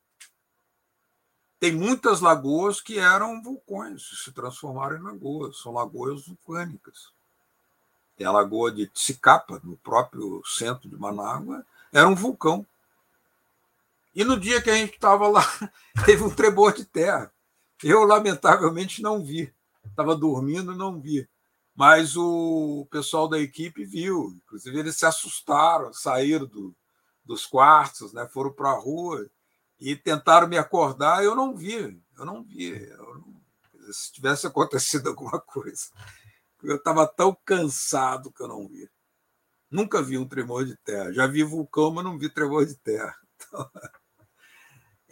Tem 1.64 1.72
muitas 1.72 2.20
lagoas 2.20 2.82
que 2.82 3.00
eram 3.00 3.42
vulcões, 3.42 4.04
se 4.22 4.34
transformaram 4.34 4.98
em 4.98 5.02
lagoas, 5.02 5.62
são 5.62 5.72
lagoas 5.72 6.28
vulcânicas. 6.28 7.14
Tem 8.18 8.28
a 8.28 8.34
lagoa 8.34 8.70
de 8.70 8.86
Tsicapa, 8.88 9.62
no 9.64 9.78
próprio 9.78 10.44
centro 10.46 10.90
de 10.90 10.98
Manágua, 10.98 11.66
era 11.94 12.06
um 12.06 12.16
vulcão. 12.16 12.68
E 14.14 14.26
no 14.26 14.38
dia 14.38 14.62
que 14.62 14.70
a 14.70 14.76
gente 14.76 14.96
estava 14.96 15.26
lá, 15.30 15.42
teve 16.06 16.22
um 16.22 16.36
tremor 16.36 16.74
de 16.74 16.84
terra. 16.84 17.32
Eu, 17.82 18.04
lamentavelmente, 18.04 19.02
não 19.02 19.24
vi. 19.24 19.50
Estava 19.86 20.18
dormindo, 20.18 20.76
não 20.76 21.00
vi. 21.00 21.26
Mas 21.74 22.18
o 22.18 22.86
pessoal 22.92 23.30
da 23.30 23.40
equipe 23.40 23.86
viu. 23.86 24.34
Inclusive, 24.36 24.80
eles 24.80 24.98
se 24.98 25.06
assustaram, 25.06 25.94
saíram 25.94 26.46
do, 26.46 26.76
dos 27.24 27.46
quartos, 27.46 28.12
né? 28.12 28.28
foram 28.28 28.52
para 28.52 28.72
a 28.72 28.78
rua 28.78 29.30
e 29.84 29.98
tentaram 29.98 30.48
me 30.48 30.58
acordar. 30.58 31.26
Eu 31.26 31.36
não 31.36 31.54
vi, 31.54 32.02
eu 32.18 32.26
não 32.26 32.42
vi. 32.42 32.70
Eu 32.70 33.16
não... 33.16 33.42
Se 33.92 34.14
tivesse 34.14 34.48
acontecido 34.48 35.10
alguma 35.12 35.42
coisa. 35.42 35.90
Eu 36.64 36.78
estava 36.78 37.06
tão 37.06 37.38
cansado 37.44 38.32
que 38.32 38.42
eu 38.42 38.48
não 38.48 38.66
vi. 38.66 38.90
Nunca 39.70 40.02
vi 40.02 40.18
um 40.18 40.28
tremor 40.28 40.66
de 40.66 40.78
terra. 40.78 41.12
Já 41.12 41.28
vi 41.28 41.44
vulcão, 41.44 41.92
mas 41.92 42.06
não 42.06 42.18
vi 42.18 42.30
tremor 42.30 42.66
de 42.66 42.76
terra. 42.76 43.16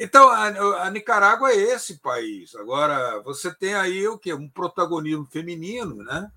Então, 0.04 0.30
a, 0.30 0.86
a, 0.86 0.90
Nicarágua 0.90 1.52
é 1.52 1.58
esse 1.58 2.00
país. 2.00 2.56
Agora, 2.56 3.22
você 3.22 3.54
tem 3.54 3.76
aí 3.76 4.08
o 4.08 4.18
quê? 4.18 4.34
Um 4.34 4.50
protagonismo 4.50 5.26
feminino, 5.26 5.98
né? 5.98 6.32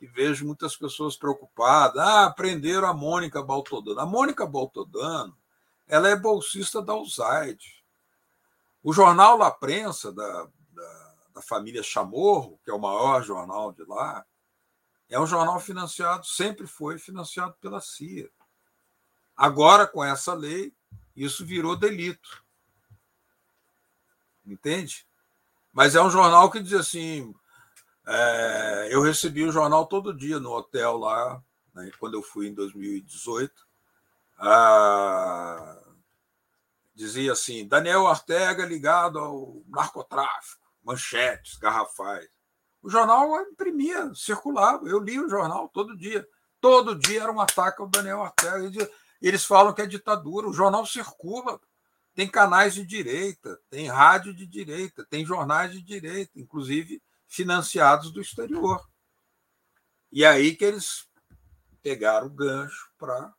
E 0.00 0.06
vejo 0.06 0.46
muitas 0.46 0.76
pessoas 0.76 1.16
preocupadas. 1.16 2.00
Ah, 2.00 2.30
prenderam 2.30 2.86
a 2.86 2.94
Mônica 2.94 3.42
Baltodano. 3.42 3.98
A 3.98 4.06
Mônica 4.06 4.46
Baltodano 4.46 5.36
ela 5.90 6.08
é 6.08 6.16
bolsista 6.16 6.80
da 6.80 6.94
USAID. 6.94 7.82
O 8.82 8.92
jornal 8.92 9.36
La 9.36 9.50
Prensa, 9.50 10.12
da, 10.12 10.48
da, 10.72 11.14
da 11.34 11.42
família 11.42 11.82
Chamorro, 11.82 12.58
que 12.64 12.70
é 12.70 12.74
o 12.74 12.78
maior 12.78 13.22
jornal 13.22 13.72
de 13.72 13.84
lá, 13.84 14.24
é 15.08 15.18
um 15.18 15.26
jornal 15.26 15.58
financiado, 15.58 16.24
sempre 16.24 16.66
foi 16.66 16.96
financiado 16.96 17.54
pela 17.60 17.80
CIA. 17.80 18.30
Agora, 19.36 19.86
com 19.86 20.04
essa 20.04 20.32
lei, 20.32 20.72
isso 21.16 21.44
virou 21.44 21.74
delito. 21.74 22.44
Entende? 24.46 25.04
Mas 25.72 25.94
é 25.94 26.02
um 26.02 26.10
jornal 26.10 26.50
que 26.50 26.62
diz 26.62 26.74
assim: 26.74 27.34
é, 28.06 28.88
eu 28.90 29.02
recebi 29.02 29.44
o 29.44 29.52
jornal 29.52 29.86
todo 29.86 30.16
dia 30.16 30.38
no 30.38 30.52
hotel 30.52 30.96
lá, 30.96 31.42
né, 31.74 31.90
quando 31.98 32.14
eu 32.14 32.22
fui 32.22 32.48
em 32.48 32.54
2018. 32.54 33.69
Dizia 36.94 37.32
assim: 37.32 37.66
Daniel 37.66 38.02
Ortega 38.02 38.64
ligado 38.64 39.18
ao 39.18 39.62
narcotráfico, 39.68 40.66
manchetes, 40.82 41.56
garrafais. 41.56 42.28
O 42.82 42.88
jornal 42.88 43.40
imprimia, 43.42 44.12
circulava. 44.14 44.88
Eu 44.88 44.98
li 44.98 45.20
o 45.20 45.28
jornal 45.28 45.68
todo 45.68 45.96
dia. 45.96 46.26
Todo 46.60 46.98
dia 46.98 47.22
era 47.22 47.32
um 47.32 47.40
ataque 47.40 47.80
ao 47.80 47.88
Daniel 47.88 48.18
Ortega. 48.18 48.90
Eles 49.20 49.44
falam 49.44 49.74
que 49.74 49.82
é 49.82 49.86
ditadura. 49.86 50.48
O 50.48 50.52
jornal 50.52 50.86
circula. 50.86 51.60
Tem 52.14 52.28
canais 52.28 52.74
de 52.74 52.84
direita, 52.84 53.58
tem 53.70 53.86
rádio 53.86 54.34
de 54.34 54.44
direita, 54.44 55.06
tem 55.08 55.24
jornais 55.24 55.72
de 55.72 55.80
direita, 55.80 56.32
inclusive 56.38 57.00
financiados 57.26 58.10
do 58.10 58.20
exterior. 58.20 58.84
E 60.10 60.24
aí 60.24 60.56
que 60.56 60.64
eles 60.64 61.08
pegaram 61.82 62.26
o 62.26 62.30
gancho 62.30 62.90
para. 62.98 63.32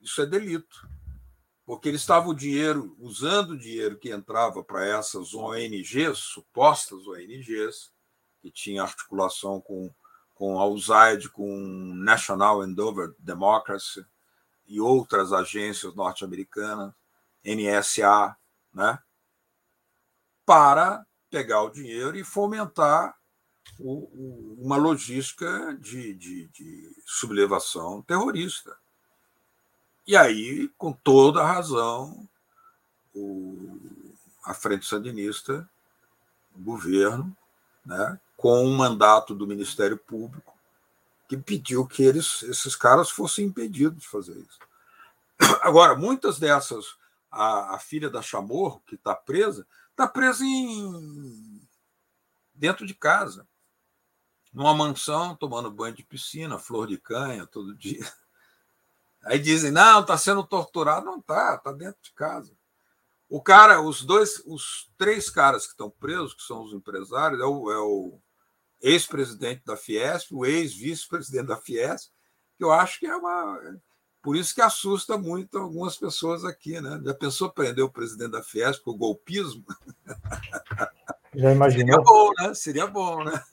Isso 0.00 0.22
é 0.22 0.26
delito. 0.26 0.88
Porque 1.64 1.88
eles 1.88 2.00
estavam 2.00 2.30
o 2.30 2.34
dinheiro, 2.34 2.96
usando 2.98 3.50
o 3.50 3.58
dinheiro 3.58 3.98
que 3.98 4.10
entrava 4.10 4.64
para 4.64 4.86
essas 4.86 5.34
ONGs, 5.34 6.18
supostas 6.18 7.06
ONGs, 7.06 7.92
que 8.40 8.50
tinha 8.50 8.82
articulação 8.82 9.60
com, 9.60 9.92
com 10.34 10.58
a 10.58 10.66
USAID, 10.66 11.28
com 11.28 11.92
National 11.94 12.64
Endover 12.64 13.14
Democracy 13.18 14.04
e 14.66 14.80
outras 14.80 15.32
agências 15.32 15.94
norte-americanas, 15.94 16.94
NSA, 17.44 18.36
né? 18.72 18.98
para 20.46 21.04
pegar 21.28 21.62
o 21.62 21.70
dinheiro 21.70 22.16
e 22.16 22.24
fomentar 22.24 23.14
o, 23.78 24.04
o, 24.04 24.64
uma 24.64 24.76
logística 24.76 25.76
de, 25.78 26.14
de, 26.14 26.48
de 26.48 26.90
sublevação 27.04 28.02
terrorista. 28.02 28.74
E 30.08 30.16
aí, 30.16 30.68
com 30.78 30.90
toda 30.90 31.42
a 31.42 31.46
razão, 31.46 32.26
o, 33.14 33.78
a 34.42 34.54
Frente 34.54 34.86
Sandinista, 34.86 35.68
o 36.56 36.62
governo, 36.62 37.36
né, 37.84 38.18
com 38.34 38.64
um 38.64 38.74
mandato 38.74 39.34
do 39.34 39.46
Ministério 39.46 39.98
Público 39.98 40.56
que 41.28 41.36
pediu 41.36 41.86
que 41.86 42.02
eles, 42.02 42.42
esses 42.44 42.74
caras 42.74 43.10
fossem 43.10 43.44
impedidos 43.44 44.00
de 44.00 44.08
fazer 44.08 44.38
isso. 44.38 44.58
Agora, 45.60 45.94
muitas 45.94 46.38
dessas, 46.38 46.96
a, 47.30 47.74
a 47.74 47.78
filha 47.78 48.08
da 48.08 48.22
Chamorro, 48.22 48.82
que 48.86 48.94
está 48.94 49.14
presa, 49.14 49.66
está 49.90 50.08
presa 50.08 50.42
em, 50.42 51.60
dentro 52.54 52.86
de 52.86 52.94
casa, 52.94 53.46
numa 54.54 54.72
mansão, 54.72 55.36
tomando 55.36 55.70
banho 55.70 55.94
de 55.94 56.02
piscina, 56.02 56.58
flor 56.58 56.86
de 56.86 56.96
canha 56.96 57.46
todo 57.46 57.76
dia. 57.76 58.10
Aí 59.24 59.38
dizem, 59.38 59.70
não, 59.70 60.00
está 60.00 60.16
sendo 60.16 60.44
torturado. 60.44 61.06
Não 61.06 61.18
está, 61.18 61.54
está 61.54 61.72
dentro 61.72 62.00
de 62.02 62.12
casa. 62.12 62.52
O 63.28 63.42
cara, 63.42 63.80
os 63.80 64.02
dois, 64.02 64.42
os 64.46 64.90
três 64.96 65.28
caras 65.28 65.66
que 65.66 65.72
estão 65.72 65.90
presos, 65.90 66.32
que 66.32 66.42
são 66.42 66.62
os 66.62 66.72
empresários, 66.72 67.40
é 67.40 67.44
o, 67.44 67.70
é 67.70 67.78
o 67.78 68.18
ex-presidente 68.80 69.62
da 69.66 69.76
Fiesp, 69.76 70.32
o 70.32 70.46
ex-vice-presidente 70.46 71.48
da 71.48 71.56
Fiesp, 71.56 72.10
que 72.56 72.64
eu 72.64 72.72
acho 72.72 72.98
que 72.98 73.06
é 73.06 73.14
uma. 73.14 73.60
Por 74.22 74.34
isso 74.34 74.54
que 74.54 74.62
assusta 74.62 75.18
muito 75.18 75.58
algumas 75.58 75.96
pessoas 75.96 76.44
aqui, 76.44 76.80
né? 76.80 77.00
Já 77.04 77.14
pensou 77.14 77.52
prender 77.52 77.84
o 77.84 77.92
presidente 77.92 78.32
da 78.32 78.42
Fiesp 78.42 78.82
por 78.82 78.96
golpismo? 78.96 79.64
Já 81.34 81.52
imaginou? 81.52 81.86
Seria 81.86 82.02
bom, 82.02 82.32
né? 82.32 82.54
Seria 82.54 82.86
bom, 82.86 83.24
né? 83.24 83.44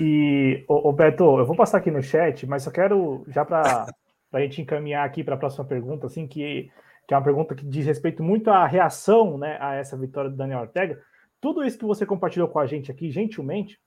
E, 0.00 0.64
ô, 0.68 0.90
ô 0.90 0.92
Beto, 0.92 1.38
eu 1.38 1.46
vou 1.46 1.56
passar 1.56 1.78
aqui 1.78 1.90
no 1.90 2.02
chat, 2.02 2.46
mas 2.46 2.62
só 2.62 2.70
quero, 2.70 3.24
já 3.28 3.44
para 3.44 3.86
a 4.32 4.40
gente 4.40 4.60
encaminhar 4.60 5.06
aqui 5.06 5.24
para 5.24 5.34
a 5.34 5.38
próxima 5.38 5.64
pergunta, 5.64 6.06
assim, 6.06 6.26
que, 6.26 6.70
que 7.06 7.14
é 7.14 7.16
uma 7.16 7.24
pergunta 7.24 7.54
que 7.54 7.64
diz 7.64 7.86
respeito 7.86 8.22
muito 8.22 8.50
à 8.50 8.66
reação 8.66 9.38
né, 9.38 9.56
a 9.60 9.74
essa 9.74 9.96
vitória 9.96 10.30
do 10.30 10.36
Daniel 10.36 10.60
Ortega. 10.60 11.00
Tudo 11.40 11.64
isso 11.64 11.78
que 11.78 11.84
você 11.84 12.04
compartilhou 12.04 12.48
com 12.48 12.58
a 12.58 12.66
gente 12.66 12.90
aqui, 12.90 13.10
gentilmente, 13.10 13.80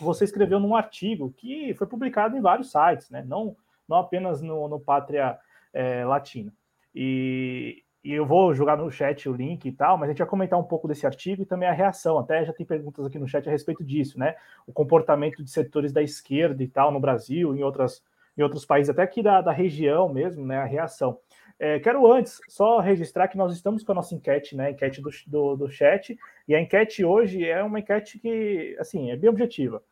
você 0.00 0.24
escreveu 0.24 0.60
num 0.60 0.74
artigo 0.74 1.32
que 1.36 1.74
foi 1.74 1.86
publicado 1.86 2.36
em 2.36 2.40
vários 2.40 2.70
sites, 2.70 3.10
né? 3.10 3.24
não, 3.26 3.56
não 3.88 3.96
apenas 3.96 4.40
no, 4.40 4.68
no 4.68 4.78
Pátria 4.78 5.38
é, 5.72 6.04
Latina. 6.04 6.52
E, 6.94 7.82
e 8.02 8.12
eu 8.12 8.24
vou 8.24 8.54
jogar 8.54 8.76
no 8.76 8.90
chat 8.90 9.28
o 9.28 9.32
link 9.32 9.66
e 9.66 9.72
tal, 9.72 9.98
mas 9.98 10.08
a 10.08 10.12
gente 10.12 10.18
vai 10.18 10.26
comentar 10.26 10.58
um 10.58 10.64
pouco 10.64 10.88
desse 10.88 11.06
artigo 11.06 11.42
e 11.42 11.46
também 11.46 11.68
a 11.68 11.72
reação. 11.72 12.18
Até 12.18 12.44
já 12.44 12.52
tem 12.52 12.64
perguntas 12.64 13.04
aqui 13.04 13.18
no 13.18 13.28
chat 13.28 13.46
a 13.46 13.52
respeito 13.52 13.84
disso, 13.84 14.18
né? 14.18 14.36
O 14.66 14.72
comportamento 14.72 15.44
de 15.44 15.50
setores 15.50 15.92
da 15.92 16.02
esquerda 16.02 16.62
e 16.62 16.68
tal 16.68 16.90
no 16.90 16.98
Brasil, 16.98 17.54
em, 17.54 17.62
outras, 17.62 18.02
em 18.36 18.42
outros 18.42 18.64
países, 18.64 18.88
até 18.88 19.02
aqui 19.02 19.22
da, 19.22 19.42
da 19.42 19.52
região 19.52 20.08
mesmo, 20.08 20.46
né? 20.46 20.56
A 20.56 20.64
reação. 20.64 21.18
É, 21.58 21.78
quero 21.78 22.10
antes 22.10 22.40
só 22.48 22.80
registrar 22.80 23.28
que 23.28 23.36
nós 23.36 23.52
estamos 23.52 23.84
com 23.84 23.92
a 23.92 23.96
nossa 23.96 24.14
enquete, 24.14 24.56
né? 24.56 24.70
Enquete 24.70 25.02
do, 25.02 25.10
do, 25.26 25.56
do 25.56 25.68
chat, 25.70 26.18
e 26.48 26.54
a 26.54 26.60
enquete 26.60 27.04
hoje 27.04 27.44
é 27.46 27.62
uma 27.62 27.80
enquete 27.80 28.18
que, 28.18 28.74
assim, 28.80 29.10
é 29.10 29.16
bem 29.16 29.28
objetiva. 29.28 29.82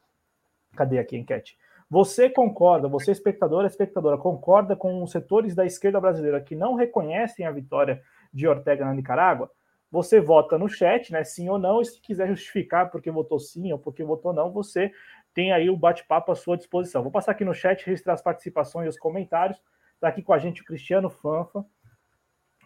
Cadê 0.74 0.98
aqui 0.98 1.14
a 1.14 1.18
enquete? 1.18 1.58
Você 1.90 2.28
concorda, 2.28 2.86
você 2.86 3.12
espectador, 3.12 3.64
espectadora, 3.64 4.18
concorda 4.18 4.76
com 4.76 5.02
os 5.02 5.10
setores 5.10 5.54
da 5.54 5.64
esquerda 5.64 6.00
brasileira 6.00 6.40
que 6.40 6.54
não 6.54 6.74
reconhecem 6.74 7.46
a 7.46 7.50
vitória 7.50 8.02
de 8.32 8.46
Ortega 8.46 8.84
na 8.84 8.94
Nicarágua? 8.94 9.50
você 9.90 10.20
vota 10.20 10.58
no 10.58 10.68
chat, 10.68 11.12
né? 11.12 11.24
Sim 11.24 11.48
ou 11.48 11.58
não, 11.58 11.80
e 11.80 11.84
se 11.84 12.00
quiser 12.00 12.28
justificar 12.28 12.90
porque 12.90 13.10
votou 13.10 13.38
sim 13.38 13.72
ou 13.72 13.78
porque 13.78 14.04
votou 14.04 14.32
não, 14.32 14.50
você 14.50 14.92
tem 15.32 15.52
aí 15.52 15.70
o 15.70 15.76
bate-papo 15.76 16.32
à 16.32 16.34
sua 16.34 16.56
disposição. 16.56 17.02
Vou 17.02 17.12
passar 17.12 17.32
aqui 17.32 17.44
no 17.44 17.54
chat, 17.54 17.84
registrar 17.86 18.14
as 18.14 18.22
participações 18.22 18.86
e 18.86 18.88
os 18.88 18.98
comentários. 18.98 19.60
Está 19.94 20.08
aqui 20.08 20.22
com 20.22 20.32
a 20.32 20.38
gente 20.38 20.62
o 20.62 20.64
Cristiano 20.64 21.08
Fanfa, 21.08 21.64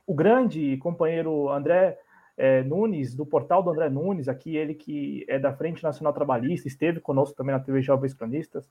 o 0.06 0.14
grande 0.14 0.76
companheiro 0.78 1.48
André 1.48 1.98
é, 2.36 2.62
Nunes, 2.62 3.14
do 3.14 3.24
portal 3.24 3.62
do 3.62 3.70
André 3.70 3.88
Nunes, 3.88 4.28
aqui 4.28 4.56
ele 4.56 4.74
que 4.74 5.24
é 5.28 5.38
da 5.38 5.52
Frente 5.52 5.82
Nacional 5.82 6.12
Trabalhista, 6.12 6.66
esteve 6.66 7.00
conosco 7.00 7.36
também 7.36 7.54
na 7.54 7.60
TV 7.60 7.80
Jovens 7.82 8.14
Cronistas. 8.14 8.68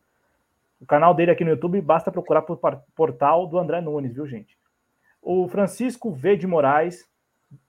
O 0.81 0.85
canal 0.85 1.13
dele 1.13 1.29
aqui 1.29 1.43
no 1.43 1.51
YouTube, 1.51 1.79
basta 1.79 2.11
procurar 2.11 2.41
por 2.41 2.59
portal 2.95 3.45
do 3.45 3.59
André 3.59 3.79
Nunes, 3.81 4.15
viu, 4.15 4.25
gente? 4.25 4.57
O 5.21 5.47
Francisco 5.47 6.11
V. 6.11 6.35
de 6.35 6.47
Moraes 6.47 7.07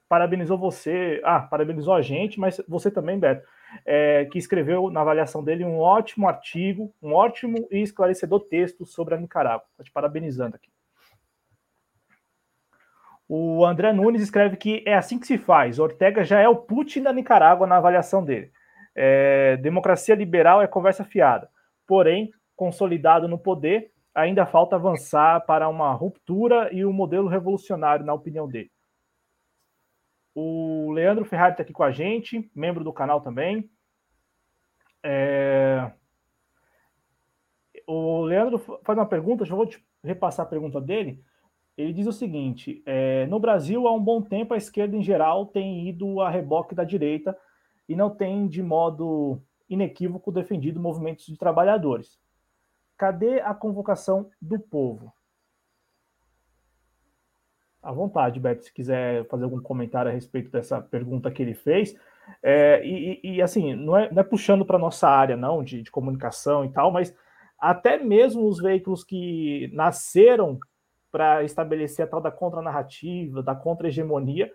parabenizou 0.09 0.57
você, 0.57 1.21
ah, 1.23 1.41
parabenizou 1.41 1.93
a 1.93 2.01
gente, 2.01 2.41
mas 2.41 2.61
você 2.67 2.91
também, 2.91 3.19
Beto, 3.19 3.47
é, 3.85 4.25
que 4.27 4.39
escreveu 4.39 4.91
na 4.91 5.03
avaliação 5.03 5.45
dele 5.45 5.65
um 5.65 5.79
ótimo 5.79 6.27
artigo, 6.27 6.95
um 7.03 7.13
ótimo 7.13 7.69
e 7.71 7.83
esclarecedor 7.83 8.41
texto 8.41 8.87
sobre 8.87 9.15
a 9.15 9.19
Nicarágua. 9.19 9.67
Estou 9.71 9.85
te 9.85 9.93
parabenizando 9.93 10.57
aqui. 10.57 10.71
O 13.29 13.65
André 13.65 13.93
Nunes 13.93 14.23
escreve 14.23 14.57
que 14.57 14.83
é 14.87 14.95
assim 14.95 15.19
que 15.19 15.27
se 15.27 15.37
faz. 15.37 15.79
Ortega 15.79 16.25
já 16.25 16.41
é 16.41 16.49
o 16.49 16.57
Putin 16.57 17.03
da 17.03 17.13
Nicarágua 17.13 17.67
na 17.67 17.77
avaliação 17.77 18.25
dele. 18.25 18.51
É, 18.95 19.57
democracia 19.59 20.15
liberal 20.15 20.61
é 20.61 20.67
conversa 20.67 21.05
fiada. 21.05 21.49
Porém, 21.87 22.31
consolidado 22.57 23.27
no 23.27 23.39
poder, 23.39 23.93
ainda 24.15 24.47
falta 24.47 24.77
avançar 24.77 25.45
para 25.47 25.69
uma 25.69 25.93
ruptura 25.93 26.73
e 26.73 26.85
um 26.85 26.93
modelo 26.93 27.29
revolucionário, 27.29 28.05
na 28.05 28.15
opinião 28.15 28.49
dele. 28.49 28.71
O 30.35 30.91
Leandro 30.93 31.25
Ferrari 31.25 31.53
está 31.53 31.63
aqui 31.63 31.73
com 31.73 31.83
a 31.83 31.91
gente, 31.91 32.51
membro 32.55 32.83
do 32.83 32.93
canal 32.93 33.21
também. 33.21 33.71
É... 35.03 35.91
O 37.87 38.23
Leandro 38.23 38.59
faz 38.59 38.99
uma 38.99 39.07
pergunta, 39.07 39.45
já 39.45 39.55
vou 39.55 39.67
te 39.67 39.85
repassar 40.03 40.47
a 40.47 40.49
pergunta 40.49 40.81
dele. 40.81 41.23
Ele 41.77 41.93
diz 41.93 42.07
o 42.07 42.13
seguinte: 42.13 42.83
é, 42.87 43.27
no 43.27 43.41
Brasil, 43.41 43.87
há 43.87 43.93
um 43.93 44.03
bom 44.03 44.23
tempo, 44.23 44.55
a 44.55 44.57
esquerda 44.57 44.97
em 44.97 45.03
geral 45.03 45.47
tem 45.47 45.89
ido 45.89 46.21
a 46.21 46.31
reboque 46.31 46.75
da 46.75 46.85
direita 46.85 47.37
e 47.89 47.97
não 47.97 48.11
tem, 48.11 48.47
de 48.47 48.63
modo 48.63 49.43
inequívoco, 49.69 50.31
defendido 50.31 50.81
movimentos 50.81 51.27
de 51.27 51.37
trabalhadores. 51.37 52.22
Cadê 52.97 53.41
a 53.41 53.55
convocação 53.55 54.31
do 54.41 54.59
povo? 54.59 55.13
À 57.83 57.93
vontade, 57.93 58.39
Beto, 58.39 58.65
se 58.65 58.73
quiser 58.73 59.27
fazer 59.27 59.45
algum 59.45 59.61
comentário 59.61 60.11
a 60.11 60.15
respeito 60.15 60.51
dessa 60.51 60.81
pergunta 60.81 61.31
que 61.31 61.43
ele 61.43 61.55
fez. 61.55 61.97
É, 62.43 62.81
e, 62.87 63.21
e, 63.25 63.43
assim, 63.43 63.75
não 63.75 63.97
é, 63.97 64.11
não 64.13 64.21
é 64.21 64.25
puxando 64.25 64.65
para 64.65 64.79
nossa 64.79 65.09
área, 65.09 65.37
não, 65.37 65.65
de, 65.65 65.83
de 65.83 65.91
comunicação 65.91 66.65
e 66.65 66.73
tal, 66.73 66.93
mas 66.93 67.13
até 67.59 67.99
mesmo 67.99 68.47
os 68.47 68.61
veículos 68.61 69.03
que 69.03 69.69
nasceram 69.73 70.59
para 71.11 71.45
estabelecer 71.45 72.05
a 72.05 72.09
tal 72.09 72.21
da 72.21 72.31
contranarrativa, 72.31 73.43
da 73.43 73.55
contra-hegemonia, 73.55 74.51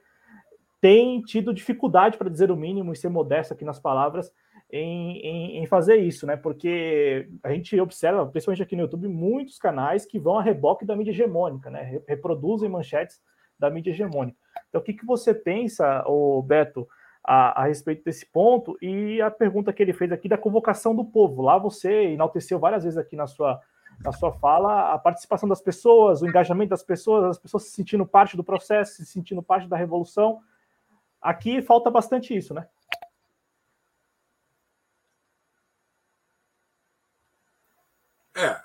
têm 0.81 1.21
tido 1.21 1.53
dificuldade, 1.53 2.17
para 2.17 2.29
dizer 2.29 2.51
o 2.51 2.55
mínimo, 2.55 2.93
e 2.93 2.95
ser 2.95 3.09
modesto 3.09 3.53
aqui 3.53 3.65
nas 3.65 3.79
palavras, 3.79 4.31
em, 4.69 5.17
em, 5.19 5.57
em, 5.63 5.65
fazer 5.65 5.97
isso, 5.97 6.27
né? 6.27 6.35
Porque 6.35 7.29
a 7.41 7.51
gente 7.51 7.79
observa, 7.79 8.25
principalmente 8.25 8.63
aqui 8.63 8.75
no 8.75 8.83
YouTube, 8.83 9.07
muitos 9.07 9.57
canais 9.57 10.05
que 10.05 10.19
vão 10.19 10.37
a 10.37 10.41
reboque 10.41 10.85
da 10.85 10.95
mídia 10.95 11.11
hegemônica, 11.11 11.69
né? 11.69 12.01
Reproduzem 12.07 12.69
manchetes 12.69 13.21
da 13.57 13.69
mídia 13.69 13.91
hegemônica. 13.91 14.37
Então, 14.67 14.81
o 14.81 14.83
que, 14.83 14.93
que 14.93 15.05
você 15.05 15.33
pensa, 15.33 16.03
o 16.05 16.41
Beto, 16.41 16.87
a, 17.23 17.61
a, 17.61 17.65
respeito 17.65 18.03
desse 18.03 18.25
ponto? 18.25 18.77
E 18.81 19.21
a 19.21 19.31
pergunta 19.31 19.71
que 19.71 19.81
ele 19.81 19.93
fez 19.93 20.11
aqui 20.11 20.27
da 20.27 20.37
convocação 20.37 20.93
do 20.93 21.05
povo. 21.05 21.41
Lá 21.41 21.57
você 21.57 22.09
enalteceu 22.09 22.59
várias 22.59 22.83
vezes 22.83 22.97
aqui 22.97 23.15
na 23.15 23.27
sua 23.27 23.61
na 24.03 24.11
sua 24.11 24.31
fala 24.31 24.93
a 24.93 24.97
participação 24.99 25.49
das 25.49 25.59
pessoas, 25.59 26.21
o 26.21 26.27
engajamento 26.27 26.69
das 26.69 26.83
pessoas, 26.83 27.25
as 27.25 27.39
pessoas 27.39 27.63
se 27.63 27.71
sentindo 27.71 28.05
parte 28.05 28.37
do 28.37 28.43
processo, 28.43 28.97
se 28.97 29.05
sentindo 29.07 29.41
parte 29.41 29.67
da 29.67 29.75
revolução. 29.75 30.39
Aqui 31.19 31.63
falta 31.63 31.89
bastante 31.89 32.35
isso, 32.35 32.53
né? 32.53 32.67
É. 38.35 38.61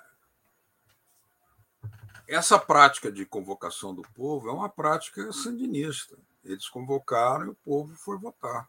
Essa 2.33 2.57
prática 2.57 3.11
de 3.11 3.27
convocação 3.27 3.93
do 3.93 4.01
povo 4.01 4.49
é 4.49 4.51
uma 4.51 4.67
prática 4.67 5.31
sandinista. 5.31 6.17
Eles 6.43 6.67
convocaram 6.67 7.45
e 7.45 7.49
o 7.49 7.57
povo 7.63 7.93
foi 7.95 8.17
votar. 8.17 8.67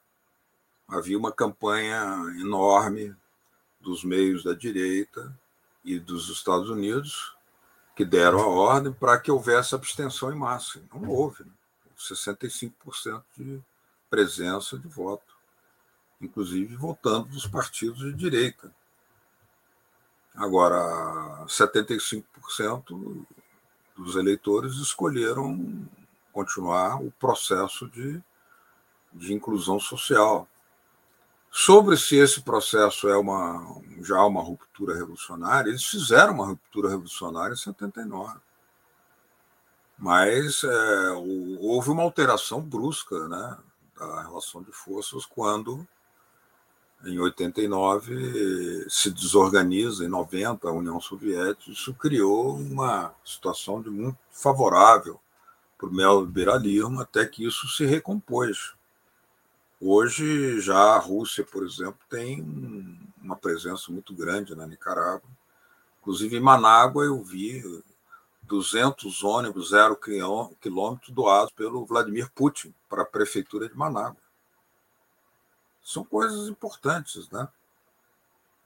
Havia 0.87 1.17
uma 1.17 1.33
campanha 1.33 1.99
enorme 2.39 3.17
dos 3.81 4.05
meios 4.05 4.45
da 4.45 4.53
direita 4.53 5.35
e 5.83 5.99
dos 5.99 6.29
Estados 6.29 6.69
Unidos 6.69 7.35
que 7.97 8.05
deram 8.05 8.41
a 8.41 8.49
ordem 8.49 8.93
para 8.93 9.19
que 9.19 9.31
houvesse 9.31 9.75
abstenção 9.75 10.31
em 10.31 10.37
massa. 10.37 10.83
Não 10.93 11.09
houve. 11.09 11.43
Né? 11.45 11.51
65% 11.99 13.25
de 13.35 13.63
presença 14.11 14.79
de 14.79 14.89
voto, 14.89 15.35
inclusive 16.21 16.77
votando 16.77 17.29
dos 17.29 17.47
partidos 17.47 18.01
de 18.01 18.13
direita. 18.13 18.71
Agora, 20.35 21.47
75% 21.47 23.25
dos 23.97 24.17
eleitores 24.17 24.75
escolheram 24.75 25.89
continuar 26.33 27.01
o 27.01 27.11
processo 27.13 27.89
de, 27.89 28.21
de 29.13 29.33
inclusão 29.33 29.79
social. 29.79 30.49
Sobre 31.51 31.97
se 31.97 32.17
esse 32.17 32.43
processo 32.43 33.09
é 33.09 33.17
uma, 33.17 33.81
já 34.03 34.25
uma 34.25 34.43
ruptura 34.43 34.95
revolucionária, 34.95 35.69
eles 35.71 35.85
fizeram 35.85 36.35
uma 36.35 36.47
ruptura 36.47 36.89
revolucionária 36.89 37.55
em 37.55 37.57
79. 37.57 38.41
Mas 39.97 40.65
é, 40.65 41.11
houve 41.61 41.91
uma 41.91 42.03
alteração 42.03 42.61
brusca 42.61 43.29
né, 43.29 43.57
da 43.97 44.23
relação 44.23 44.65
de 44.65 44.73
forças 44.73 45.25
quando 45.25 45.87
em 47.07 47.19
89 47.19 48.87
se 48.89 49.11
desorganiza, 49.11 50.05
em 50.05 50.09
90 50.09 50.69
a 50.69 50.73
União 50.73 51.01
Soviética, 51.01 51.71
isso 51.71 51.95
criou 51.95 52.57
uma 52.57 53.15
situação 53.25 53.81
de 53.83 53.91
muito 53.91 54.19
favorável 54.31 55.21
para 55.77 55.89
o 55.89 55.95
neoliberalismo, 55.95 57.01
até 57.01 57.27
que 57.27 57.47
isso 57.47 57.69
se 57.69 57.85
recompôs. 57.85 58.75
Hoje 59.81 60.61
já 60.61 60.95
a 60.95 60.99
Rússia, 60.99 61.45
por 61.45 61.65
exemplo, 61.65 61.99
tem 62.09 62.43
uma 63.23 63.37
presença 63.37 63.93
muito 63.93 64.15
grande 64.15 64.55
na 64.55 64.67
Nicarágua. 64.67 65.29
Inclusive 66.01 66.37
em 66.37 66.41
Manágua 66.41 67.05
eu 67.05 67.23
vi 67.23 67.63
200 68.43 69.23
ônibus 69.25 69.71
zero 69.71 69.97
quilômetro 69.97 71.13
doados 71.13 71.53
pelo 71.53 71.85
Vladimir 71.85 72.31
Putin 72.35 72.75
para 72.89 73.03
a 73.03 73.07
prefeitura 73.07 73.69
de 73.69 73.77
Manágua 73.77 74.24
são 75.85 76.03
coisas 76.03 76.49
importantes, 76.49 77.29
né? 77.31 77.47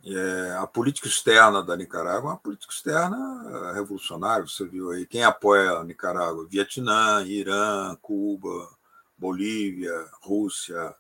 É, 0.05 0.53
a 0.53 0.67
política 0.67 1.09
externa 1.09 1.61
da 1.61 1.77
Nicarágua 1.77 2.31
é 2.31 2.33
uma 2.35 2.39
política 2.39 2.73
externa 2.73 3.73
revolucionária. 3.73 4.47
Você 4.47 4.65
viu 4.65 4.91
aí 4.93 5.05
quem 5.05 5.25
apoia 5.25 5.73
a 5.73 5.85
Nicarágua: 5.85 6.47
Vietnã, 6.47 7.25
Irã, 7.27 7.97
Cuba, 8.01 8.71
Bolívia, 9.19 10.09
Rússia, 10.23 10.95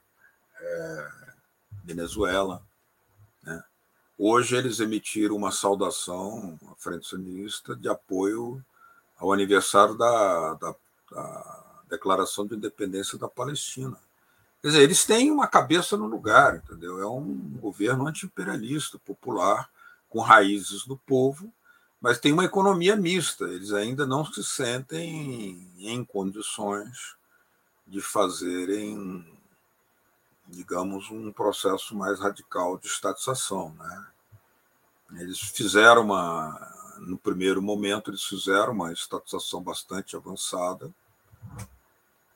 é, 0.61 1.09
Venezuela. 1.85 2.61
Né? 3.45 3.63
Hoje 4.19 4.57
eles 4.57 4.81
emitiram 4.81 5.37
uma 5.37 5.53
saudação 5.53 6.59
à 6.71 6.75
Frente 6.75 7.07
Sionista 7.07 7.77
de 7.77 7.89
apoio 7.89 8.63
ao 9.17 9.33
aniversário 9.33 9.97
da, 9.97 10.55
da, 10.55 10.75
da 11.13 11.65
Declaração 11.89 12.45
de 12.47 12.57
Independência 12.57 13.17
da 13.17 13.29
Palestina. 13.29 13.97
Quer 14.61 14.69
dizer, 14.69 14.83
eles 14.83 15.05
têm 15.05 15.31
uma 15.31 15.47
cabeça 15.47 15.97
no 15.97 16.07
lugar, 16.07 16.57
entendeu? 16.57 17.01
É 17.01 17.07
um 17.07 17.35
governo 17.61 18.07
anti-imperialista, 18.09 18.99
popular, 18.99 19.71
com 20.09 20.21
raízes 20.21 20.85
do 20.85 20.97
povo, 20.97 21.53
mas 22.01 22.19
tem 22.19 22.33
uma 22.33 22.45
economia 22.45 22.97
mista. 22.97 23.45
Eles 23.45 23.73
ainda 23.73 24.05
não 24.05 24.25
se 24.25 24.43
sentem 24.43 25.71
em 25.79 26.05
condições 26.05 27.17
de 27.87 28.01
fazerem, 28.01 29.25
digamos, 30.47 31.09
um 31.11 31.33
processo 31.33 31.97
mais 31.97 32.19
radical 32.19 32.77
de 32.79 32.89
estatização. 32.89 33.73
Né? 33.79 34.07
Eles 35.21 35.39
fizeram 35.39 36.03
uma. 36.03 36.75
No 36.99 37.17
primeiro 37.17 37.63
momento, 37.63 38.11
eles 38.11 38.25
fizeram 38.25 38.73
uma 38.73 38.93
estatização 38.93 39.63
bastante 39.63 40.17
avançada, 40.17 40.93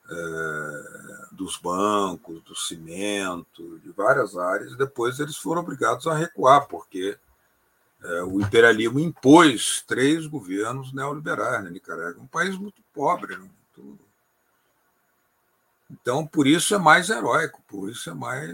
é, 0.09 1.25
dos 1.31 1.57
bancos, 1.57 2.41
do 2.43 2.55
cimento, 2.55 3.79
de 3.79 3.91
várias 3.91 4.37
áreas. 4.37 4.75
Depois 4.75 5.19
eles 5.19 5.37
foram 5.37 5.61
obrigados 5.61 6.07
a 6.07 6.13
recuar, 6.13 6.67
porque 6.67 7.17
é, 8.03 8.23
o 8.23 8.41
imperialismo 8.41 8.99
impôs 8.99 9.83
três 9.87 10.27
governos 10.27 10.93
neoliberais 10.93 11.63
na 11.63 11.69
Nicarágua, 11.69 12.21
um 12.21 12.27
país 12.27 12.57
muito 12.57 12.81
pobre, 12.93 13.37
né? 13.37 13.49
Então, 15.93 16.25
por 16.25 16.47
isso 16.47 16.73
é 16.73 16.79
mais 16.79 17.09
heróico, 17.09 17.61
por 17.67 17.89
isso 17.89 18.09
é 18.09 18.13
mais 18.13 18.49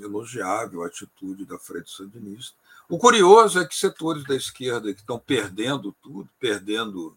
elogiável 0.00 0.82
a 0.82 0.88
atitude 0.88 1.44
da 1.44 1.58
frente 1.58 1.90
sandinista. 1.90 2.56
O 2.88 2.98
curioso 2.98 3.60
é 3.60 3.64
que 3.64 3.76
setores 3.76 4.24
da 4.24 4.34
esquerda 4.34 4.92
que 4.92 5.00
estão 5.00 5.18
perdendo 5.18 5.94
tudo, 6.02 6.28
perdendo 6.40 7.16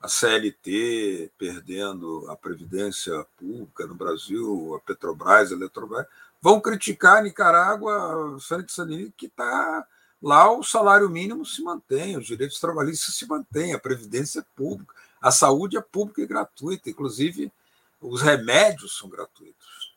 a 0.00 0.08
CLT, 0.08 1.30
perdendo 1.36 2.30
a 2.30 2.36
Previdência 2.36 3.26
Pública 3.36 3.86
no 3.86 3.94
Brasil, 3.94 4.74
a 4.74 4.80
Petrobras, 4.80 5.52
a 5.52 5.54
Eletrobras, 5.54 6.06
vão 6.40 6.60
criticar 6.60 7.18
a 7.18 7.22
Nicarágua, 7.22 8.38
frente 8.40 8.72
sandinista, 8.72 9.12
que 9.16 9.26
está 9.26 9.86
lá 10.22 10.50
o 10.50 10.62
salário 10.62 11.08
mínimo 11.08 11.44
se 11.44 11.62
mantém, 11.62 12.16
os 12.16 12.26
direitos 12.26 12.58
trabalhistas 12.58 13.14
se 13.14 13.26
mantêm, 13.26 13.74
a 13.74 13.78
Previdência 13.78 14.40
é 14.40 14.44
pública, 14.56 14.94
a 15.20 15.30
saúde 15.30 15.76
é 15.76 15.82
pública 15.82 16.22
e 16.22 16.26
gratuita, 16.26 16.88
inclusive 16.88 17.52
os 18.00 18.22
remédios 18.22 18.96
são 18.96 19.08
gratuitos. 19.08 19.94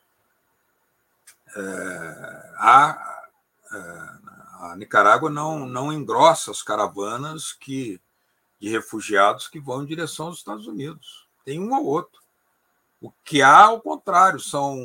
É, 1.56 2.52
a, 2.58 3.24
é, 3.72 3.78
a 4.66 4.74
Nicarágua 4.76 5.30
não, 5.30 5.66
não 5.66 5.90
engrossa 5.90 6.50
as 6.50 6.62
caravanas 6.62 7.52
que, 7.52 7.98
de 8.60 8.68
refugiados 8.68 9.48
que 9.48 9.60
vão 9.60 9.82
em 9.82 9.86
direção 9.86 10.26
aos 10.26 10.38
Estados 10.38 10.66
Unidos. 10.66 11.28
Tem 11.44 11.60
um 11.60 11.74
ou 11.74 11.84
outro. 11.84 12.22
O 13.00 13.12
que 13.22 13.42
há, 13.42 13.64
ao 13.64 13.80
contrário, 13.80 14.40
são 14.40 14.78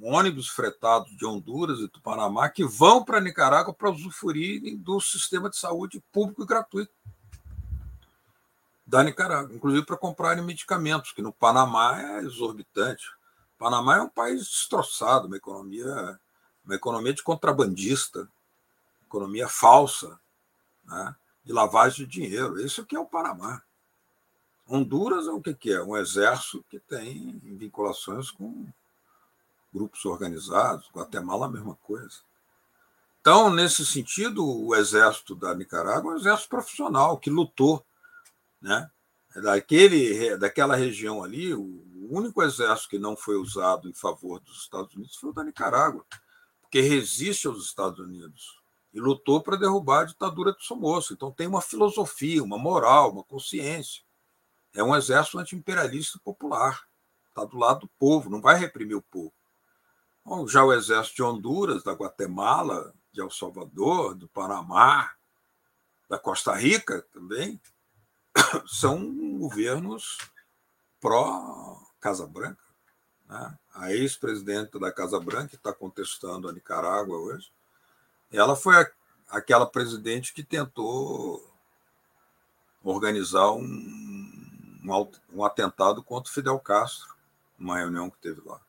ônibus 0.00 0.48
fretados 0.48 1.16
de 1.16 1.26
Honduras 1.26 1.80
e 1.80 1.88
do 1.88 2.00
Panamá 2.00 2.48
que 2.48 2.64
vão 2.64 3.04
para 3.04 3.20
Nicarágua 3.20 3.74
para 3.74 3.90
usufruírem 3.90 4.76
do 4.76 5.00
sistema 5.00 5.50
de 5.50 5.56
saúde 5.56 6.00
público 6.12 6.44
e 6.44 6.46
gratuito 6.46 6.92
da 8.86 9.02
Nicarágua, 9.02 9.56
inclusive 9.56 9.84
para 9.84 9.96
comprarem 9.96 10.44
medicamentos, 10.44 11.12
que 11.12 11.22
no 11.22 11.32
Panamá 11.32 12.00
é 12.00 12.18
exorbitante. 12.20 13.08
O 13.56 13.58
Panamá 13.58 13.96
é 13.96 14.02
um 14.02 14.08
país 14.08 14.42
destroçado, 14.42 15.26
uma 15.26 15.36
economia, 15.36 16.20
uma 16.64 16.74
economia 16.74 17.14
de 17.14 17.22
contrabandista, 17.22 18.28
economia 19.04 19.48
falsa, 19.48 20.18
né, 20.84 21.16
de 21.44 21.52
lavagem 21.52 22.06
de 22.06 22.12
dinheiro. 22.12 22.60
Isso 22.60 22.80
aqui 22.80 22.96
é 22.96 23.00
o 23.00 23.06
Panamá. 23.06 23.62
Honduras 24.66 25.26
é 25.26 25.30
o 25.30 25.40
que, 25.40 25.54
que 25.54 25.72
é? 25.72 25.82
Um 25.82 25.96
exército 25.96 26.64
que 26.70 26.78
tem 26.78 27.38
vinculações 27.42 28.30
com 28.30 28.66
grupos 29.72 30.04
organizados. 30.04 30.90
Guatemala, 30.94 31.46
a 31.46 31.50
mesma 31.50 31.74
coisa. 31.76 32.20
Então, 33.20 33.50
nesse 33.50 33.84
sentido, 33.84 34.46
o 34.46 34.74
exército 34.74 35.34
da 35.34 35.54
Nicarágua 35.54 36.12
é 36.12 36.14
um 36.14 36.18
exército 36.18 36.48
profissional 36.48 37.18
que 37.18 37.30
lutou 37.30 37.84
né? 38.64 38.90
Daquele, 39.42 40.36
daquela 40.38 40.74
região 40.74 41.22
ali, 41.22 41.52
o 41.52 42.08
único 42.08 42.42
exército 42.42 42.88
que 42.88 42.98
não 42.98 43.14
foi 43.14 43.36
usado 43.36 43.88
em 43.88 43.92
favor 43.92 44.40
dos 44.40 44.62
Estados 44.62 44.94
Unidos 44.94 45.16
foi 45.16 45.30
o 45.30 45.32
da 45.34 45.44
Nicarágua, 45.44 46.04
porque 46.62 46.80
resiste 46.80 47.46
aos 47.46 47.66
Estados 47.66 47.98
Unidos 47.98 48.62
e 48.94 49.00
lutou 49.00 49.42
para 49.42 49.56
derrubar 49.56 50.02
a 50.02 50.04
ditadura 50.04 50.52
do 50.52 50.62
Somoza. 50.62 51.12
Então 51.12 51.32
tem 51.32 51.48
uma 51.48 51.60
filosofia, 51.60 52.42
uma 52.42 52.56
moral, 52.56 53.10
uma 53.10 53.24
consciência. 53.24 54.04
É 54.72 54.84
um 54.84 54.94
exército 54.94 55.36
anti-imperialista 55.36 56.20
popular. 56.22 56.86
Está 57.28 57.44
do 57.44 57.58
lado 57.58 57.80
do 57.80 57.88
povo, 57.98 58.30
não 58.30 58.40
vai 58.40 58.56
reprimir 58.56 58.96
o 58.96 59.02
povo. 59.02 59.34
Já 60.46 60.64
o 60.64 60.72
exército 60.72 61.16
de 61.16 61.22
Honduras, 61.24 61.82
da 61.82 61.92
Guatemala, 61.92 62.94
de 63.12 63.20
El 63.20 63.30
Salvador, 63.30 64.14
do 64.14 64.28
Panamá, 64.28 65.12
da 66.08 66.18
Costa 66.18 66.54
Rica 66.54 67.02
também, 67.12 67.60
são 68.66 69.38
governos 69.38 70.18
pró-Casa 71.00 72.26
Branca. 72.28 72.62
Né? 73.26 73.58
A 73.74 73.92
ex-presidenta 73.92 74.78
da 74.78 74.92
Casa 74.92 75.18
Branca, 75.18 75.48
que 75.48 75.56
está 75.56 75.72
contestando 75.72 76.48
a 76.48 76.52
Nicarágua 76.52 77.18
hoje, 77.18 77.52
ela 78.36 78.56
foi 78.56 78.76
a, 78.76 78.90
aquela 79.30 79.66
presidente 79.66 80.32
que 80.32 80.42
tentou 80.42 81.42
organizar 82.82 83.50
um, 83.52 83.62
um, 83.62 85.10
um 85.32 85.44
atentado 85.44 86.02
contra 86.02 86.32
Fidel 86.32 86.58
Castro, 86.58 87.14
numa 87.58 87.78
reunião 87.78 88.10
que 88.10 88.18
teve 88.18 88.42
lá. 88.44 88.60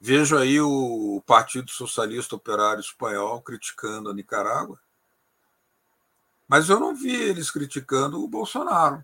Vejo 0.00 0.36
aí 0.36 0.60
o 0.60 1.22
Partido 1.26 1.70
Socialista 1.70 2.36
Operário 2.36 2.80
Espanhol 2.80 3.40
criticando 3.40 4.10
a 4.10 4.14
Nicarágua, 4.14 4.78
mas 6.46 6.68
eu 6.68 6.78
não 6.78 6.94
vi 6.94 7.14
eles 7.14 7.50
criticando 7.50 8.22
o 8.22 8.28
Bolsonaro. 8.28 9.02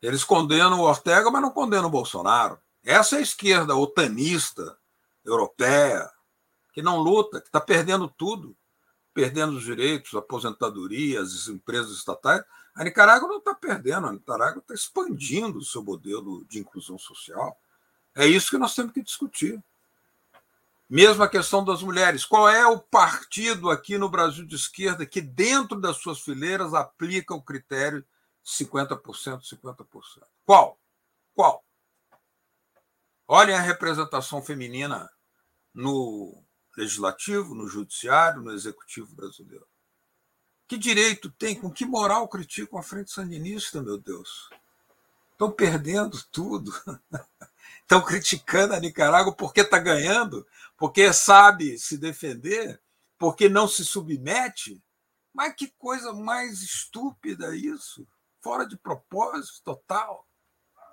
Eles 0.00 0.24
condenam 0.24 0.80
o 0.80 0.84
Ortega, 0.84 1.30
mas 1.30 1.42
não 1.42 1.50
condenam 1.50 1.86
o 1.86 1.90
Bolsonaro. 1.90 2.58
Essa 2.82 3.16
é 3.16 3.18
a 3.18 3.22
esquerda 3.22 3.74
otanista 3.76 4.78
europeia, 5.24 6.10
que 6.76 6.82
não 6.82 6.98
luta, 6.98 7.40
que 7.40 7.46
está 7.46 7.58
perdendo 7.58 8.06
tudo, 8.06 8.54
perdendo 9.14 9.56
os 9.56 9.64
direitos, 9.64 10.12
a 10.12 10.18
aposentadoria, 10.18 11.22
as 11.22 11.48
empresas 11.48 11.96
estatais. 11.96 12.44
A 12.74 12.84
Nicarágua 12.84 13.26
não 13.26 13.38
está 13.38 13.54
perdendo, 13.54 14.06
a 14.06 14.12
Nicarágua 14.12 14.60
está 14.60 14.74
expandindo 14.74 15.56
o 15.56 15.64
seu 15.64 15.82
modelo 15.82 16.44
de 16.44 16.58
inclusão 16.58 16.98
social. 16.98 17.58
É 18.14 18.26
isso 18.26 18.50
que 18.50 18.58
nós 18.58 18.74
temos 18.74 18.92
que 18.92 19.02
discutir. 19.02 19.58
Mesmo 20.86 21.22
a 21.22 21.28
questão 21.28 21.64
das 21.64 21.82
mulheres. 21.82 22.26
Qual 22.26 22.46
é 22.46 22.66
o 22.66 22.78
partido 22.78 23.70
aqui 23.70 23.96
no 23.96 24.10
Brasil 24.10 24.44
de 24.44 24.54
esquerda 24.54 25.06
que, 25.06 25.22
dentro 25.22 25.80
das 25.80 25.96
suas 25.96 26.20
fileiras, 26.20 26.74
aplica 26.74 27.34
o 27.34 27.40
critério 27.40 28.04
50%, 28.44 29.00
50%? 29.00 29.86
Qual? 30.44 30.78
Qual? 31.34 31.64
Olhem 33.26 33.56
a 33.56 33.62
representação 33.62 34.42
feminina 34.42 35.10
no 35.72 36.45
legislativo, 36.76 37.54
no 37.54 37.66
judiciário, 37.68 38.42
no 38.42 38.52
executivo 38.52 39.14
brasileiro. 39.14 39.66
Que 40.68 40.76
direito 40.76 41.30
tem? 41.30 41.54
Com 41.54 41.70
que 41.70 41.86
moral 41.86 42.28
criticam 42.28 42.78
a 42.78 42.82
frente 42.82 43.10
sandinista, 43.10 43.82
meu 43.82 43.98
Deus? 43.98 44.50
Estão 45.32 45.50
perdendo 45.50 46.18
tudo. 46.30 46.72
Estão 47.82 48.02
criticando 48.02 48.74
a 48.74 48.80
Nicarágua 48.80 49.32
porque 49.32 49.60
está 49.60 49.78
ganhando 49.78 50.44
porque 50.76 51.12
sabe 51.12 51.78
se 51.78 51.96
defender, 51.96 52.80
porque 53.18 53.48
não 53.48 53.68
se 53.68 53.84
submete. 53.84 54.82
Mas 55.32 55.54
que 55.54 55.68
coisa 55.78 56.12
mais 56.12 56.62
estúpida 56.62 57.54
isso! 57.54 58.06
Fora 58.40 58.66
de 58.66 58.76
propósito 58.76 59.62
total. 59.62 60.26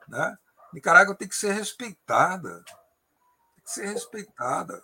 Né? 0.07 0.37
Nicarágua 0.73 1.15
tem 1.15 1.27
que 1.27 1.35
ser 1.35 1.53
respeitada. 1.53 2.63
Tem 3.55 3.63
que 3.63 3.71
ser 3.71 3.87
respeitada. 3.87 4.83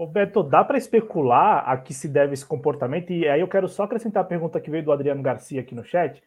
Ô 0.00 0.06
Beto, 0.06 0.42
dá 0.42 0.64
para 0.64 0.78
especular 0.78 1.68
a 1.68 1.76
que 1.76 1.92
se 1.92 2.08
deve 2.08 2.32
esse 2.32 2.46
comportamento? 2.46 3.12
E 3.12 3.28
aí 3.28 3.42
eu 3.42 3.46
quero 3.46 3.68
só 3.68 3.82
acrescentar 3.82 4.22
a 4.22 4.26
pergunta 4.26 4.58
que 4.58 4.70
veio 4.70 4.82
do 4.82 4.92
Adriano 4.92 5.22
Garcia 5.22 5.60
aqui 5.60 5.74
no 5.74 5.84
chat. 5.84 6.22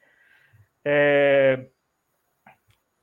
É... 0.86 1.66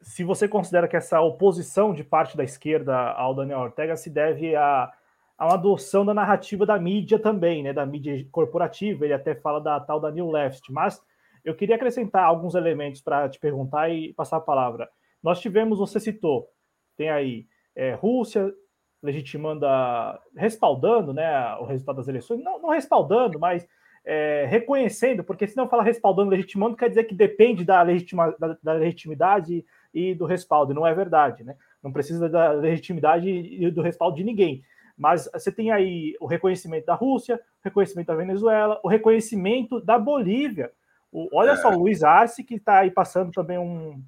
Se 0.01 0.23
você 0.23 0.47
considera 0.47 0.87
que 0.87 0.97
essa 0.97 1.21
oposição 1.21 1.93
de 1.93 2.05
parte 2.05 2.37
da 2.37 2.45
esquerda 2.45 2.97
ao 2.97 3.35
Daniel 3.35 3.59
Ortega 3.59 3.97
se 3.97 4.09
deve 4.09 4.55
a, 4.55 4.93
a 5.37 5.45
uma 5.45 5.55
adoção 5.55 6.07
da 6.07 6.15
narrativa 6.15 6.65
da 6.65 6.79
mídia 6.79 7.19
também, 7.19 7.65
né, 7.65 7.73
da 7.73 7.85
mídia 7.85 8.25
corporativa, 8.31 9.05
ele 9.05 9.13
até 9.13 9.35
fala 9.35 9.61
da 9.61 9.81
tal 9.81 9.99
da 9.99 10.13
New 10.13 10.31
Left, 10.31 10.73
mas 10.73 11.03
eu 11.45 11.53
queria 11.53 11.75
acrescentar 11.75 12.23
alguns 12.23 12.55
elementos 12.55 13.01
para 13.01 13.29
te 13.29 13.41
perguntar 13.41 13.89
e 13.89 14.13
passar 14.13 14.37
a 14.37 14.41
palavra. 14.41 14.89
Nós 15.21 15.41
tivemos, 15.41 15.81
você 15.81 15.99
citou, 15.99 16.49
tem 16.97 17.11
aí 17.11 17.49
é, 17.75 17.95
Rússia 17.95 18.55
legitimando, 19.03 19.67
a, 19.67 20.21
respaldando 20.37 21.13
né, 21.13 21.55
o 21.57 21.65
resultado 21.65 21.97
das 21.97 22.09
eleições, 22.09 22.43
não, 22.43 22.61
não 22.61 22.71
respaldando, 22.71 23.39
mas 23.39 23.67
é, 24.05 24.47
reconhecendo, 24.47 25.25
porque 25.25 25.47
se 25.47 25.57
não 25.57 25.69
fala 25.69 25.83
respaldando, 25.83 26.31
legitimando, 26.31 26.77
quer 26.77 26.89
dizer 26.89 27.05
que 27.05 27.15
depende 27.15 27.65
da, 27.65 27.83
legitima, 27.83 28.35
da, 28.39 28.57
da 28.63 28.73
legitimidade 28.73 29.65
e 29.93 30.15
do 30.15 30.25
respaldo, 30.25 30.75
não 30.75 30.87
é 30.87 30.95
verdade, 30.95 31.45
né? 31.45 31.57
Não 31.83 31.93
precisa 31.93 32.29
da 32.29 32.53
legitimidade 32.53 33.29
e 33.29 33.71
do 33.71 33.83
respaldo 33.83 34.17
de 34.17 34.25
ninguém. 34.25 34.63
Mas 34.97 35.29
você 35.33 35.51
tem 35.51 35.71
aí 35.71 36.15
o 36.21 36.27
reconhecimento 36.27 36.85
da 36.85 36.95
Rússia, 36.95 37.37
o 37.37 37.65
reconhecimento 37.65 38.09
da 38.09 38.15
Venezuela, 38.15 38.79
o 38.83 38.89
reconhecimento 38.89 39.81
da 39.81 39.99
Bolívia. 39.99 40.71
O, 41.11 41.29
olha 41.33 41.53
é. 41.53 41.57
só, 41.57 41.71
o 41.71 41.79
Luiz 41.79 42.03
Arce, 42.03 42.45
que 42.45 42.57
está 42.57 42.81
aí 42.81 42.91
passando 42.91 43.33
também 43.33 43.59
um, 43.59 44.03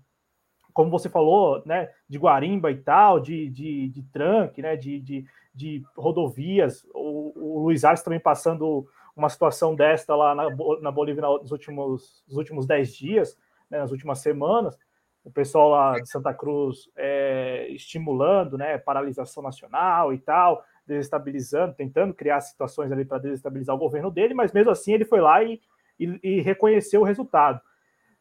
como 0.73 0.91
você 0.91 1.09
falou, 1.09 1.63
né, 1.65 1.89
de 2.09 2.19
guarimba 2.19 2.71
e 2.71 2.77
tal, 2.77 3.21
de, 3.21 3.49
de, 3.49 3.89
de 3.89 4.03
tranque, 4.05 4.63
né, 4.63 4.77
de, 4.77 5.01
de, 5.01 5.25
de 5.55 5.83
rodovias. 5.97 6.85
O, 6.95 7.33
o 7.35 7.63
Luiz 7.65 7.85
Arce 7.85 8.05
também 8.05 8.21
passando 8.21 8.87
uma 9.15 9.29
situação 9.29 9.75
desta 9.75 10.15
lá 10.15 10.35
na, 10.35 10.49
na 10.81 10.91
Bolívia 10.91 11.23
nos 11.23 11.53
últimos, 11.53 12.25
nos 12.27 12.37
últimos 12.37 12.67
dez 12.67 12.95
dias, 12.95 13.37
né, 13.71 13.79
nas 13.79 13.91
últimas 13.91 14.21
semanas 14.21 14.79
o 15.25 15.31
pessoal 15.31 15.71
lá 15.71 16.01
de 16.01 16.09
Santa 16.09 16.35
Cruz 16.35 16.91
é, 16.97 17.69
estimulando, 17.71 18.59
né, 18.59 18.77
paralisação 18.79 19.43
nacional 19.43 20.13
e 20.13 20.19
tal, 20.19 20.65
desestabilizando, 20.87 21.75
tentando 21.75 22.13
criar 22.13 22.41
situações 22.41 22.91
ali 22.91 23.05
para 23.05 23.19
desestabilizar 23.19 23.75
o 23.75 23.79
governo 23.79 24.11
dele, 24.11 24.35
mas 24.35 24.53
mesmo 24.53 24.71
assim 24.71 24.93
ele 24.93 25.05
foi 25.05 25.21
lá 25.21 25.43
e, 25.43 25.61
e, 25.99 26.19
e, 26.23 26.41
reconheceu 26.41 27.03
o 27.03 27.05
resultado. 27.05 27.61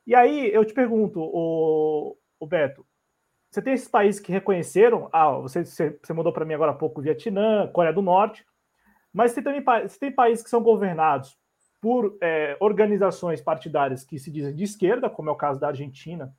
E 0.06 0.14
aí 0.14 0.54
eu 0.54 0.64
te 0.64 0.74
pergunto, 0.74 1.20
o, 1.22 2.16
o 2.42 2.48
Beto, 2.48 2.86
você 3.50 3.62
tem 3.62 3.74
esses 3.74 3.88
países 3.88 4.20
que 4.20 4.32
reconheceram, 4.32 5.08
ah, 5.14 5.32
você, 5.34 5.64
você, 5.64 6.14
mudou 6.14 6.34
para 6.34 6.44
mim 6.44 6.56
agora 6.56 6.72
há 6.72 6.76
pouco 6.76 7.02
Vietnã, 7.02 7.68
Coreia 7.68 7.94
do 7.94 8.02
Norte, 8.02 8.46
mas 9.14 9.32
você, 9.32 9.42
também, 9.42 9.62
você 9.62 10.00
tem 10.00 10.12
países 10.12 10.44
que 10.44 10.50
são 10.50 10.64
governados 10.64 11.38
por 11.80 12.18
é, 12.22 12.58
organizações 12.60 13.42
partidárias 13.42 14.04
que 14.04 14.18
se 14.18 14.32
dizem 14.32 14.56
de 14.56 14.64
esquerda, 14.64 15.10
como 15.10 15.30
é 15.30 15.34
o 15.34 15.38
caso 15.38 15.60
da 15.60 15.68
Argentina, 15.68 16.34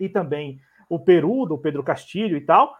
e 0.00 0.08
também 0.08 0.60
o 0.88 0.98
Peru, 0.98 1.46
do 1.46 1.58
Pedro 1.58 1.84
Castilho 1.84 2.36
e 2.36 2.40
tal. 2.40 2.74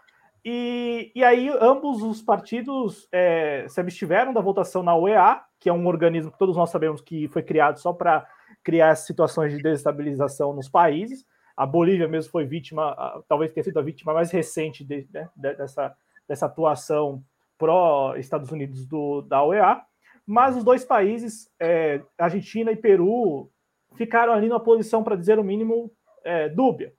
E, 0.45 1.13
e 1.15 1.23
aí 1.23 1.49
ambos 1.61 2.03
os 2.03 2.23
partidos 2.23 3.07
é, 3.13 3.67
se 3.69 3.81
abstiveram 3.81 4.33
da 4.33 4.41
votação 4.41 4.83
na 4.83 4.97
OEA, 4.97 5.43
que 5.61 5.69
é 5.69 5.73
um 5.73 5.87
organismo 5.87 6.33
que 6.33 6.39
todos 6.39 6.57
nós 6.57 6.71
sabemos 6.71 7.01
que 7.01 7.29
foi 7.29 7.43
criado 7.43 7.79
só 7.79 7.93
para 7.93 8.27
criar 8.65 8.95
situações 8.97 9.53
de 9.53 9.63
desestabilização 9.63 10.55
nos 10.55 10.69
países. 10.69 11.27
A 11.59 11.67
Bolívia 11.67 12.07
mesmo 12.07 12.31
foi 12.31 12.47
vítima, 12.47 12.95
talvez 13.29 13.51
tenha 13.51 13.65
sido 13.65 13.81
a 13.81 13.83
vítima 13.83 14.15
mais 14.15 14.31
recente 14.31 14.85
de, 14.85 15.09
né, 15.13 15.29
dessa, 15.37 15.93
dessa 16.29 16.47
atuação 16.47 17.21
pró-Estados 17.59 18.53
Unidos 18.53 18.87
do, 18.87 19.23
da 19.23 19.43
OEA. 19.43 19.83
Mas 20.25 20.57
os 20.57 20.63
dois 20.63 20.85
países, 20.85 21.51
é, 21.59 22.01
Argentina 22.17 22.71
e 22.71 22.77
Peru, 22.77 23.51
ficaram 23.97 24.33
ali 24.33 24.49
numa 24.49 24.61
posição, 24.61 25.03
para 25.03 25.17
dizer 25.17 25.41
o 25.41 25.43
mínimo, 25.43 25.91
é, 26.23 26.49
dúbia. 26.49 26.93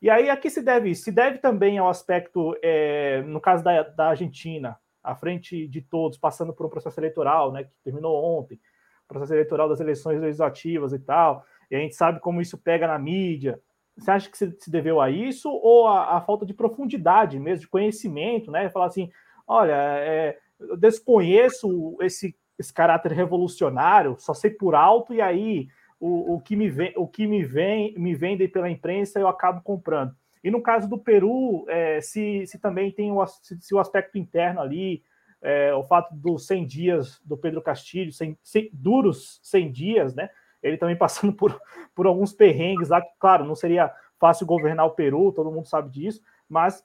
E 0.00 0.08
aí, 0.08 0.30
a 0.30 0.36
que 0.36 0.48
se 0.48 0.62
deve 0.62 0.90
isso? 0.90 1.02
Se 1.02 1.10
deve 1.10 1.38
também 1.38 1.76
ao 1.78 1.88
aspecto, 1.88 2.56
é, 2.62 3.22
no 3.22 3.40
caso 3.40 3.64
da, 3.64 3.82
da 3.82 4.10
Argentina, 4.10 4.78
à 5.02 5.16
frente 5.16 5.66
de 5.66 5.82
todos, 5.82 6.16
passando 6.16 6.52
por 6.52 6.64
um 6.64 6.70
processo 6.70 7.00
eleitoral, 7.00 7.50
né, 7.50 7.64
que 7.64 7.70
terminou 7.82 8.22
ontem, 8.22 8.60
processo 9.08 9.34
eleitoral 9.34 9.68
das 9.68 9.80
eleições 9.80 10.20
legislativas 10.20 10.92
e 10.92 11.00
tal, 11.00 11.44
e 11.68 11.74
a 11.74 11.80
gente 11.80 11.96
sabe 11.96 12.20
como 12.20 12.40
isso 12.40 12.56
pega 12.56 12.86
na 12.86 12.96
mídia, 12.96 13.60
você 13.98 14.10
acha 14.10 14.30
que 14.30 14.36
se 14.36 14.70
deveu 14.70 15.00
a 15.00 15.10
isso 15.10 15.50
ou 15.50 15.86
a, 15.86 16.16
a 16.16 16.20
falta 16.20 16.46
de 16.46 16.54
profundidade 16.54 17.38
mesmo, 17.38 17.62
de 17.62 17.68
conhecimento, 17.68 18.50
né? 18.50 18.70
Falar 18.70 18.86
assim, 18.86 19.10
olha, 19.46 19.74
é, 19.74 20.38
eu 20.60 20.76
desconheço 20.76 21.96
esse, 22.00 22.36
esse 22.58 22.72
caráter 22.72 23.12
revolucionário, 23.12 24.16
só 24.18 24.32
sei 24.32 24.50
por 24.50 24.74
alto, 24.74 25.12
e 25.12 25.20
aí 25.20 25.68
o, 25.98 26.34
o 26.34 26.40
que, 26.40 26.54
me, 26.54 26.68
vem, 26.68 26.92
o 26.96 27.06
que 27.06 27.26
me, 27.26 27.42
vem, 27.44 27.94
me 27.98 28.14
vendem 28.14 28.48
pela 28.48 28.70
imprensa 28.70 29.18
eu 29.18 29.28
acabo 29.28 29.60
comprando. 29.62 30.14
E 30.42 30.50
no 30.50 30.62
caso 30.62 30.88
do 30.88 30.98
Peru, 30.98 31.64
é, 31.68 32.00
se, 32.00 32.46
se 32.46 32.58
também 32.58 32.92
tem 32.92 33.10
o, 33.10 33.26
se, 33.26 33.60
se 33.60 33.74
o 33.74 33.80
aspecto 33.80 34.16
interno 34.16 34.60
ali, 34.60 35.02
é, 35.42 35.74
o 35.74 35.82
fato 35.84 36.14
dos 36.14 36.46
100 36.46 36.66
dias 36.66 37.20
do 37.24 37.36
Pedro 37.36 37.60
Castilho, 37.60 38.12
100, 38.12 38.38
100, 38.42 38.70
duros 38.72 39.40
100 39.42 39.72
dias, 39.72 40.14
né? 40.14 40.30
Ele 40.68 40.78
também 40.78 40.96
passando 40.96 41.32
por, 41.32 41.58
por 41.94 42.06
alguns 42.06 42.32
perrengues 42.32 42.88
lá, 42.88 43.00
que, 43.00 43.10
claro, 43.18 43.44
não 43.44 43.54
seria 43.54 43.92
fácil 44.18 44.46
governar 44.46 44.86
o 44.86 44.92
Peru, 44.92 45.32
todo 45.32 45.50
mundo 45.50 45.66
sabe 45.66 45.90
disso, 45.90 46.20
mas 46.48 46.84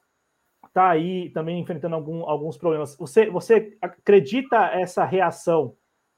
está 0.66 0.90
aí 0.90 1.30
também 1.30 1.60
enfrentando 1.60 1.96
algum, 1.96 2.28
alguns 2.28 2.58
problemas. 2.58 2.96
Você, 2.98 3.30
você 3.30 3.78
acredita 3.82 4.58
essa 4.74 5.04
reação, 5.04 5.76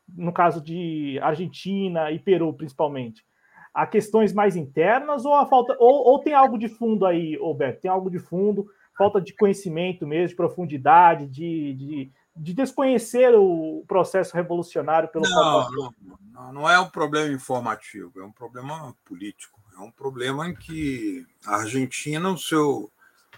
no 0.08 0.32
caso 0.32 0.62
de 0.62 1.20
Argentina 1.22 2.12
e 2.12 2.20
Peru, 2.20 2.54
principalmente, 2.54 3.26
a 3.74 3.86
questões 3.86 4.32
mais 4.32 4.56
internas 4.56 5.26
ou 5.26 5.34
a 5.34 5.46
falta 5.46 5.76
ou, 5.80 6.08
ou 6.08 6.20
tem 6.20 6.34
algo 6.34 6.58
de 6.58 6.70
fundo 6.70 7.06
aí, 7.06 7.36
Roberto? 7.36 7.82
Tem 7.82 7.92
algo 7.92 8.10
de 8.10 8.20
fundo, 8.20 8.66
falta 8.98 9.20
de 9.20 9.34
conhecimento 9.34 10.08
mesmo, 10.08 10.30
de 10.30 10.36
profundidade, 10.36 11.28
de, 11.28 11.74
de 11.74 12.12
de 12.36 12.54
desconhecer 12.54 13.34
o 13.36 13.84
processo 13.88 14.36
revolucionário 14.36 15.08
pelo 15.08 15.28
não, 15.30 15.70
não, 15.72 16.54
não 16.54 16.70
é 16.70 16.80
um 16.80 16.90
problema 16.90 17.34
informativo, 17.34 18.20
é 18.20 18.24
um 18.24 18.32
problema 18.32 18.94
político. 19.06 19.60
É 19.78 19.80
um 19.80 19.92
problema 19.92 20.48
em 20.48 20.56
que 20.56 21.26
a 21.46 21.58
Argentina, 21.58 22.30
o 22.30 22.38
seu 22.38 22.92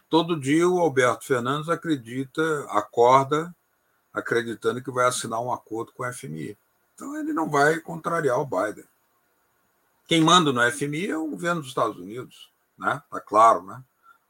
todo 0.10 0.40
dia 0.40 0.68
o 0.68 0.80
Alberto 0.80 1.26
Fernandes 1.26 1.70
acredita, 1.70 2.42
acorda 2.70 3.54
acreditando 4.14 4.82
que 4.82 4.92
vai 4.92 5.08
assinar 5.08 5.42
um 5.42 5.52
acordo 5.52 5.92
com 5.94 6.04
o 6.04 6.14
FMI. 6.14 6.58
Então 6.96 7.18
ele 7.20 7.34
não 7.34 7.50
vai 7.50 7.80
contrariar 7.80 8.40
o 8.40 8.46
Biden. 8.46 8.86
Quem 10.08 10.22
manda 10.22 10.52
no 10.52 10.72
FMI 10.72 11.10
é 11.10 11.18
o 11.18 11.28
governo 11.28 11.62
dos 11.62 11.70
Estados 11.70 11.98
Unidos, 11.98 12.50
né? 12.78 13.02
Tá 13.12 13.20
claro, 13.20 13.64
né? 13.64 13.84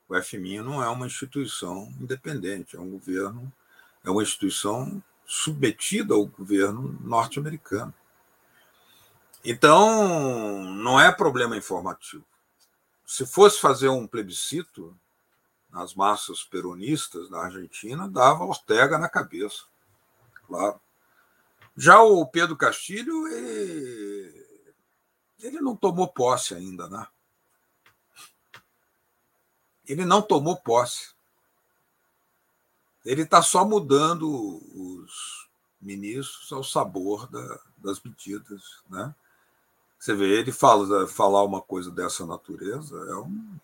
O 0.10 0.22
FMI 0.22 0.62
não 0.62 0.82
é 0.82 0.90
uma 0.90 1.06
instituição 1.06 1.94
independente, 2.00 2.76
é 2.76 2.80
um 2.80 2.90
governo 2.90 3.52
é 4.08 4.10
uma 4.10 4.24
instituição 4.24 5.04
submetida 5.26 6.14
ao 6.14 6.26
governo 6.26 6.98
norte-americano. 7.02 7.94
Então, 9.44 10.64
não 10.64 10.98
é 10.98 11.12
problema 11.12 11.58
informativo. 11.58 12.26
Se 13.06 13.26
fosse 13.26 13.60
fazer 13.60 13.90
um 13.90 14.08
plebiscito 14.08 14.98
nas 15.70 15.94
massas 15.94 16.42
peronistas 16.42 17.30
da 17.30 17.42
Argentina, 17.42 18.08
dava 18.08 18.46
Ortega 18.46 18.98
na 18.98 19.10
cabeça, 19.10 19.66
claro. 20.48 20.80
Já 21.76 22.02
o 22.02 22.26
Pedro 22.26 22.56
Castilho, 22.56 23.28
ele, 23.28 24.68
ele 25.40 25.60
não 25.60 25.76
tomou 25.76 26.08
posse 26.08 26.56
ainda, 26.56 26.90
né? 26.90 27.06
Ele 29.86 30.06
não 30.06 30.22
tomou 30.22 30.56
posse. 30.56 31.17
Ele 33.08 33.22
está 33.22 33.42
só 33.42 33.64
mudando 33.64 34.28
os 34.76 35.48
ministros 35.82 36.52
ao 36.52 36.62
sabor 36.62 37.26
da, 37.32 37.60
das 37.78 38.02
medidas. 38.02 38.84
Né? 38.90 39.16
Você 39.98 40.14
vê, 40.14 40.40
ele 40.40 40.52
fala, 40.52 41.08
falar 41.08 41.46
uma 41.46 41.62
coisa 41.62 41.90
dessa 41.90 42.26
natureza 42.26 42.98
é 43.10 43.16
um 43.16 43.58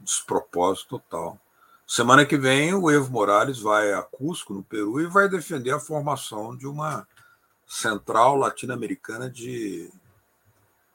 despropósito 0.00 0.98
total. 0.98 1.38
Semana 1.86 2.26
que 2.26 2.36
vem, 2.36 2.74
o 2.74 2.90
Evo 2.90 3.12
Morales 3.12 3.60
vai 3.60 3.92
a 3.92 4.02
Cusco, 4.02 4.54
no 4.54 4.64
Peru, 4.64 5.00
e 5.00 5.06
vai 5.06 5.28
defender 5.28 5.70
a 5.70 5.78
formação 5.78 6.56
de 6.56 6.66
uma 6.66 7.06
central 7.64 8.34
latino-americana 8.34 9.30
de 9.30 9.88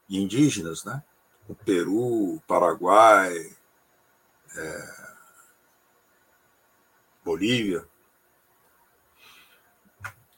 indígenas, 0.06 0.84
né? 0.84 1.02
O 1.48 1.54
Peru, 1.54 2.42
Paraguai, 2.46 3.56
é, 4.54 5.07
Bolívia. 7.28 7.86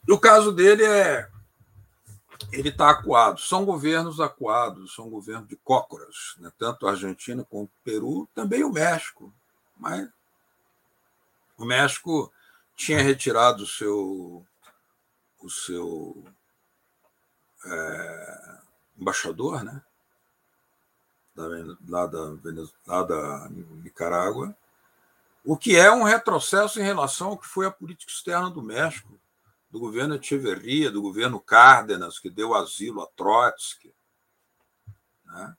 E 0.08 0.12
o 0.12 0.18
caso 0.18 0.50
dele 0.50 0.84
é. 0.84 1.30
Ele 2.50 2.70
está 2.70 2.90
acuado. 2.90 3.38
São 3.38 3.64
governos 3.64 4.18
acuados, 4.18 4.92
são 4.92 5.08
governos 5.08 5.48
de 5.48 5.54
cócoras, 5.54 6.34
né? 6.38 6.50
tanto 6.58 6.88
a 6.88 6.90
Argentina 6.90 7.44
como 7.44 7.64
o 7.64 7.70
Peru, 7.84 8.28
também 8.34 8.64
o 8.64 8.72
México. 8.72 9.32
Mas 9.76 10.08
o 11.56 11.64
México 11.64 12.32
tinha 12.74 13.00
retirado 13.00 13.62
o 13.62 13.68
seu, 13.68 14.44
o 15.40 15.48
seu 15.48 16.24
é, 17.66 18.58
embaixador, 18.98 19.62
né? 19.62 19.80
Da, 21.36 21.44
lá, 21.88 22.06
da, 22.06 22.36
lá 22.84 23.02
da 23.04 23.48
Nicarágua, 23.48 24.56
o 25.50 25.56
que 25.56 25.74
é 25.74 25.90
um 25.90 26.04
retrocesso 26.04 26.78
em 26.78 26.84
relação 26.84 27.30
ao 27.30 27.36
que 27.36 27.44
foi 27.44 27.66
a 27.66 27.72
política 27.72 28.12
externa 28.12 28.48
do 28.48 28.62
México, 28.62 29.20
do 29.68 29.80
governo 29.80 30.14
Echeverria, 30.14 30.92
do 30.92 31.02
governo 31.02 31.40
Cárdenas, 31.40 32.20
que 32.20 32.30
deu 32.30 32.54
asilo 32.54 33.02
a 33.02 33.06
Trotsky, 33.16 33.92
né? 35.24 35.56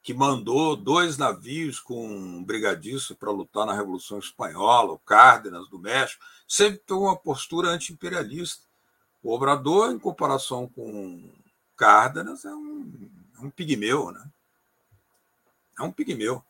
que 0.00 0.14
mandou 0.14 0.76
dois 0.76 1.18
navios 1.18 1.80
com 1.80 2.06
um 2.06 2.44
brigadista 2.44 3.16
para 3.16 3.32
lutar 3.32 3.66
na 3.66 3.74
Revolução 3.74 4.20
Espanhola, 4.20 4.92
o 4.92 4.98
Cárdenas 5.00 5.68
do 5.68 5.80
México, 5.80 6.24
sempre 6.46 6.78
teve 6.78 7.00
uma 7.00 7.16
postura 7.16 7.70
anti-imperialista. 7.70 8.62
O 9.24 9.34
Obrador, 9.34 9.90
em 9.90 9.98
comparação 9.98 10.68
com 10.68 11.32
Cárdenas, 11.76 12.44
é 12.44 12.54
um, 12.54 13.10
é 13.36 13.40
um 13.40 13.50
pigmeu, 13.50 14.12
né? 14.12 14.24
É 15.80 15.82
um 15.82 15.90
pigmeu. 15.90 16.44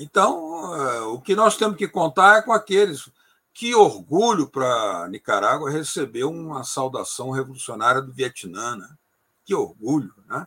Então, 0.00 0.74
eh, 0.74 1.00
o 1.02 1.20
que 1.20 1.36
nós 1.36 1.58
temos 1.58 1.76
que 1.76 1.86
contar 1.86 2.38
é 2.38 2.42
com 2.42 2.52
aqueles. 2.52 3.10
Que 3.52 3.74
orgulho 3.74 4.48
para 4.48 5.06
Nicarágua 5.08 5.70
receber 5.70 6.24
uma 6.24 6.64
saudação 6.64 7.30
revolucionária 7.30 8.00
do 8.00 8.10
Vietnã. 8.10 8.76
Né? 8.76 8.88
Que 9.44 9.54
orgulho. 9.54 10.14
Né? 10.26 10.46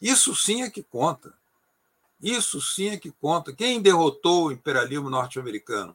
Isso 0.00 0.34
sim 0.34 0.62
é 0.62 0.70
que 0.70 0.82
conta. 0.82 1.34
Isso 2.22 2.58
sim 2.62 2.88
é 2.88 2.96
que 2.96 3.10
conta. 3.10 3.52
Quem 3.52 3.82
derrotou 3.82 4.46
o 4.46 4.52
imperialismo 4.52 5.10
norte-americano? 5.10 5.94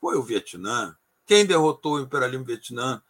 Foi 0.00 0.16
o 0.16 0.22
Vietnã. 0.22 0.96
Quem 1.26 1.44
derrotou 1.44 1.94
o 1.94 2.00
imperialismo 2.00 2.44
Vietnã, 2.44 3.02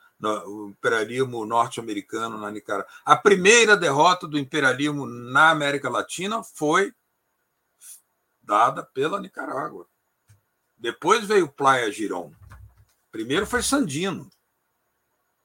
o 0.46 0.68
imperialismo 0.70 1.44
norte-americano 1.44 2.38
na 2.38 2.50
Nicarágua? 2.50 2.90
A 3.04 3.16
primeira 3.16 3.76
derrota 3.76 4.26
do 4.26 4.38
imperialismo 4.38 5.04
na 5.04 5.50
América 5.50 5.90
Latina 5.90 6.42
foi 6.42 6.94
dada 8.50 8.82
pela 8.82 9.20
Nicarágua. 9.20 9.86
Depois 10.76 11.24
veio 11.24 11.48
Playa 11.48 11.92
Girón. 11.92 12.32
Primeiro 13.12 13.46
foi 13.46 13.62
Sandino. 13.62 14.28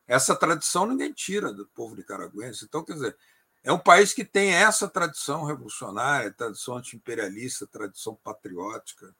Essa 0.07 0.35
tradição 0.35 0.87
ninguém 0.87 1.13
tira 1.13 1.53
do 1.53 1.67
povo 1.67 1.95
nicaragüense. 1.95 2.65
Então, 2.65 2.83
quer 2.83 2.93
dizer, 2.93 3.15
é 3.63 3.71
um 3.71 3.77
país 3.77 4.11
que 4.11 4.25
tem 4.25 4.55
essa 4.55 4.87
tradição 4.87 5.43
revolucionária, 5.43 6.33
tradição 6.33 6.77
anti-imperialista, 6.77 7.67
tradição 7.67 8.15
patriótica, 8.15 9.15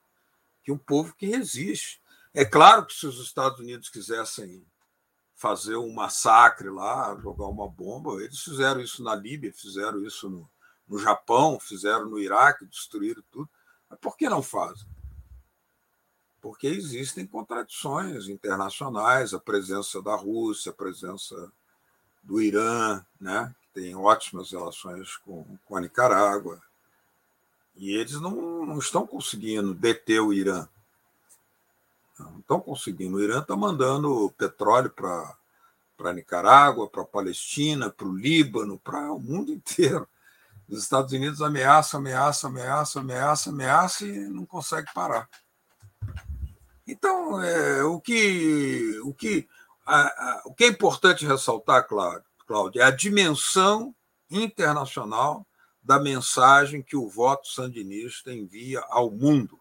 que 0.64 0.72
é 0.72 0.74
um 0.74 0.78
povo 0.78 1.14
que 1.14 1.26
resiste. 1.26 2.02
É 2.34 2.44
claro 2.44 2.86
que 2.86 2.94
se 2.94 3.06
os 3.06 3.20
Estados 3.20 3.60
Unidos 3.60 3.88
quisessem 3.88 4.66
fazer 5.36 5.76
um 5.76 5.92
massacre 5.92 6.70
lá, 6.70 7.16
jogar 7.22 7.46
uma 7.46 7.68
bomba, 7.68 8.20
eles 8.20 8.40
fizeram 8.40 8.80
isso 8.80 9.04
na 9.04 9.14
Líbia, 9.14 9.52
fizeram 9.52 10.04
isso 10.04 10.28
no, 10.28 10.50
no 10.88 10.98
Japão, 10.98 11.60
fizeram 11.60 12.06
no 12.06 12.18
Iraque, 12.18 12.66
destruíram 12.66 13.22
tudo. 13.30 13.48
Mas 13.88 13.98
por 13.98 14.16
que 14.16 14.28
não 14.28 14.42
fazem? 14.42 14.86
Porque 16.40 16.66
existem 16.66 17.26
contradições 17.26 18.28
internacionais, 18.28 19.34
a 19.34 19.40
presença 19.40 20.00
da 20.00 20.14
Rússia, 20.14 20.70
a 20.70 20.74
presença 20.74 21.52
do 22.22 22.40
Irã, 22.40 23.04
né, 23.20 23.54
que 23.62 23.80
tem 23.80 23.94
ótimas 23.94 24.50
relações 24.50 25.16
com, 25.18 25.44
com 25.64 25.76
a 25.76 25.80
Nicarágua. 25.80 26.60
E 27.76 27.94
eles 27.94 28.20
não, 28.20 28.64
não 28.64 28.78
estão 28.78 29.06
conseguindo 29.06 29.74
deter 29.74 30.20
o 30.20 30.32
Irã. 30.32 30.68
Não 32.18 32.38
estão 32.38 32.60
conseguindo. 32.60 33.16
O 33.16 33.20
Irã 33.20 33.40
está 33.40 33.54
mandando 33.54 34.32
petróleo 34.38 34.90
para 34.90 35.36
a 35.98 36.12
Nicarágua, 36.12 36.88
para 36.88 37.04
Palestina, 37.04 37.90
para 37.90 38.06
o 38.06 38.16
Líbano, 38.16 38.78
para 38.78 39.12
o 39.12 39.20
mundo 39.20 39.52
inteiro. 39.52 40.08
Os 40.68 40.82
Estados 40.82 41.12
Unidos 41.12 41.40
ameaça, 41.40 41.96
ameaça, 41.96 42.48
ameaça, 42.48 43.00
ameaça, 43.00 43.50
ameaça 43.50 44.04
e 44.04 44.28
não 44.28 44.44
consegue 44.44 44.92
parar. 44.92 45.28
Então, 46.86 47.42
é, 47.42 47.82
o, 47.84 48.00
que, 48.00 48.98
o, 49.04 49.12
que, 49.14 49.48
a, 49.84 50.02
a, 50.02 50.42
o 50.46 50.54
que 50.54 50.64
é 50.64 50.68
importante 50.68 51.26
ressaltar, 51.26 51.86
Cláudio, 51.86 52.80
é 52.80 52.84
a 52.84 52.90
dimensão 52.90 53.94
internacional 54.30 55.46
da 55.82 56.00
mensagem 56.00 56.82
que 56.82 56.96
o 56.96 57.08
voto 57.08 57.46
sandinista 57.48 58.32
envia 58.32 58.80
ao 58.88 59.10
mundo. 59.10 59.58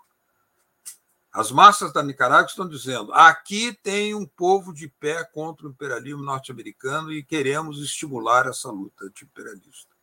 As 1.31 1.51
massas 1.51 1.91
da 1.91 2.01
Nicarágua 2.01 2.49
estão 2.49 2.67
dizendo: 2.67 3.13
aqui 3.13 3.77
tem 3.83 4.15
um 4.15 4.25
povo 4.25 4.73
de 4.73 4.87
pé 4.87 5.23
contra 5.23 5.67
o 5.67 5.69
imperialismo 5.69 6.23
norte-americano 6.23 7.11
e 7.11 7.23
queremos 7.23 7.83
estimular 7.83 8.47
essa 8.47 8.71
luta 8.71 9.05
anti-imperialista. 9.05 9.94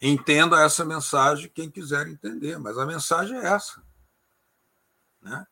Entenda 0.00 0.62
essa 0.62 0.84
mensagem 0.84 1.50
quem 1.54 1.70
quiser 1.70 2.08
entender, 2.08 2.58
mas 2.58 2.78
a 2.78 2.86
mensagem 2.86 3.36
é 3.36 3.46
essa. 3.46 3.82
Né? 5.20 5.46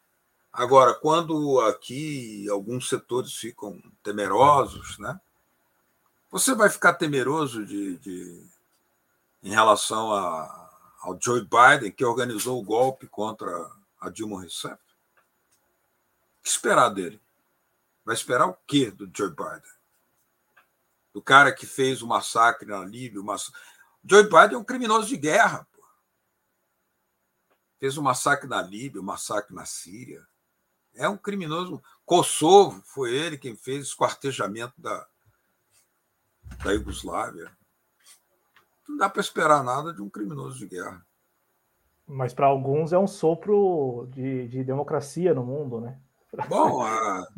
Agora, 0.50 0.94
quando 0.94 1.60
aqui 1.60 2.48
alguns 2.48 2.88
setores 2.88 3.34
ficam 3.34 3.80
temerosos, 4.02 4.98
né? 4.98 5.20
você 6.30 6.54
vai 6.54 6.70
ficar 6.70 6.94
temeroso 6.94 7.64
de, 7.66 7.98
de 7.98 8.46
em 9.42 9.50
relação 9.50 10.12
a, 10.12 10.70
ao 11.00 11.18
Joe 11.20 11.42
Biden, 11.42 11.92
que 11.92 12.04
organizou 12.04 12.58
o 12.58 12.64
golpe 12.64 13.06
contra 13.06 13.70
a 14.00 14.08
Dilma 14.08 14.40
Rousseff? 14.40 14.74
O 14.74 16.42
que 16.42 16.48
esperar 16.48 16.88
dele? 16.88 17.20
Vai 18.02 18.14
esperar 18.14 18.48
o 18.48 18.56
quê 18.66 18.90
do 18.90 19.10
Joe 19.14 19.28
Biden? 19.28 19.78
Do 21.12 21.20
cara 21.20 21.52
que 21.52 21.66
fez 21.66 22.00
o 22.00 22.06
massacre 22.06 22.66
na 22.66 22.82
Líbia, 22.84 23.20
o 23.20 23.24
massacre 23.24 23.60
Joe 24.08 24.22
Biden 24.22 24.54
é 24.54 24.58
um 24.58 24.64
criminoso 24.64 25.06
de 25.06 25.16
guerra. 25.18 25.68
Pô. 25.70 25.82
Fez 27.78 27.98
um 27.98 28.02
massacre 28.02 28.48
na 28.48 28.62
Líbia, 28.62 29.02
um 29.02 29.04
massacre 29.04 29.54
na 29.54 29.66
Síria. 29.66 30.26
É 30.94 31.06
um 31.08 31.16
criminoso. 31.16 31.82
Kosovo 32.06 32.80
foi 32.84 33.14
ele 33.14 33.36
quem 33.36 33.54
fez 33.54 33.80
o 33.80 33.88
esquartejamento 33.88 34.72
da, 34.78 35.06
da 36.64 36.72
Iugoslávia. 36.72 37.52
Não 38.88 38.96
dá 38.96 39.10
para 39.10 39.20
esperar 39.20 39.62
nada 39.62 39.92
de 39.92 40.00
um 40.00 40.08
criminoso 40.08 40.58
de 40.58 40.66
guerra. 40.66 41.04
Mas 42.06 42.32
para 42.32 42.46
alguns 42.46 42.94
é 42.94 42.98
um 42.98 43.06
sopro 43.06 44.08
de, 44.14 44.48
de, 44.48 44.64
democracia 44.64 45.34
no 45.34 45.44
mundo, 45.44 45.82
né? 45.82 46.00
Bom, 46.48 46.82
a, 46.82 47.28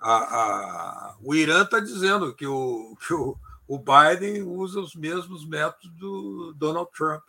a, 0.00 0.12
a, 0.12 1.16
o 1.22 1.32
Irã 1.32 1.62
está 1.62 1.78
dizendo 1.78 2.34
que 2.34 2.44
o, 2.44 2.96
que 2.96 3.14
o 3.14 3.38
o 3.70 3.78
Biden 3.78 4.42
usa 4.42 4.80
os 4.80 4.96
mesmos 4.96 5.46
métodos 5.46 5.92
do 5.92 6.52
Donald 6.54 6.90
Trump. 6.90 7.22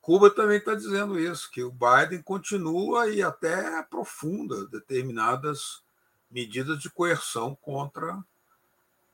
Cuba 0.00 0.30
também 0.30 0.58
está 0.58 0.72
dizendo 0.72 1.18
isso, 1.18 1.50
que 1.50 1.64
o 1.64 1.72
Biden 1.72 2.22
continua 2.22 3.08
e 3.08 3.20
até 3.20 3.76
aprofunda 3.76 4.68
determinadas 4.68 5.82
medidas 6.30 6.78
de 6.78 6.88
coerção 6.88 7.56
contra 7.60 8.22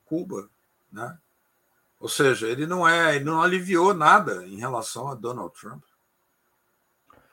Cuba, 0.04 0.50
né? 0.92 1.18
Ou 1.98 2.10
seja, 2.10 2.46
ele 2.46 2.66
não 2.66 2.86
é, 2.86 3.16
ele 3.16 3.24
não 3.24 3.40
aliviou 3.40 3.94
nada 3.94 4.46
em 4.46 4.56
relação 4.58 5.08
a 5.08 5.14
Donald 5.14 5.58
Trump. 5.58 5.82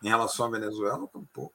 Em 0.01 0.07
relação 0.07 0.45
à 0.45 0.49
Venezuela, 0.49 1.05
tampouco. 1.07 1.53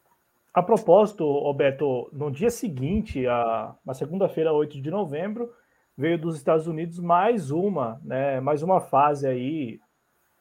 A 0.52 0.62
propósito, 0.62 1.24
Roberto, 1.24 2.10
no 2.12 2.30
dia 2.30 2.50
seguinte, 2.50 3.26
a, 3.26 3.74
na 3.82 3.94
segunda-feira, 3.94 4.52
8 4.52 4.78
de 4.78 4.90
novembro, 4.90 5.50
veio 5.98 6.16
dos 6.16 6.36
Estados 6.36 6.68
Unidos 6.68 7.00
mais 7.00 7.50
uma, 7.50 8.00
né, 8.04 8.40
mais 8.40 8.62
uma 8.62 8.80
fase 8.80 9.26
aí, 9.26 9.80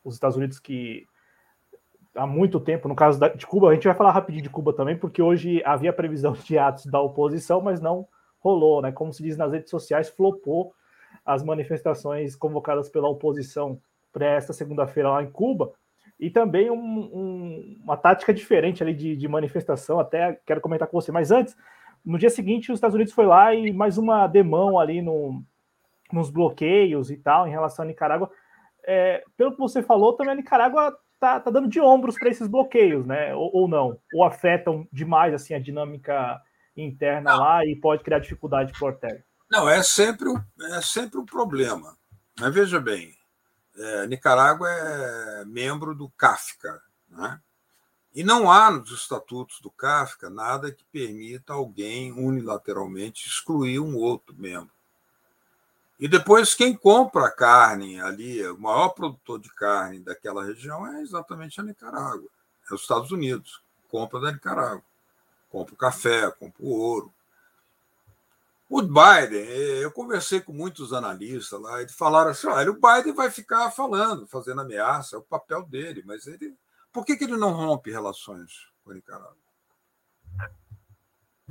os 0.04 0.14
Estados 0.14 0.38
Unidos 0.38 0.60
que 0.60 1.08
há 2.16 2.28
muito 2.28 2.60
tempo, 2.60 2.88
no 2.88 2.96
caso 2.96 3.20
de 3.36 3.48
Cuba, 3.48 3.70
a 3.70 3.74
gente 3.74 3.88
vai 3.88 3.96
falar 3.96 4.12
rapidinho 4.12 4.44
de 4.44 4.52
Cuba 4.52 4.72
também, 4.72 4.96
porque 4.96 5.20
hoje 5.20 5.64
havia 5.66 5.92
previsão 5.92 6.34
de 6.34 6.60
atos 6.60 6.86
da 6.86 7.02
oposição, 7.02 7.60
mas 7.60 7.82
não 7.82 8.08
rolou, 8.40 8.84
né? 8.84 8.92
Como 8.92 9.12
se 9.12 9.24
diz 9.24 9.36
nas 9.36 9.52
redes 9.52 9.72
sociais, 9.72 10.10
flopou 10.10 10.74
as 11.26 11.44
manifestações 11.44 12.36
convocadas 12.36 12.88
pela 12.88 13.10
oposição 13.10 13.82
para 14.14 14.28
esta 14.28 14.54
segunda-feira 14.54 15.10
lá 15.10 15.24
em 15.24 15.32
Cuba, 15.32 15.74
e 16.20 16.30
também 16.30 16.70
um, 16.70 16.78
um, 16.78 17.78
uma 17.84 17.98
tática 17.98 18.32
diferente 18.32 18.84
ali 18.84 18.94
de, 18.94 19.16
de 19.16 19.28
manifestação, 19.28 20.00
até 20.00 20.40
quero 20.46 20.62
comentar 20.62 20.88
com 20.88 21.02
você, 21.02 21.12
mas 21.12 21.32
antes, 21.32 21.56
no 22.08 22.18
dia 22.18 22.30
seguinte, 22.30 22.72
os 22.72 22.78
Estados 22.78 22.96
Unidos 22.96 23.14
foi 23.14 23.26
lá 23.26 23.54
e 23.54 23.74
mais 23.74 23.98
uma 23.98 24.28
demão 24.28 24.80
ali 24.80 25.02
no, 25.02 25.44
nos 26.12 26.30
bloqueios 26.30 27.12
e 27.12 27.18
tal 27.18 27.46
em 27.46 27.52
relação 27.52 27.84
à 27.84 27.88
Nicarágua. 27.88 28.32
É, 28.86 29.26
pelo 29.36 29.52
que 29.52 29.58
você 29.58 29.84
falou, 29.84 30.14
também 30.14 30.32
a 30.32 30.36
Nicarágua 30.36 30.98
tá, 31.20 31.38
tá 31.42 31.52
dando 31.52 31.68
de 31.68 31.82
ombros 31.82 32.18
para 32.18 32.30
esses 32.30 32.48
bloqueios, 32.48 33.06
né? 33.06 33.36
Ou, 33.36 33.52
ou, 33.54 33.68
não? 33.68 34.00
Ou 34.14 34.24
afetam 34.24 34.88
demais 34.90 35.34
assim 35.34 35.54
a 35.54 35.60
dinâmica 35.60 36.42
interna 36.78 37.34
não. 37.34 37.40
lá 37.40 37.66
e 37.66 37.76
pode 37.76 38.04
criar 38.06 38.20
dificuldade 38.20 38.72
para 38.72 38.86
o 38.86 38.88
Ortega? 38.88 39.24
Não, 39.52 39.70
é 39.70 39.84
sempre, 39.84 40.30
é 40.62 40.82
sempre 40.82 41.20
um 41.20 41.26
problema. 41.26 41.94
Mas 42.40 42.54
veja 42.54 42.80
bem, 42.80 43.14
é, 43.78 44.08
Nicarágua 44.08 44.70
é 44.70 45.44
membro 45.46 45.94
do 45.94 46.10
CAFCA, 46.12 46.80
né? 47.10 47.42
E 48.18 48.24
não 48.24 48.52
há 48.52 48.72
nos 48.72 48.90
estatutos 48.90 49.62
do 49.62 49.70
Kafka 49.70 50.28
nada 50.28 50.72
que 50.72 50.84
permita 50.86 51.54
alguém 51.54 52.12
unilateralmente 52.12 53.28
excluir 53.28 53.80
um 53.80 53.96
outro 53.96 54.34
membro. 54.36 54.72
E 56.00 56.08
depois, 56.08 56.56
quem 56.56 56.76
compra 56.76 57.30
carne 57.30 58.02
ali, 58.02 58.44
o 58.48 58.58
maior 58.58 58.90
produtor 58.90 59.40
de 59.40 59.54
carne 59.54 60.00
daquela 60.00 60.44
região 60.44 60.88
é 60.96 61.04
exatamente 61.04 61.62
a 61.62 61.64
Nicarágua, 61.64 62.28
é 62.72 62.74
os 62.74 62.82
Estados 62.82 63.12
Unidos. 63.12 63.62
Compra 63.88 64.20
da 64.20 64.32
Nicarágua. 64.32 64.84
Compra 65.52 65.76
o 65.76 65.78
café, 65.78 66.32
compra 66.32 66.66
o 66.66 66.72
ouro. 66.72 67.14
O 68.68 68.82
Biden, 68.82 69.46
eu 69.80 69.92
conversei 69.92 70.42
com 70.42 70.52
muitos 70.52 70.92
analistas 70.92 71.62
lá, 71.62 71.84
e 71.84 71.90
falaram 71.90 72.32
assim: 72.32 72.48
olha, 72.48 72.72
o 72.72 72.82
Biden 72.82 73.14
vai 73.14 73.30
ficar 73.30 73.70
falando, 73.70 74.26
fazendo 74.26 74.62
ameaça, 74.62 75.16
é 75.16 75.20
o 75.20 75.22
papel 75.22 75.62
dele, 75.62 76.02
mas 76.04 76.26
ele 76.26 76.58
por 76.98 77.06
que, 77.06 77.16
que 77.16 77.26
ele 77.26 77.38
não 77.38 77.52
rompe 77.52 77.92
relações 77.92 78.72
com 78.84 78.90
a 78.90 78.96
Nicarágua? 78.96 79.38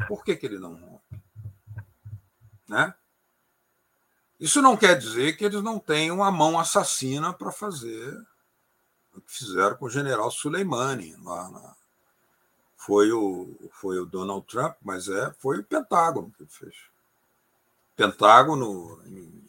Por 0.08 0.24
que, 0.24 0.34
que 0.34 0.44
ele 0.44 0.58
não 0.58 0.74
rompe? 0.74 1.22
Né? 2.68 2.92
Isso 4.40 4.60
não 4.60 4.76
quer 4.76 4.98
dizer 4.98 5.36
que 5.36 5.44
eles 5.44 5.62
não 5.62 5.78
tenham 5.78 6.24
a 6.24 6.32
mão 6.32 6.58
assassina 6.58 7.32
para 7.32 7.52
fazer 7.52 8.12
o 9.14 9.20
que 9.20 9.30
fizeram 9.30 9.76
com 9.76 9.84
o 9.84 9.88
general 9.88 10.32
Soleimani 10.32 11.14
lá 11.22 11.48
na, 11.48 11.76
foi 12.74 13.12
o 13.12 13.70
foi 13.70 14.00
o 14.00 14.04
Donald 14.04 14.44
Trump, 14.48 14.74
mas 14.82 15.06
é 15.08 15.32
foi 15.38 15.60
o 15.60 15.64
Pentágono 15.64 16.32
que 16.36 16.44
fez. 16.46 16.74
Pentágono 17.94 19.00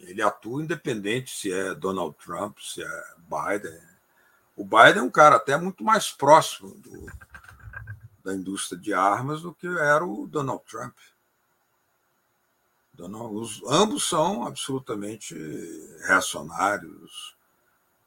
ele 0.01 0.21
atua 0.21 0.61
independente 0.61 1.35
se 1.35 1.51
é 1.51 1.73
Donald 1.73 2.15
Trump, 2.23 2.59
se 2.59 2.83
é 2.83 3.03
Biden, 3.17 3.96
o 4.57 4.65
Biden 4.65 4.97
é 4.97 5.03
um 5.03 5.09
cara 5.09 5.35
até 5.35 5.55
muito 5.55 5.83
mais 5.83 6.11
próximo 6.11 6.71
do, 6.79 7.05
da 8.25 8.33
indústria 8.33 8.77
de 8.77 8.91
armas 8.91 9.43
do 9.43 9.53
que 9.53 9.67
era 9.67 10.03
o 10.03 10.27
Donald 10.27 10.63
Trump. 10.65 10.97
Donald, 12.91 13.35
os, 13.35 13.61
ambos 13.67 14.09
são 14.09 14.47
absolutamente 14.47 15.35
reacionários, 16.07 17.37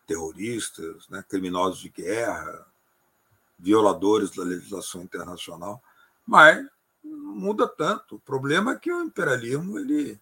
terroristas, 0.06 1.08
né, 1.08 1.24
criminosos 1.28 1.78
de 1.78 1.88
guerra, 1.88 2.66
violadores 3.56 4.32
da 4.32 4.42
legislação 4.42 5.02
internacional, 5.02 5.80
mas 6.26 6.66
não 7.04 7.36
muda 7.36 7.68
tanto. 7.68 8.16
O 8.16 8.20
problema 8.20 8.72
é 8.72 8.78
que 8.78 8.92
o 8.92 9.04
imperialismo 9.04 9.78
ele, 9.78 10.20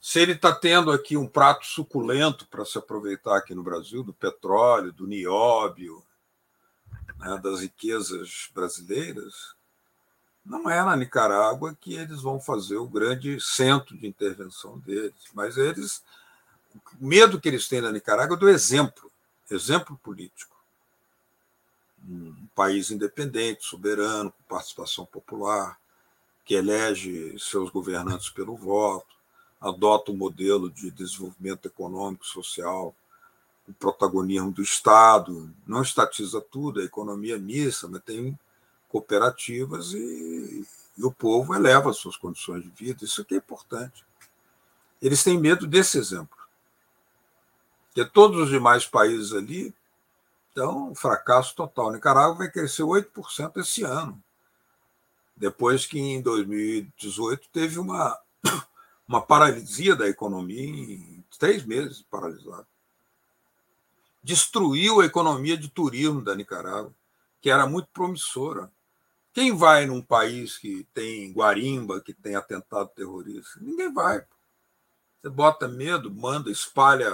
Se 0.00 0.20
ele 0.20 0.32
está 0.32 0.54
tendo 0.54 0.90
aqui 0.92 1.16
um 1.16 1.26
prato 1.26 1.66
suculento 1.66 2.46
para 2.46 2.64
se 2.64 2.78
aproveitar 2.78 3.36
aqui 3.36 3.54
no 3.54 3.62
Brasil, 3.62 4.02
do 4.02 4.12
petróleo, 4.12 4.92
do 4.92 5.06
nióbio, 5.06 6.02
né, 7.18 7.38
das 7.42 7.60
riquezas 7.60 8.48
brasileiras, 8.54 9.54
não 10.44 10.70
é 10.70 10.82
na 10.82 10.96
Nicarágua 10.96 11.76
que 11.78 11.94
eles 11.94 12.22
vão 12.22 12.40
fazer 12.40 12.76
o 12.76 12.88
grande 12.88 13.40
centro 13.40 13.96
de 13.96 14.06
intervenção 14.06 14.78
deles, 14.78 15.14
mas 15.34 15.56
eles 15.56 16.02
o 17.00 17.06
medo 17.06 17.40
que 17.40 17.48
eles 17.48 17.68
têm 17.68 17.80
na 17.80 17.92
Nicarágua 17.92 18.36
é 18.36 18.38
do 18.38 18.48
exemplo, 18.48 19.10
exemplo 19.50 19.98
político. 20.02 20.56
Um 22.08 22.46
país 22.54 22.90
independente, 22.90 23.64
soberano, 23.64 24.30
com 24.30 24.42
participação 24.44 25.04
popular, 25.04 25.78
que 26.44 26.54
elege 26.54 27.36
seus 27.38 27.70
governantes 27.70 28.30
pelo 28.30 28.56
voto, 28.56 29.17
adota 29.60 30.12
um 30.12 30.16
modelo 30.16 30.70
de 30.70 30.90
desenvolvimento 30.90 31.66
econômico, 31.66 32.26
social, 32.26 32.94
o 33.68 33.72
protagonismo 33.74 34.50
do 34.50 34.62
Estado, 34.62 35.52
não 35.66 35.82
estatiza 35.82 36.40
tudo, 36.40 36.80
a 36.80 36.84
economia 36.84 37.36
é 37.36 37.38
mista, 37.38 37.86
mas 37.86 38.02
tem 38.02 38.38
cooperativas 38.88 39.92
e, 39.92 40.66
e 40.96 41.04
o 41.04 41.12
povo 41.12 41.54
eleva 41.54 41.90
as 41.90 41.98
suas 41.98 42.16
condições 42.16 42.62
de 42.62 42.70
vida. 42.70 43.04
Isso 43.04 43.20
aqui 43.20 43.34
é 43.34 43.38
importante. 43.38 44.04
Eles 45.02 45.22
têm 45.22 45.38
medo 45.38 45.66
desse 45.66 45.98
exemplo. 45.98 46.36
Porque 47.88 48.10
todos 48.10 48.40
os 48.40 48.48
demais 48.48 48.86
países 48.86 49.32
ali 49.32 49.74
estão 50.48 50.90
um 50.90 50.94
fracasso 50.94 51.54
total. 51.54 51.92
Nicarágua 51.92 52.38
vai 52.38 52.50
crescer 52.50 52.82
8% 52.82 53.58
esse 53.58 53.84
ano, 53.84 54.20
depois 55.36 55.86
que 55.86 55.98
em 55.98 56.22
2018 56.22 57.48
teve 57.52 57.78
uma, 57.78 58.18
uma 59.08 59.22
paralisia 59.22 59.96
da 59.96 60.06
economia 60.06 60.62
em 60.62 61.24
três 61.38 61.64
meses 61.64 62.02
paralisada. 62.02 62.66
Destruiu 64.22 65.00
a 65.00 65.06
economia 65.06 65.56
de 65.56 65.68
turismo 65.68 66.22
da 66.22 66.34
Nicarágua, 66.34 66.94
que 67.40 67.48
era 67.48 67.66
muito 67.66 67.88
promissora. 67.88 68.70
Quem 69.32 69.56
vai 69.56 69.86
num 69.86 70.02
país 70.02 70.58
que 70.58 70.86
tem 70.92 71.32
guarimba, 71.32 72.02
que 72.02 72.12
tem 72.12 72.34
atentado 72.34 72.90
terrorista? 72.94 73.58
Ninguém 73.60 73.90
vai. 73.92 74.22
Você 75.22 75.30
bota 75.30 75.66
medo, 75.66 76.14
manda, 76.14 76.50
espalha 76.50 77.10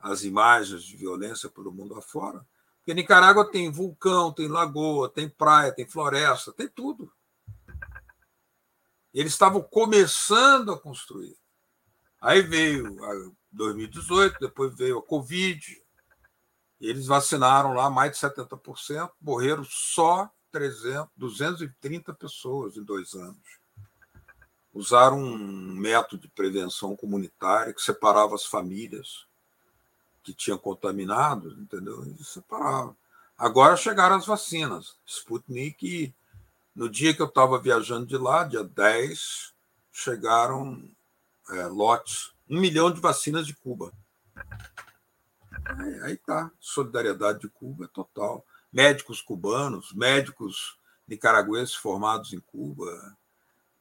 as 0.00 0.24
imagens 0.24 0.82
de 0.82 0.96
violência 0.96 1.48
pelo 1.48 1.70
mundo 1.70 1.96
afora. 1.96 2.44
Porque 2.78 2.94
Nicarágua 2.94 3.48
tem 3.48 3.70
vulcão, 3.70 4.32
tem 4.32 4.48
lagoa, 4.48 5.08
tem 5.08 5.28
praia, 5.28 5.70
tem 5.70 5.86
floresta, 5.86 6.50
tem 6.52 6.66
tudo. 6.66 7.12
Eles 9.12 9.32
estavam 9.32 9.62
começando 9.62 10.72
a 10.72 10.78
construir. 10.78 11.36
Aí 12.20 12.40
veio 12.40 13.04
a 13.04 13.30
2018, 13.52 14.38
depois 14.40 14.74
veio 14.74 14.98
a 14.98 15.02
Covid. 15.02 15.82
Eles 16.80 17.06
vacinaram 17.06 17.74
lá 17.74 17.90
mais 17.90 18.12
de 18.12 18.18
70%, 18.18 19.10
morreram 19.20 19.64
só 19.64 20.30
300, 20.50 21.08
230 21.16 22.12
pessoas 22.14 22.76
em 22.76 22.82
dois 22.82 23.14
anos. 23.14 23.60
Usaram 24.74 25.18
um 25.18 25.74
método 25.74 26.22
de 26.22 26.28
prevenção 26.28 26.96
comunitária 26.96 27.74
que 27.74 27.82
separava 27.82 28.34
as 28.34 28.46
famílias 28.46 29.26
que 30.22 30.32
tinham 30.32 30.56
contaminado, 30.56 31.50
entendeu? 31.60 32.04
E 32.04 32.24
separavam. 32.24 32.96
Agora 33.36 33.76
chegaram 33.76 34.16
as 34.16 34.26
vacinas. 34.26 34.96
Sputnik, 35.04 36.14
no 36.74 36.88
dia 36.88 37.14
que 37.14 37.22
eu 37.22 37.26
estava 37.26 37.58
viajando 37.58 38.06
de 38.06 38.16
lá, 38.16 38.44
dia 38.44 38.64
10, 38.64 39.52
chegaram 39.90 40.90
é, 41.50 41.66
lotes, 41.66 42.32
um 42.48 42.60
milhão 42.60 42.90
de 42.90 43.00
vacinas 43.00 43.46
de 43.46 43.54
Cuba. 43.54 43.92
Aí, 45.64 46.00
aí 46.02 46.16
tá, 46.16 46.50
solidariedade 46.58 47.40
de 47.40 47.48
Cuba 47.48 47.84
é 47.84 47.88
total 47.88 48.44
médicos 48.72 49.20
cubanos, 49.20 49.92
médicos 49.92 50.78
nicaragüenses 51.06 51.74
formados 51.74 52.32
em 52.32 52.40
Cuba, 52.40 53.16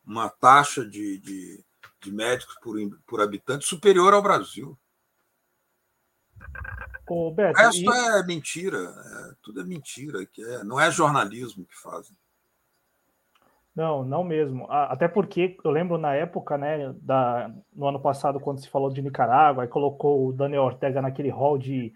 uma 0.06 0.30
taxa 0.30 0.86
de, 0.86 1.18
de, 1.20 1.64
de 2.02 2.12
médicos 2.12 2.56
por, 2.62 2.76
por 3.08 3.22
habitante 3.22 3.66
superior 3.66 4.14
ao 4.14 4.22
Brasil. 4.22 4.78
Ô, 7.08 7.32
Beto, 7.32 7.58
o 7.58 7.64
resto 7.64 7.82
e... 7.82 7.88
é 7.88 8.24
mentira, 8.26 8.78
é, 8.80 9.36
tudo 9.42 9.62
é 9.62 9.64
mentira, 9.64 10.26
que 10.26 10.44
é, 10.44 10.64
não 10.64 10.80
é 10.80 10.92
jornalismo 10.92 11.66
que 11.66 11.78
fazem. 11.78 12.16
Não, 13.76 14.04
não 14.04 14.24
mesmo. 14.24 14.66
Até 14.70 15.08
porque 15.08 15.58
eu 15.64 15.72
lembro 15.72 15.98
na 15.98 16.14
época, 16.14 16.58
né, 16.58 16.94
da, 17.02 17.50
no 17.74 17.88
ano 17.88 18.00
passado, 18.00 18.40
quando 18.40 18.60
se 18.60 18.70
falou 18.70 18.92
de 18.92 19.02
Nicarágua, 19.02 19.64
e 19.64 19.70
colocou 19.70 20.28
o 20.28 20.34
Daniel 20.34 20.64
Ortega 20.64 21.02
naquele 21.02 21.30
hall 21.30 21.58
de 21.58 21.94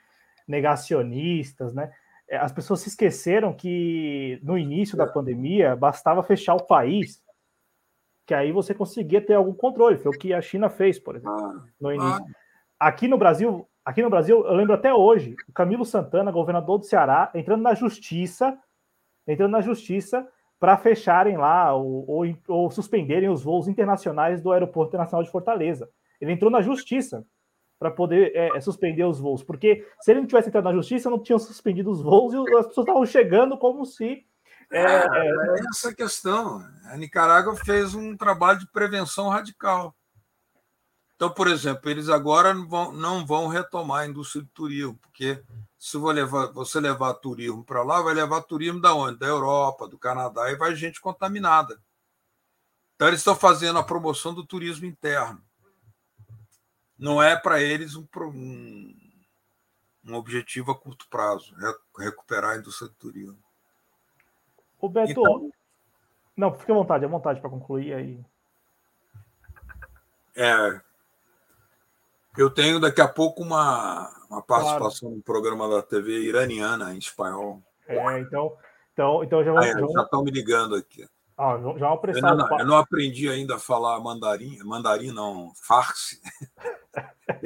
negacionistas, 0.47 1.73
né? 1.73 1.91
É, 2.27 2.37
as 2.37 2.51
pessoas 2.51 2.79
se 2.79 2.89
esqueceram 2.89 3.53
que 3.53 4.39
no 4.41 4.57
início 4.57 4.97
da 4.97 5.03
é. 5.03 5.07
pandemia 5.07 5.75
bastava 5.75 6.23
fechar 6.23 6.55
o 6.55 6.65
país, 6.65 7.21
que 8.25 8.33
aí 8.33 8.51
você 8.51 8.73
conseguia 8.73 9.21
ter 9.21 9.33
algum 9.33 9.53
controle. 9.53 9.97
Foi 9.97 10.11
o 10.11 10.17
que 10.17 10.33
a 10.33 10.41
China 10.41 10.69
fez, 10.69 10.97
por 10.97 11.15
exemplo, 11.15 11.35
ah, 11.35 11.63
no 11.79 11.91
início. 11.91 12.25
Ah. 12.79 12.87
Aqui 12.87 13.07
no 13.07 13.17
Brasil, 13.17 13.67
aqui 13.83 14.01
no 14.01 14.09
Brasil, 14.09 14.45
eu 14.45 14.53
lembro 14.53 14.73
até 14.73 14.93
hoje, 14.93 15.35
o 15.47 15.53
Camilo 15.53 15.85
Santana, 15.85 16.31
governador 16.31 16.79
do 16.79 16.85
Ceará, 16.85 17.29
entrando 17.35 17.61
na 17.61 17.73
justiça, 17.73 18.57
entrando 19.27 19.51
na 19.51 19.61
justiça 19.61 20.27
para 20.59 20.77
fecharem 20.77 21.37
lá 21.37 21.73
ou, 21.73 22.09
ou, 22.09 22.37
ou 22.47 22.71
suspenderem 22.71 23.29
os 23.29 23.43
voos 23.43 23.67
internacionais 23.67 24.41
do 24.41 24.51
Aeroporto 24.51 24.89
Internacional 24.89 25.23
de 25.23 25.31
Fortaleza. 25.31 25.89
Ele 26.19 26.31
entrou 26.31 26.49
na 26.49 26.61
justiça 26.61 27.25
para 27.77 27.91
poder 27.91 28.31
é, 28.33 28.55
é, 28.55 28.61
suspender 28.61 29.03
os 29.03 29.19
voos, 29.19 29.43
porque 29.43 29.85
se 29.99 30.11
ele 30.11 30.21
não 30.21 30.27
tivesse 30.27 30.47
entrado 30.47 30.63
na 30.63 30.73
justiça, 30.73 31.09
não 31.09 31.21
tinham 31.21 31.37
suspendido 31.37 31.91
os 31.91 32.01
voos 32.01 32.33
e 32.33 32.37
as 32.37 32.67
pessoas 32.67 32.87
estavam 32.87 33.05
chegando 33.05 33.57
como 33.57 33.85
se. 33.85 34.25
É, 34.71 34.81
é, 34.81 35.27
é 35.27 35.55
essa 35.69 35.93
questão. 35.93 36.63
A 36.85 36.97
Nicarágua 36.97 37.55
fez 37.55 37.93
um 37.93 38.15
trabalho 38.15 38.59
de 38.59 38.71
prevenção 38.71 39.27
radical. 39.29 39.93
Então, 41.15 41.29
por 41.29 41.47
exemplo, 41.47 41.89
eles 41.89 42.09
agora 42.09 42.53
não 42.53 42.67
vão, 42.67 42.91
não 42.91 43.25
vão 43.25 43.47
retomar 43.47 44.01
a 44.01 44.07
indústria 44.07 44.41
do 44.41 44.49
turismo, 44.49 44.97
porque 45.01 45.41
se 45.89 45.97
levar, 45.97 46.47
você 46.47 46.79
levar 46.79 47.13
turismo 47.15 47.63
para 47.63 47.83
lá, 47.83 48.01
vai 48.01 48.13
levar 48.13 48.41
turismo 48.41 48.81
da 48.81 48.93
onde? 48.93 49.19
Da 49.19 49.27
Europa, 49.27 49.87
do 49.87 49.97
Canadá, 49.97 50.49
e 50.51 50.55
vai 50.55 50.75
gente 50.75 50.99
contaminada. 50.99 51.79
Então, 52.95 53.07
eles 53.07 53.19
estão 53.19 53.35
fazendo 53.35 53.77
a 53.77 53.83
promoção 53.83 54.33
do 54.33 54.45
turismo 54.45 54.85
interno 54.85 55.43
não 56.97 57.21
é 57.21 57.35
para 57.35 57.61
eles 57.61 57.95
um, 57.95 58.07
um, 58.17 58.95
um, 60.05 60.15
objetivo 60.15 60.71
a 60.71 60.79
curto 60.79 61.07
prazo, 61.09 61.53
recuperar 61.97 62.51
a 62.51 62.57
indústria 62.57 62.89
do 62.89 62.95
turismo. 62.95 63.37
Roberto, 64.77 65.11
então, 65.11 65.51
não, 66.35 66.53
fique 66.53 66.71
à 66.71 66.75
vontade, 66.75 67.05
à 67.05 67.07
vontade 67.07 67.41
para 67.41 67.49
concluir 67.49 67.93
aí. 67.93 68.25
É, 70.35 70.81
eu 72.37 72.49
tenho 72.49 72.79
daqui 72.79 73.01
a 73.01 73.07
pouco 73.07 73.43
uma, 73.43 74.09
uma 74.29 74.41
participação 74.41 75.09
claro. 75.09 75.15
no 75.17 75.23
programa 75.23 75.69
da 75.69 75.81
TV 75.81 76.23
iraniana 76.23 76.93
em 76.93 76.97
espanhol. 76.97 77.61
É, 77.87 78.19
então, 78.19 78.53
então, 78.93 79.23
então 79.23 79.43
já, 79.43 79.59
ah, 79.59 79.65
é, 79.65 79.73
já 79.73 80.01
estão 80.01 80.23
me 80.23 80.31
ligando 80.31 80.75
aqui. 80.75 81.05
Ah, 81.37 81.59
já 81.77 81.89
é 81.89 82.17
eu, 82.17 82.21
não, 82.21 82.59
eu 82.59 82.65
não 82.65 82.77
aprendi 82.77 83.29
ainda 83.29 83.55
a 83.55 83.59
falar 83.59 83.99
mandarim, 83.99 84.57
mandarim 84.63 85.11
não, 85.11 85.51
farsi. 85.55 86.21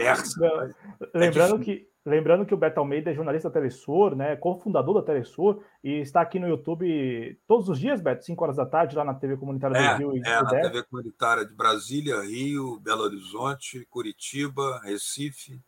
lembrando, 1.14 1.56
é 1.62 1.66
que, 1.66 1.89
lembrando 2.06 2.46
que 2.46 2.54
o 2.54 2.58
Beto 2.58 2.80
Almeida 2.80 3.12
é 3.12 3.14
jornalista 3.14 3.50
da 3.50 3.54
Telesur, 3.54 4.16
né, 4.16 4.36
cofundador 4.36 4.96
da 4.96 5.02
Telesur, 5.02 5.62
e 5.84 6.00
está 6.00 6.22
aqui 6.22 6.40
no 6.40 6.48
YouTube 6.48 7.40
todos 7.48 7.70
os 7.70 7.80
dias, 7.80 8.02
Beto, 8.02 8.26
5 8.26 8.44
horas 8.44 8.56
da 8.56 8.66
tarde, 8.66 8.96
lá 8.96 9.04
na 9.04 9.14
TV 9.14 9.38
Comunitária 9.38 9.78
é, 9.78 9.94
do 9.94 9.98
Rio. 9.98 10.18
E 10.18 10.28
é, 10.28 10.42
na 10.42 10.50
TV 10.50 10.84
Comunitária 10.84 11.46
de 11.46 11.54
Brasília, 11.54 12.22
Rio, 12.22 12.80
Belo 12.80 13.04
Horizonte, 13.04 13.86
Curitiba, 13.90 14.80
Recife 14.84 15.60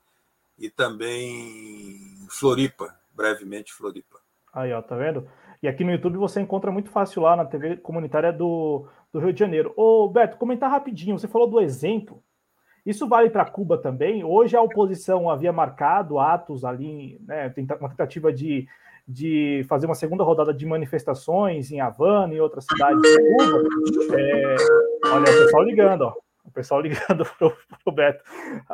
e 0.58 0.70
também 0.70 2.28
Floripa, 2.30 2.96
brevemente 3.14 3.74
Floripa. 3.74 4.20
Aí, 4.54 4.74
ó, 4.74 4.82
tá 4.82 4.96
vendo? 4.96 5.28
E 5.62 5.68
aqui 5.68 5.84
no 5.84 5.92
YouTube 5.92 6.18
você 6.18 6.42
encontra 6.42 6.72
muito 6.72 6.90
fácil 6.90 7.22
lá 7.22 7.36
na 7.36 7.46
TV 7.46 7.78
comunitária 7.78 8.34
do, 8.34 8.88
do 9.14 9.20
Rio 9.20 9.32
de 9.32 9.40
Janeiro. 9.40 9.74
Ô, 9.78 10.10
Beto, 10.10 10.38
comentar 10.38 10.70
rapidinho, 10.70 11.18
você 11.18 11.28
falou 11.28 11.48
do 11.48 11.62
exemplo. 11.62 12.24
Isso 12.86 13.08
vale 13.08 13.30
para 13.30 13.46
Cuba 13.46 13.78
também? 13.78 14.24
Hoje 14.24 14.56
a 14.56 14.62
oposição 14.62 15.30
havia 15.30 15.54
marcado 15.54 16.20
atos 16.20 16.66
ali, 16.66 17.20
né, 17.28 17.54
uma 17.80 17.90
tentativa 17.90 18.34
de, 18.34 18.68
de 19.08 19.64
fazer 19.70 19.86
uma 19.86 19.96
segunda 19.96 20.24
rodada 20.24 20.54
de 20.54 20.66
manifestações 20.66 21.72
em 21.72 21.80
Havana 21.80 22.34
e 22.34 22.42
outras 22.42 22.66
cidades 22.66 23.02
de 23.02 23.18
Cuba. 23.36 24.18
É, 24.18 24.56
olha, 25.10 25.22
o 25.22 25.44
pessoal 25.44 25.64
ligando, 25.64 26.02
ó. 26.02 26.14
O 26.44 26.52
pessoal 26.52 26.82
ligando 26.82 27.26
para 27.38 27.54
o 27.86 27.92
Beto. 27.92 28.24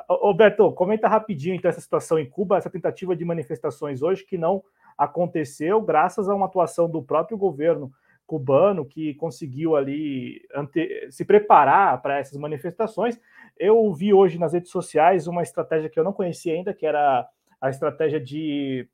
Ô, 0.08 0.34
Beto, 0.34 0.72
comenta 0.72 1.08
rapidinho 1.08 1.56
então 1.56 1.70
essa 1.70 1.82
situação 1.82 2.18
em 2.18 2.30
Cuba, 2.30 2.58
essa 2.58 2.70
tentativa 2.70 3.16
de 3.16 3.26
manifestações 3.26 4.02
hoje 4.02 4.26
que 4.26 4.38
não 4.38 4.64
aconteceu 4.98 5.82
graças 5.82 6.30
a 6.30 6.34
uma 6.34 6.46
atuação 6.48 6.90
do 6.90 7.04
próprio 7.04 7.38
governo 7.38 7.92
cubano 8.28 8.86
que 8.86 9.14
conseguiu 9.16 9.76
ali 9.76 10.46
ante... 10.54 11.10
se 11.10 11.26
preparar 11.26 12.00
para 12.02 12.20
essas 12.20 12.38
manifestações. 12.38 13.20
Eu 13.58 13.92
vi 13.94 14.14
hoje 14.14 14.38
nas 14.38 14.54
redes 14.54 14.70
sociais 14.70 15.26
uma 15.26 15.42
estratégia 15.42 15.90
que 15.90 16.00
eu 16.00 16.04
não 16.04 16.14
conhecia 16.14 16.54
ainda, 16.54 16.74
que 16.74 16.86
era 16.86 17.28
a 17.60 17.70
estratégia 17.70 18.20
de 18.20 18.88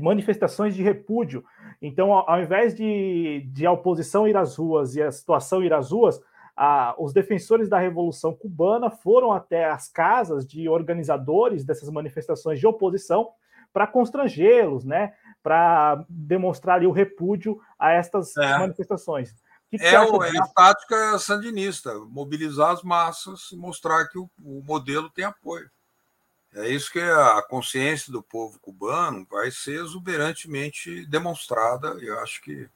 manifestações 0.00 0.74
de 0.74 0.82
repúdio. 0.82 1.44
Então, 1.82 2.12
ao 2.12 2.40
invés 2.40 2.74
de, 2.74 3.46
de 3.52 3.66
a 3.66 3.72
oposição 3.72 4.26
ir 4.26 4.36
às 4.36 4.56
ruas 4.56 4.94
e 4.94 5.02
a 5.02 5.10
situação 5.10 5.62
ir 5.62 5.74
às 5.74 5.90
ruas, 5.90 6.18
a, 6.56 6.94
os 6.98 7.12
defensores 7.12 7.68
da 7.68 7.78
Revolução 7.78 8.34
Cubana 8.34 8.90
foram 8.90 9.32
até 9.32 9.66
as 9.66 9.88
casas 9.90 10.46
de 10.46 10.68
organizadores 10.68 11.64
dessas 11.64 11.90
manifestações 11.90 12.58
de 12.58 12.66
oposição 12.66 13.30
para 13.72 13.86
constrangê-los, 13.86 14.84
né? 14.84 15.14
Para 15.42 16.04
demonstrar 16.08 16.76
ali 16.76 16.86
o 16.86 16.92
repúdio 16.92 17.60
a 17.78 17.92
estas 17.92 18.36
é. 18.36 18.58
manifestações. 18.58 19.34
Que 19.68 19.78
que 19.78 19.84
é, 19.86 20.00
o, 20.00 20.22
é, 20.22 20.30
a 20.38 20.46
tática 20.48 21.18
sandinista, 21.18 21.94
mobilizar 21.98 22.70
as 22.70 22.82
massas 22.82 23.50
e 23.50 23.56
mostrar 23.56 24.06
que 24.08 24.18
o, 24.18 24.30
o 24.38 24.62
modelo 24.62 25.08
tem 25.08 25.24
apoio. 25.24 25.70
É 26.54 26.68
isso 26.68 26.92
que 26.92 27.00
a 27.00 27.42
consciência 27.48 28.12
do 28.12 28.22
povo 28.22 28.58
cubano 28.60 29.26
vai 29.30 29.50
ser 29.50 29.82
exuberantemente 29.82 31.06
demonstrada. 31.06 31.96
Eu 32.00 32.20
acho 32.20 32.42
que 32.42 32.68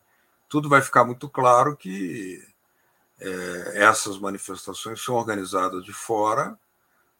tudo 0.49 0.69
vai 0.69 0.81
ficar 0.81 1.05
muito 1.05 1.29
claro 1.29 1.77
que 1.77 2.43
é, 3.21 3.85
essas 3.85 4.19
manifestações 4.19 5.05
são 5.05 5.15
organizadas 5.15 5.85
de 5.85 5.93
fora. 5.93 6.59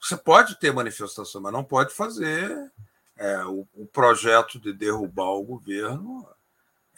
Você 0.01 0.17
pode 0.17 0.59
ter 0.59 0.73
manifestação, 0.73 1.43
mas 1.43 1.53
não 1.53 1.63
pode 1.63 1.93
fazer 1.93 2.73
é, 3.17 3.45
o, 3.45 3.67
o, 3.75 3.87
projeto 3.87 4.59
de 4.59 4.73
derrubar 4.73 5.31
o 5.31 5.43
governo. 5.43 6.27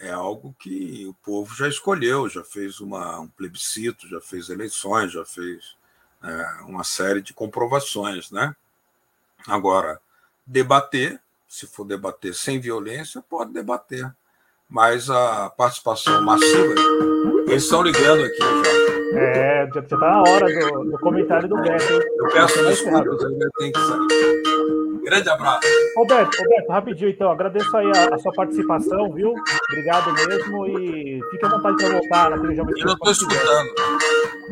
É 0.01 0.11
algo 0.11 0.55
que 0.59 1.07
o 1.07 1.15
povo 1.25 1.55
já 1.55 1.69
escolheu, 1.69 2.29
já 2.29 2.45
fez 2.45 2.81
uma, 2.81 3.19
um 3.19 3.29
plebiscito, 3.29 4.09
já 4.09 4.21
fez 4.21 4.49
eleições, 4.49 5.11
já 5.11 5.25
fez 5.25 5.77
é, 6.23 6.63
uma 6.67 6.85
série 6.85 7.21
de 7.21 7.35
comprovações, 7.35 8.31
né? 8.31 8.55
Agora, 9.47 10.01
debater, 10.47 11.21
se 11.49 11.67
for 11.67 11.85
debater 11.85 12.35
sem 12.35 12.61
violência, 12.61 13.23
pode 13.29 13.53
debater. 13.53 14.09
Mas 14.69 15.11
a 15.11 15.51
participação 15.51 16.23
massiva, 16.23 16.75
eles 17.49 17.65
estão 17.65 17.83
ligando 17.83 18.25
aqui 18.25 18.39
já. 18.39 18.89
É, 19.19 19.71
já 19.73 19.81
está 19.81 19.97
na 19.97 20.21
hora 20.21 20.47
do, 20.47 20.91
do 20.91 20.99
comentário 20.99 21.49
do 21.49 21.57
Beto. 21.57 21.93
Eu 21.93 22.29
peço 22.33 22.63
desculpas, 22.67 23.23
eu 23.23 23.51
tenho 23.59 23.73
que 23.73 23.81
sair. 23.81 24.78
Grande 25.09 25.31
abraço. 25.31 25.67
Roberto, 25.97 26.37
Roberto, 26.37 26.69
rapidinho 26.69 27.09
então, 27.09 27.31
agradeço 27.31 27.75
aí 27.75 27.87
a, 27.87 28.15
a, 28.15 28.19
sua 28.19 28.31
participação, 28.31 29.11
viu? 29.11 29.33
Obrigado 29.71 30.13
mesmo 30.13 30.67
e 30.67 31.19
fique 31.31 31.47
à 31.47 31.49
vontade 31.49 31.79
para 31.79 31.99
voltar 31.99 32.31
na 32.31 32.37
televisão. 32.37 32.67
Eu 32.69 32.85
não 32.85 32.93
estou 32.93 33.13
escutando. 33.13 33.75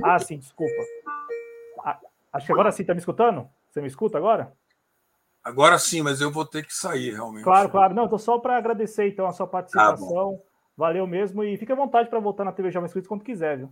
Ah, 0.02 0.18
sim, 0.18 0.38
desculpa. 0.38 0.82
Ah, 1.84 1.98
acho 2.32 2.46
que 2.46 2.52
agora 2.52 2.72
sim, 2.72 2.84
está 2.84 2.94
me 2.94 3.00
escutando? 3.00 3.46
Você 3.68 3.82
me 3.82 3.86
escuta 3.86 4.16
agora? 4.16 4.50
Agora 5.44 5.78
sim, 5.78 6.00
mas 6.00 6.22
eu 6.22 6.30
vou 6.30 6.46
ter 6.46 6.64
que 6.64 6.72
sair 6.72 7.12
realmente. 7.12 7.44
Claro, 7.44 7.68
claro. 7.68 7.94
Não, 7.94 8.04
estou 8.04 8.18
só 8.18 8.38
para 8.38 8.56
agradecer 8.56 9.08
então 9.08 9.26
a 9.26 9.32
sua 9.32 9.46
participação. 9.46 10.38
Tá 10.38 10.42
Valeu 10.74 11.06
mesmo 11.06 11.44
e 11.44 11.58
fique 11.58 11.72
à 11.72 11.76
vontade 11.76 12.08
para 12.08 12.18
voltar 12.18 12.44
na 12.44 12.52
TV 12.52 12.70
Jovem 12.70 12.86
Escritos 12.86 13.08
quando 13.08 13.24
quiser, 13.24 13.58
viu? 13.58 13.70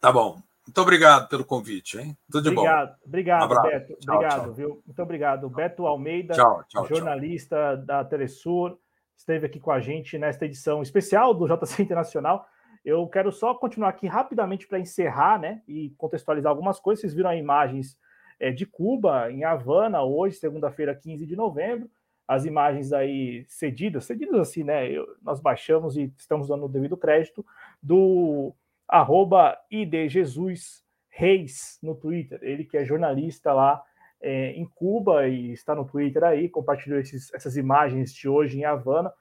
Tá 0.00 0.10
bom. 0.10 0.42
Muito 0.68 0.82
obrigado 0.82 1.28
pelo 1.30 1.46
convite, 1.46 1.96
hein? 1.96 2.14
Tudo 2.30 2.42
de 2.42 2.50
obrigado, 2.50 2.88
bom. 2.90 3.06
Obrigado, 3.06 3.44
um 3.44 3.62
Beto. 3.62 3.96
Tchau, 4.00 4.14
obrigado, 4.14 4.44
tchau. 4.44 4.52
viu? 4.52 4.82
Muito 4.84 5.02
obrigado. 5.02 5.48
Beto 5.48 5.86
Almeida, 5.86 6.34
tchau, 6.34 6.86
jornalista 6.86 7.74
da 7.78 8.04
Telesur, 8.04 8.76
esteve 9.16 9.46
aqui 9.46 9.58
com 9.58 9.70
a 9.70 9.80
gente 9.80 10.18
nesta 10.18 10.44
edição 10.44 10.82
especial 10.82 11.32
do 11.32 11.46
JC 11.48 11.82
Internacional. 11.82 12.46
Eu 12.84 13.06
quero 13.06 13.32
só 13.32 13.54
continuar 13.54 13.88
aqui 13.88 14.06
rapidamente 14.06 14.68
para 14.68 14.78
encerrar, 14.78 15.40
né? 15.40 15.62
E 15.66 15.88
contextualizar 15.96 16.50
algumas 16.50 16.78
coisas. 16.78 17.00
Vocês 17.00 17.14
viram 17.14 17.30
as 17.30 17.38
imagens 17.38 17.98
é, 18.38 18.50
de 18.50 18.66
Cuba, 18.66 19.32
em 19.32 19.44
Havana, 19.44 20.02
hoje, 20.02 20.36
segunda-feira, 20.36 20.94
15 20.94 21.24
de 21.24 21.34
novembro. 21.34 21.90
As 22.26 22.44
imagens 22.44 22.92
aí 22.92 23.46
cedidas, 23.48 24.04
cedidas 24.04 24.38
assim, 24.38 24.64
né? 24.64 24.90
Eu, 24.90 25.06
nós 25.22 25.40
baixamos 25.40 25.96
e 25.96 26.12
estamos 26.18 26.48
dando 26.48 26.66
o 26.66 26.68
devido 26.68 26.94
crédito 26.94 27.44
do 27.82 28.54
arroba 28.88 29.56
IDJesus 29.70 30.84
Reis 31.08 31.78
no 31.82 31.94
Twitter. 31.94 32.38
Ele 32.42 32.64
que 32.64 32.76
é 32.76 32.84
jornalista 32.84 33.52
lá 33.52 33.82
é, 34.20 34.52
em 34.52 34.66
Cuba 34.66 35.28
e 35.28 35.52
está 35.52 35.74
no 35.74 35.84
Twitter 35.84 36.24
aí, 36.24 36.48
compartilhou 36.48 36.98
esses, 36.98 37.32
essas 37.34 37.56
imagens 37.56 38.12
de 38.12 38.28
hoje 38.28 38.58
em 38.58 38.64
Havana. 38.64 39.12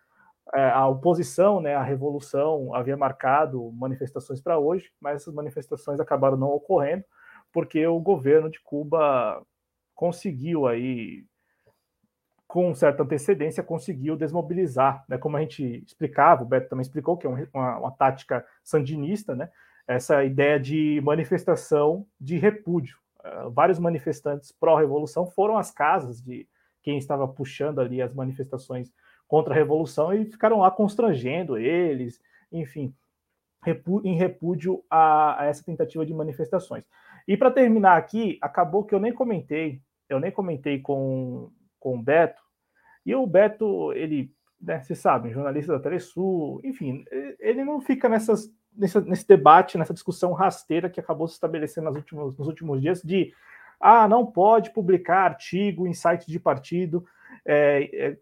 É, 0.53 0.69
a 0.69 0.88
oposição, 0.88 1.60
né, 1.60 1.76
a 1.76 1.84
revolução 1.84 2.73
havia 2.73 2.95
marcado 2.95 3.72
manifestações 3.73 4.41
para 4.41 4.57
hoje, 4.57 4.91
mas 4.99 5.22
essas 5.22 5.34
manifestações 5.34 5.99
acabaram 5.99 6.38
não 6.38 6.49
ocorrendo 6.49 7.03
porque 7.52 7.85
o 7.88 7.99
governo 7.99 8.49
de 8.49 8.60
Cuba 8.61 9.44
conseguiu 9.95 10.68
aí, 10.68 11.26
com 12.48 12.74
certa 12.74 13.03
antecedência, 13.03 13.61
conseguiu 13.61 14.15
desmobilizar, 14.15 15.03
né? 15.07 15.18
Como 15.18 15.36
a 15.36 15.41
gente 15.41 15.84
explicava, 15.86 16.44
o 16.44 16.45
Beto 16.45 16.69
também 16.69 16.82
explicou 16.82 17.18
que 17.18 17.28
é 17.28 17.30
uma, 17.30 17.78
uma 17.78 17.91
tática 17.91 18.45
sandinista, 18.64 19.36
né? 19.36 19.49
Essa 19.86 20.24
ideia 20.24 20.60
de 20.60 21.02
manifestação 21.03 22.06
de 22.19 22.38
repúdio. 22.38 22.98
Uh, 23.19 23.49
vários 23.52 23.80
manifestantes 23.80 24.52
pró-revolução 24.52 25.26
foram 25.28 25.57
às 25.57 25.72
casas 25.72 26.22
de 26.22 26.48
quem 26.82 26.98
estava 26.98 27.28
puxando 27.28 27.80
ali 27.80 28.02
as 28.02 28.14
manifestações 28.14 28.94
contra 29.28 29.53
a 29.53 29.57
revolução 29.57 30.14
e 30.14 30.26
ficaram 30.26 30.60
lá 30.60 30.72
constrangendo 30.72 31.57
eles, 31.57 32.22
enfim, 32.49 32.94
em 34.06 34.15
repúdio 34.15 34.82
a, 34.90 35.41
a 35.41 35.45
essa 35.48 35.64
tentativa 35.64 36.06
de 36.06 36.14
manifestações. 36.14 36.86
E 37.28 37.36
para 37.36 37.52
terminar 37.52 37.98
aqui, 37.98 38.38
acabou 38.41 38.86
que 38.86 38.95
eu 38.95 38.99
nem 38.99 39.11
comentei, 39.11 39.82
eu 40.07 40.18
nem 40.18 40.32
comentei 40.32 40.80
com, 40.80 41.52
com 41.88 41.98
o 41.98 42.04
Beto, 42.04 42.42
e 43.06 43.16
o 43.16 43.26
Beto, 43.26 43.94
ele, 43.94 44.30
né, 44.62 44.82
vocês 44.82 45.00
sabem, 45.00 45.32
jornalista 45.32 45.72
da 45.72 45.80
Telesul, 45.80 46.60
enfim, 46.66 47.06
ele 47.40 47.64
não 47.64 47.80
fica 47.80 48.10
nessas, 48.10 48.52
nesse, 48.76 49.00
nesse 49.00 49.26
debate, 49.26 49.78
nessa 49.78 49.94
discussão 49.94 50.34
rasteira 50.34 50.90
que 50.90 51.00
acabou 51.00 51.30
se 51.30 51.36
estabelecendo 51.36 51.88
nos 51.88 51.96
últimos, 51.96 52.38
nos 52.38 52.46
últimos 52.46 52.82
dias 52.82 53.02
de 53.02 53.34
ah, 53.80 54.06
não 54.06 54.26
pode 54.26 54.72
publicar 54.72 55.24
artigo 55.24 55.88
em 55.88 55.94
site 55.94 56.30
de 56.30 56.42
partido 56.42 57.06
é, 57.46 57.90
é, 57.94 58.18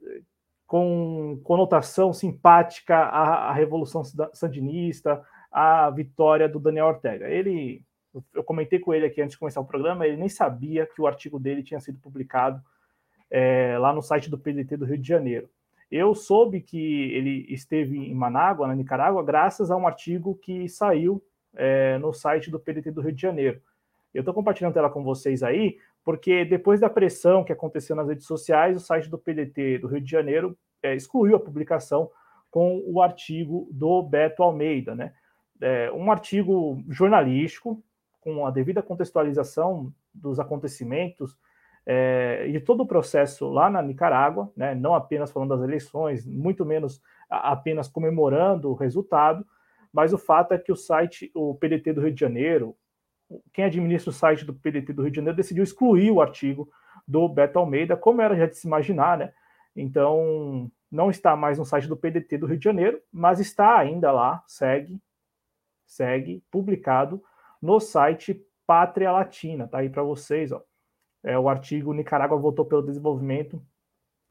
com 0.68 1.42
conotação 1.44 2.14
simpática 2.14 2.96
à, 2.96 3.50
à 3.50 3.54
Revolução 3.54 4.04
Sandinista, 4.32 5.24
à 5.52 5.90
vitória 5.90 6.48
do 6.48 6.60
Daniel 6.60 6.86
Ortega. 6.86 7.28
Ele 7.28 7.84
eu 8.32 8.44
comentei 8.44 8.78
com 8.78 8.94
ele 8.94 9.08
aqui 9.08 9.22
antes 9.22 9.32
de 9.34 9.40
começar 9.40 9.60
o 9.60 9.66
programa, 9.66 10.06
ele 10.06 10.18
nem 10.18 10.30
sabia 10.30 10.86
que 10.86 11.02
o 11.02 11.08
artigo 11.08 11.40
dele 11.40 11.64
tinha 11.64 11.80
sido 11.80 12.00
publicado 12.00 12.62
é, 13.38 13.78
lá 13.78 13.92
no 13.92 14.02
site 14.02 14.30
do 14.30 14.38
PDT 14.38 14.78
do 14.78 14.86
Rio 14.86 14.98
de 14.98 15.06
Janeiro. 15.06 15.50
Eu 15.92 16.16
soube 16.16 16.62
que 16.62 17.12
ele 17.12 17.46
esteve 17.50 17.98
em 17.98 18.16
Manágua, 18.16 18.66
na 18.66 18.74
Nicarágua, 18.74 19.22
graças 19.22 19.70
a 19.70 19.76
um 19.76 19.86
artigo 19.86 20.36
que 20.36 20.70
saiu 20.70 21.22
é, 21.54 21.98
no 21.98 22.14
site 22.14 22.50
do 22.50 22.58
PDT 22.58 22.92
do 22.92 23.02
Rio 23.02 23.12
de 23.12 23.22
Janeiro. 23.22 23.62
Eu 24.14 24.22
estou 24.22 24.34
compartilhando 24.34 24.74
tela 24.74 24.90
com 24.90 25.04
vocês 25.04 25.44
aí, 25.44 25.78
porque 26.02 26.46
depois 26.46 26.80
da 26.80 26.90
pressão 26.90 27.44
que 27.44 27.52
aconteceu 27.52 27.94
nas 27.94 28.08
redes 28.08 28.26
sociais, 28.26 28.78
o 28.78 28.80
site 28.80 29.10
do 29.10 29.18
PDT 29.18 29.80
do 29.80 29.88
Rio 29.88 30.00
de 30.00 30.10
Janeiro 30.10 30.58
é, 30.82 30.96
excluiu 30.96 31.36
a 31.36 31.40
publicação 31.40 32.10
com 32.50 32.82
o 32.88 33.02
artigo 33.02 33.68
do 33.70 34.02
Beto 34.02 34.44
Almeida, 34.44 34.96
né? 34.96 35.14
É, 35.60 35.92
um 35.92 36.10
artigo 36.10 36.82
jornalístico 36.88 37.84
com 38.22 38.46
a 38.46 38.52
devida 38.52 38.82
contextualização 38.82 39.94
dos 40.14 40.40
acontecimentos 40.40 41.38
é, 41.86 42.48
e 42.48 42.60
todo 42.60 42.82
o 42.82 42.88
processo 42.88 43.48
lá 43.48 43.70
na 43.70 43.82
Nicarágua, 43.82 44.52
né, 44.56 44.74
não 44.74 44.96
apenas 44.96 45.32
falando 45.32 45.50
das 45.50 45.62
eleições, 45.62 46.26
muito 46.26 46.66
menos 46.66 47.02
apenas 47.30 47.88
comemorando 47.88 48.72
o 48.72 48.76
resultado, 48.76 49.46
mas 49.94 50.14
o 50.14 50.18
fato 50.18 50.54
é 50.54 50.58
que 50.58 50.72
o 50.72 50.76
site, 50.76 51.32
o 51.34 51.56
PDT 51.56 51.94
do 51.94 52.02
Rio 52.02 52.14
de 52.14 52.20
Janeiro, 52.20 52.76
quem 53.54 53.66
administra 53.66 54.10
o 54.10 54.14
site 54.14 54.46
do 54.46 54.54
PDT 54.54 54.94
do 54.94 55.02
Rio 55.04 55.12
de 55.12 55.16
Janeiro 55.18 55.38
decidiu 55.38 55.64
excluir 55.64 56.12
o 56.12 56.22
artigo 56.22 56.70
do 57.08 57.28
Beto 57.30 57.60
Almeida, 57.60 57.96
como 57.96 58.22
era 58.22 58.36
já 58.36 58.46
de 58.46 58.58
se 58.58 58.68
imaginar, 58.68 59.18
né? 59.18 59.34
Então, 59.76 60.72
não 60.92 61.10
está 61.10 61.36
mais 61.36 61.58
no 61.58 61.66
site 61.66 61.88
do 61.88 61.98
PDT 61.98 62.38
do 62.38 62.46
Rio 62.46 62.58
de 62.58 62.64
Janeiro, 62.64 63.02
mas 63.12 63.40
está 63.40 63.78
ainda 63.78 64.12
lá, 64.12 64.44
segue, 64.48 65.00
segue, 65.86 66.44
publicado 66.52 67.22
no 67.62 67.80
site 67.80 68.42
Pátria 68.66 69.12
Latina, 69.12 69.68
tá 69.68 69.80
aí 69.80 69.90
para 69.90 70.04
vocês, 70.04 70.52
ó. 70.52 70.62
É 71.26 71.38
o 71.38 71.50
artigo 71.50 71.94
Nicarágua 71.94 72.38
votou 72.38 72.64
pelo 72.64 72.84
desenvolvimento 72.84 73.60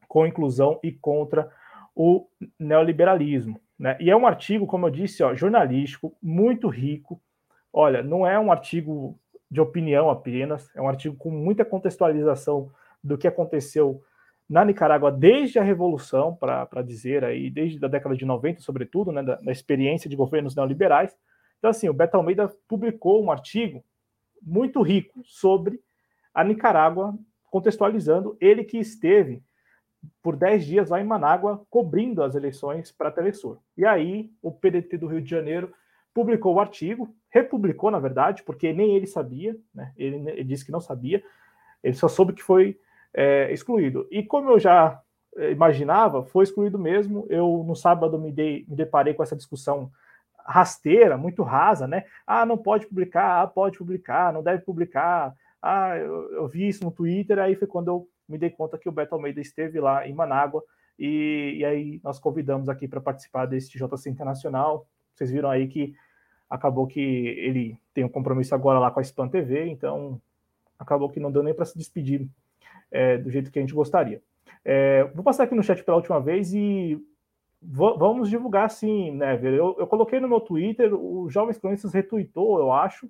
com 0.07 0.25
inclusão 0.25 0.79
e 0.81 0.93
contra 0.93 1.51
o 1.93 2.25
neoliberalismo, 2.57 3.59
né? 3.77 3.97
E 3.99 4.09
é 4.09 4.15
um 4.15 4.25
artigo, 4.25 4.65
como 4.65 4.87
eu 4.87 4.89
disse, 4.89 5.21
ó, 5.21 5.35
jornalístico, 5.35 6.15
muito 6.23 6.69
rico. 6.69 7.21
Olha, 7.71 8.01
não 8.01 8.25
é 8.25 8.39
um 8.39 8.51
artigo 8.51 9.19
de 9.51 9.59
opinião 9.59 10.09
apenas, 10.09 10.73
é 10.75 10.81
um 10.81 10.87
artigo 10.87 11.15
com 11.17 11.29
muita 11.29 11.65
contextualização 11.65 12.71
do 13.03 13.17
que 13.17 13.27
aconteceu 13.27 14.01
na 14.49 14.63
Nicarágua 14.63 15.11
desde 15.11 15.59
a 15.59 15.63
Revolução, 15.63 16.35
para 16.35 16.81
dizer 16.81 17.25
aí, 17.25 17.49
desde 17.49 17.83
a 17.83 17.87
década 17.87 18.15
de 18.15 18.25
90, 18.25 18.61
sobretudo, 18.61 19.11
né, 19.11 19.21
da, 19.21 19.35
da, 19.35 19.51
experiência 19.51 20.09
de 20.09 20.15
governos 20.15 20.55
neoliberais. 20.55 21.15
Então, 21.57 21.69
assim, 21.69 21.89
o 21.89 21.93
Beto 21.93 22.15
Almeida 22.15 22.47
publicou 22.67 23.23
um 23.23 23.31
artigo 23.31 23.83
muito 24.41 24.81
rico 24.81 25.21
sobre 25.23 25.79
a 26.35 26.43
Nicarágua, 26.43 27.17
contextualizando 27.49 28.37
ele 28.41 28.65
que 28.65 28.77
esteve 28.77 29.41
por 30.21 30.35
10 30.35 30.65
dias 30.65 30.89
lá 30.89 30.99
em 30.99 31.05
Manágua, 31.05 31.65
cobrindo 31.69 32.21
as 32.21 32.35
eleições 32.35 32.91
para 32.91 33.07
a 33.07 33.11
Telesur. 33.11 33.57
E 33.77 33.85
aí, 33.85 34.29
o 34.41 34.51
PDT 34.51 34.97
do 34.97 35.07
Rio 35.07 35.21
de 35.21 35.29
Janeiro 35.29 35.73
publicou 36.13 36.53
o 36.53 36.59
artigo, 36.59 37.15
republicou, 37.29 37.89
na 37.89 37.99
verdade, 37.99 38.43
porque 38.43 38.71
nem 38.73 38.95
ele 38.95 39.07
sabia, 39.07 39.57
né? 39.73 39.93
ele, 39.97 40.17
ele 40.29 40.43
disse 40.43 40.65
que 40.65 40.71
não 40.71 40.81
sabia, 40.81 41.23
ele 41.81 41.95
só 41.95 42.07
soube 42.07 42.33
que 42.33 42.43
foi 42.43 42.77
é, 43.13 43.51
excluído. 43.51 44.07
E 44.11 44.21
como 44.21 44.51
eu 44.51 44.59
já 44.59 45.01
é, 45.37 45.51
imaginava, 45.51 46.23
foi 46.23 46.43
excluído 46.43 46.77
mesmo. 46.77 47.25
Eu, 47.29 47.63
no 47.65 47.75
sábado, 47.75 48.19
me, 48.19 48.31
dei, 48.31 48.65
me 48.67 48.75
deparei 48.75 49.13
com 49.13 49.23
essa 49.23 49.35
discussão 49.35 49.91
rasteira, 50.45 51.17
muito 51.17 51.41
rasa, 51.41 51.87
né? 51.87 52.05
Ah, 52.27 52.45
não 52.45 52.57
pode 52.57 52.85
publicar, 52.85 53.41
ah, 53.41 53.47
pode 53.47 53.77
publicar, 53.77 54.31
não 54.31 54.43
deve 54.43 54.63
publicar. 54.63 55.35
Ah, 55.67 55.97
eu, 55.97 56.31
eu, 56.31 56.47
vi 56.47 56.67
isso 56.67 56.83
no 56.83 56.91
Twitter, 56.91 57.39
aí 57.39 57.55
foi 57.55 57.67
quando 57.67 57.87
eu 57.87 58.07
me 58.29 58.37
dei 58.37 58.51
conta 58.51 58.77
que 58.77 58.87
o 58.87 58.91
Beto 58.91 59.15
Almeida 59.15 59.41
esteve 59.41 59.79
lá 59.79 60.07
em 60.07 60.13
Manágua, 60.13 60.63
e, 60.97 61.55
e 61.57 61.65
aí 61.65 61.99
nós 62.03 62.19
convidamos 62.19 62.69
aqui 62.69 62.87
para 62.87 63.01
participar 63.01 63.47
desse 63.47 63.75
JC 63.75 64.11
Internacional. 64.11 64.87
Vocês 65.15 65.31
viram 65.31 65.49
aí 65.49 65.67
que 65.67 65.95
acabou 66.47 66.85
que 66.85 66.99
ele 66.99 67.79
tem 67.95 68.03
um 68.03 68.09
compromisso 68.09 68.53
agora 68.53 68.77
lá 68.77 68.91
com 68.91 68.99
a 68.99 69.01
Spam 69.01 69.27
TV, 69.27 69.65
então 69.65 70.21
acabou 70.77 71.09
que 71.09 71.19
não 71.19 71.31
deu 71.31 71.41
nem 71.41 71.53
para 71.53 71.65
se 71.65 71.75
despedir 71.75 72.29
é, 72.91 73.17
do 73.17 73.31
jeito 73.31 73.51
que 73.51 73.57
a 73.57 73.61
gente 73.61 73.73
gostaria. 73.73 74.21
É, 74.63 75.05
vou 75.15 75.23
passar 75.23 75.45
aqui 75.45 75.55
no 75.55 75.63
chat 75.63 75.83
pela 75.83 75.97
última 75.97 76.21
vez 76.21 76.53
e 76.53 77.03
vamos 77.59 78.29
divulgar 78.29 78.69
sim, 78.69 79.13
né, 79.13 79.39
eu, 79.41 79.75
eu, 79.79 79.87
coloquei 79.87 80.19
no 80.19 80.27
meu 80.27 80.39
Twitter, 80.39 80.93
o 80.93 81.27
Jovens 81.27 81.57
Cronistas 81.57 81.91
retweetou, 81.91 82.59
eu 82.59 82.71
acho, 82.71 83.09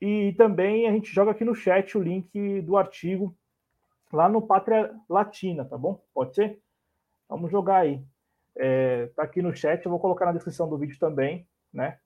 e 0.00 0.34
também 0.34 0.88
a 0.88 0.92
gente 0.92 1.12
joga 1.12 1.30
aqui 1.30 1.44
no 1.44 1.54
chat 1.54 1.96
o 1.96 2.02
link 2.02 2.60
do 2.62 2.76
artigo 2.76 3.34
lá 4.12 4.28
no 4.28 4.42
Pátria 4.42 4.94
Latina, 5.08 5.64
tá 5.64 5.76
bom? 5.76 6.02
Pode 6.14 6.34
ser? 6.34 6.60
Vamos 7.28 7.50
jogar 7.50 7.78
aí. 7.78 8.02
É, 8.54 9.06
tá 9.14 9.22
aqui 9.22 9.42
no 9.42 9.54
chat, 9.54 9.84
eu 9.84 9.90
vou 9.90 10.00
colocar 10.00 10.26
na 10.26 10.32
descrição 10.32 10.68
do 10.68 10.78
vídeo 10.78 10.98
também, 10.98 11.46
né? 11.72 11.98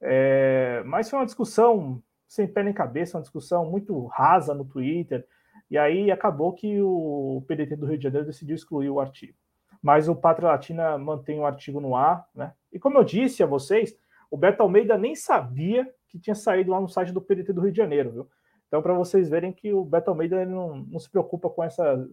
É, 0.00 0.82
mas 0.84 1.08
foi 1.08 1.18
uma 1.18 1.24
discussão 1.24 2.02
sem 2.26 2.46
pé 2.46 2.62
nem 2.62 2.74
cabeça, 2.74 3.16
uma 3.16 3.22
discussão 3.22 3.64
muito 3.64 4.06
rasa 4.06 4.52
no 4.52 4.64
Twitter, 4.64 5.26
e 5.70 5.78
aí 5.78 6.10
acabou 6.10 6.52
que 6.52 6.80
o 6.82 7.42
PDT 7.46 7.76
do 7.76 7.86
Rio 7.86 7.98
de 7.98 8.04
Janeiro 8.04 8.26
decidiu 8.26 8.54
excluir 8.54 8.90
o 8.90 9.00
artigo. 9.00 9.34
Mas 9.82 10.08
o 10.08 10.16
Pátria 10.16 10.48
Latina 10.48 10.98
mantém 10.98 11.38
o 11.38 11.46
artigo 11.46 11.80
no 11.80 11.94
ar, 11.94 12.28
né? 12.34 12.52
E 12.72 12.78
como 12.78 12.98
eu 12.98 13.04
disse 13.04 13.42
a 13.42 13.46
vocês, 13.46 13.96
o 14.30 14.36
Beto 14.36 14.62
Almeida 14.62 14.98
nem 14.98 15.14
sabia 15.14 15.88
que 16.16 16.22
tinha 16.22 16.34
saído 16.34 16.70
lá 16.70 16.80
no 16.80 16.88
site 16.88 17.12
do 17.12 17.20
PDT 17.20 17.52
do 17.52 17.60
Rio 17.60 17.72
de 17.72 17.76
Janeiro, 17.76 18.10
viu? 18.10 18.30
Então, 18.66 18.82
para 18.82 18.94
vocês 18.94 19.28
verem 19.28 19.52
que 19.52 19.72
o 19.72 19.84
Beto 19.84 20.10
Almeida 20.10 20.44
não, 20.44 20.76
não 20.76 20.98
se 20.98 21.10
preocupa 21.10 21.48
com 21.48 21.62
essa. 21.62 22.08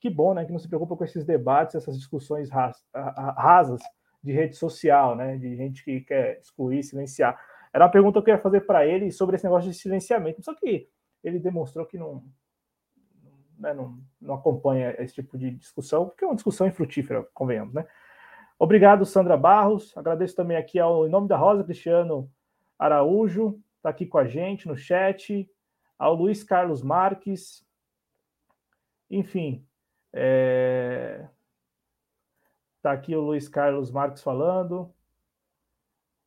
Que 0.00 0.08
bom, 0.08 0.32
né? 0.32 0.44
Que 0.44 0.52
não 0.52 0.58
se 0.58 0.68
preocupa 0.68 0.96
com 0.96 1.04
esses 1.04 1.24
debates, 1.24 1.74
essas 1.74 1.96
discussões 1.96 2.48
rasas 2.50 3.80
de 4.22 4.32
rede 4.32 4.56
social, 4.56 5.14
né? 5.14 5.36
De 5.36 5.56
gente 5.56 5.84
que 5.84 6.00
quer 6.00 6.38
excluir, 6.38 6.82
silenciar. 6.82 7.38
Era 7.72 7.84
uma 7.84 7.90
pergunta 7.90 8.22
que 8.22 8.30
eu 8.30 8.34
ia 8.34 8.40
fazer 8.40 8.62
para 8.62 8.86
ele 8.86 9.10
sobre 9.10 9.36
esse 9.36 9.44
negócio 9.44 9.70
de 9.70 9.76
silenciamento. 9.76 10.42
Só 10.42 10.54
que 10.54 10.88
ele 11.22 11.38
demonstrou 11.38 11.84
que 11.84 11.98
não, 11.98 12.24
né, 13.58 13.74
não, 13.74 13.98
não 14.20 14.34
acompanha 14.34 14.94
esse 14.98 15.14
tipo 15.14 15.36
de 15.36 15.50
discussão, 15.50 16.06
porque 16.06 16.24
é 16.24 16.28
uma 16.28 16.36
discussão 16.36 16.66
infrutífera, 16.66 17.26
convenhamos, 17.34 17.74
né? 17.74 17.86
Obrigado, 18.58 19.04
Sandra 19.04 19.36
Barros. 19.36 19.96
Agradeço 19.96 20.34
também 20.34 20.56
aqui 20.56 20.78
ao 20.80 21.06
Em 21.06 21.10
Nome 21.10 21.28
da 21.28 21.36
Rosa, 21.36 21.62
Cristiano 21.62 22.28
Araújo, 22.78 23.60
está 23.76 23.90
aqui 23.90 24.06
com 24.06 24.18
a 24.18 24.26
gente 24.26 24.68
no 24.68 24.76
chat, 24.76 25.50
ao 25.98 26.14
Luiz 26.14 26.44
Carlos 26.44 26.82
Marques, 26.82 27.66
enfim, 29.10 29.66
é... 30.12 31.26
Tá 32.82 32.92
aqui 32.92 33.14
o 33.14 33.20
Luiz 33.20 33.48
Carlos 33.48 33.90
Marques 33.90 34.22
falando. 34.22 34.92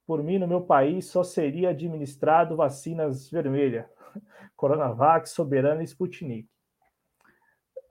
Por 0.05 0.21
mim, 0.21 0.37
no 0.37 0.47
meu 0.47 0.61
país, 0.61 1.05
só 1.05 1.23
seria 1.23 1.69
administrado 1.69 2.55
vacinas 2.55 3.29
vermelhas. 3.29 3.85
Coronavac, 4.57 5.29
Soberana 5.29 5.81
e 5.81 5.85
Sputnik. 5.85 6.49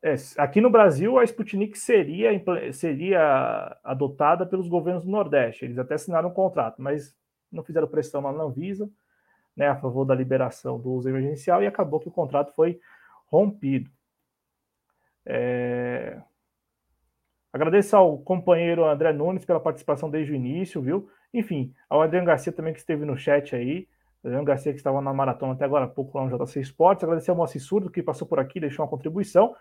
É, 0.03 0.15
aqui 0.39 0.61
no 0.61 0.71
Brasil, 0.71 1.19
a 1.19 1.25
Sputnik 1.25 1.79
seria, 1.79 2.31
seria 2.73 3.79
adotada 3.85 4.47
pelos 4.47 4.69
governos 4.69 5.05
do 5.05 5.11
Nordeste. 5.11 5.65
Eles 5.65 5.79
até 5.79 5.95
assinaram 5.95 6.31
um 6.31 6.35
contrato, 6.35 6.81
mas 6.81 7.17
não 7.51 7.63
fizeram 7.63 7.89
pressão 7.89 8.21
lá 8.21 8.33
na 8.33 8.45
Anvisa 8.45 8.91
né, 9.57 9.69
a 9.69 9.77
favor 9.77 10.05
da 10.05 10.15
liberação 10.15 10.79
do 10.79 10.91
uso 10.91 11.09
emergencial 11.09 11.63
e 11.63 11.67
acabou 11.67 12.01
que 12.01 12.09
o 12.09 12.13
contrato 12.13 12.53
foi 12.55 12.81
rompido. 13.27 13.91
É... 15.27 16.21
Agradeço 17.53 17.97
ao 17.97 18.19
companheiro 18.19 18.85
André 18.87 19.13
Nunes 19.13 19.45
pela 19.45 19.61
participação 19.61 20.09
desde 20.09 20.33
o 20.33 20.35
início, 20.35 20.81
viu? 20.81 21.11
Enfim, 21.35 21.75
ao 21.89 22.01
Adriano 22.01 22.27
Garcia 22.27 22.53
também 22.53 22.73
que 22.73 22.79
esteve 22.79 23.05
no 23.05 23.17
chat 23.17 23.55
aí. 23.55 23.89
Adriano 24.25 24.45
Garcia 24.45 24.73
que 24.73 24.79
estava 24.79 25.01
na 25.01 25.13
maratona 25.13 25.53
até 25.53 25.65
agora 25.65 25.85
há 25.85 25.89
pouco 25.89 26.17
lá 26.17 26.27
no 26.27 26.47
JC 26.47 26.61
Esportes. 26.61 27.05
Agradecer 27.05 27.31
ao 27.31 27.37
Moacir 27.37 27.61
Surdo 27.61 27.91
que 27.91 28.03
passou 28.03 28.27
por 28.27 28.39
aqui, 28.39 28.61
deixou 28.61 28.85
uma 28.85 28.91
contribuição 28.91 29.55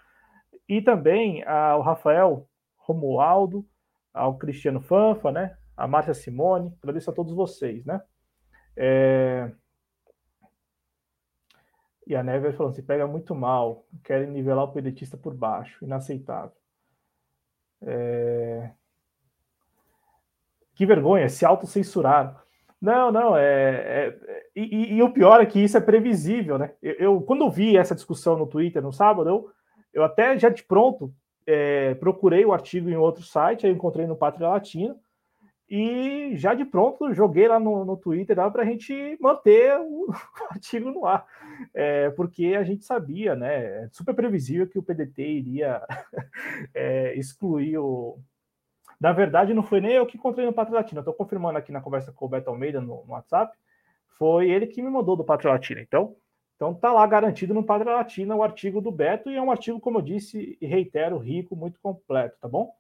e 0.68 0.82
também 0.82 1.44
ao 1.46 1.82
Rafael 1.82 2.48
Romualdo, 2.78 3.66
ao 4.14 4.38
Cristiano 4.38 4.80
Fanfa, 4.80 5.32
né? 5.32 5.58
A 5.80 5.88
Márcia 5.88 6.14
Simone, 6.14 6.76
agradeço 6.84 7.10
a 7.10 7.14
todos 7.14 7.34
vocês, 7.34 7.86
né? 7.86 8.02
É... 8.76 9.50
E 12.06 12.14
a 12.14 12.22
Never 12.22 12.54
falou: 12.54 12.74
se 12.74 12.84
pega 12.84 13.08
muito 13.08 13.34
mal, 13.34 13.86
querem 14.04 14.30
nivelar 14.30 14.66
o 14.66 14.74
pedetista 14.74 15.16
por 15.16 15.34
baixo, 15.34 15.86
inaceitável. 15.86 16.52
É... 17.82 18.72
Que 20.76 20.86
vergonha, 20.86 21.30
se 21.30 21.46
autocensuraram. 21.46 22.36
Não, 22.82 23.10
não, 23.10 23.38
é. 23.38 24.12
é 24.12 24.50
e, 24.54 24.96
e, 24.96 25.02
o 25.02 25.14
pior 25.14 25.42
é 25.42 25.46
que 25.46 25.60
isso 25.60 25.78
é 25.78 25.82
previsível, 25.82 26.58
né? 26.58 26.74
Eu, 26.82 26.94
eu, 26.96 27.22
quando 27.22 27.50
vi 27.50 27.78
essa 27.78 27.96
discussão 27.96 28.38
no 28.38 28.48
Twitter 28.48 28.82
no 28.82 28.92
sábado, 28.92 29.30
eu, 29.30 29.50
eu 29.94 30.04
até 30.04 30.38
já 30.38 30.50
de 30.50 30.64
pronto 30.64 31.14
é, 31.48 31.94
procurei 31.96 32.46
o 32.46 32.52
artigo 32.52 32.90
em 32.90 32.98
outro 32.98 33.24
site, 33.24 33.66
aí 33.66 33.72
encontrei 33.72 34.06
no 34.06 34.18
Pátria 34.18 34.50
Latina, 34.50 34.98
e 35.70 36.36
já 36.36 36.54
de 36.54 36.66
pronto 36.66 37.14
joguei 37.14 37.48
lá 37.48 37.60
no, 37.60 37.86
no 37.86 37.96
Twitter 37.96 38.36
para 38.52 38.64
a 38.64 38.66
gente 38.66 39.18
manter 39.22 39.78
o, 39.80 40.10
o, 40.10 40.44
artigo 40.50 40.90
no 40.90 41.06
ar, 41.06 41.26
é, 41.74 42.10
porque 42.12 42.56
a 42.58 42.64
gente 42.64 42.84
sabia, 42.84 43.36
né? 43.36 43.84
É 43.84 43.90
super 43.92 44.16
previsível 44.16 44.68
que 44.68 44.80
o 44.80 44.84
PDT 44.84 45.22
iria 45.22 45.86
é, 46.74 47.14
excluir 47.16 47.78
o. 47.78 48.18
Na 49.00 49.14
verdade, 49.14 49.54
não 49.54 49.64
foi 49.64 49.80
nem 49.80 49.92
eu 49.92 50.06
que 50.06 50.18
encontrei 50.18 50.46
no 50.46 50.54
Pátria 50.54 50.78
Latina, 50.78 51.02
estou 51.02 51.14
confirmando 51.14 51.58
aqui 51.58 51.72
na 51.72 51.82
conversa 51.82 52.12
com 52.12 52.26
o 52.26 52.30
Beto 52.30 52.50
Almeida 52.50 52.82
no, 52.82 53.06
no 53.06 53.14
WhatsApp, 53.14 53.56
foi 54.18 54.50
ele 54.50 54.68
que 54.68 54.82
me 54.82 54.90
mandou 54.90 55.16
do 55.16 55.24
Pátria 55.24 55.52
Latina. 55.52 55.82
Então, 55.82 56.16
então 56.56 56.74
tá 56.74 56.92
lá 56.92 57.08
garantido 57.08 57.54
no 57.54 57.64
Padre 57.64 57.90
Latina 57.90 58.36
o 58.36 58.44
artigo 58.44 58.82
do 58.82 58.92
Beto 58.92 59.30
e 59.30 59.36
é 59.38 59.42
um 59.42 59.52
artigo, 59.52 59.80
como 59.80 60.00
eu 60.00 60.02
disse 60.02 60.58
e 60.60 60.66
reitero, 60.66 61.18
rico, 61.18 61.56
muito 61.56 61.80
completo, 61.80 62.36
tá 62.42 62.48
bom? 62.48 62.74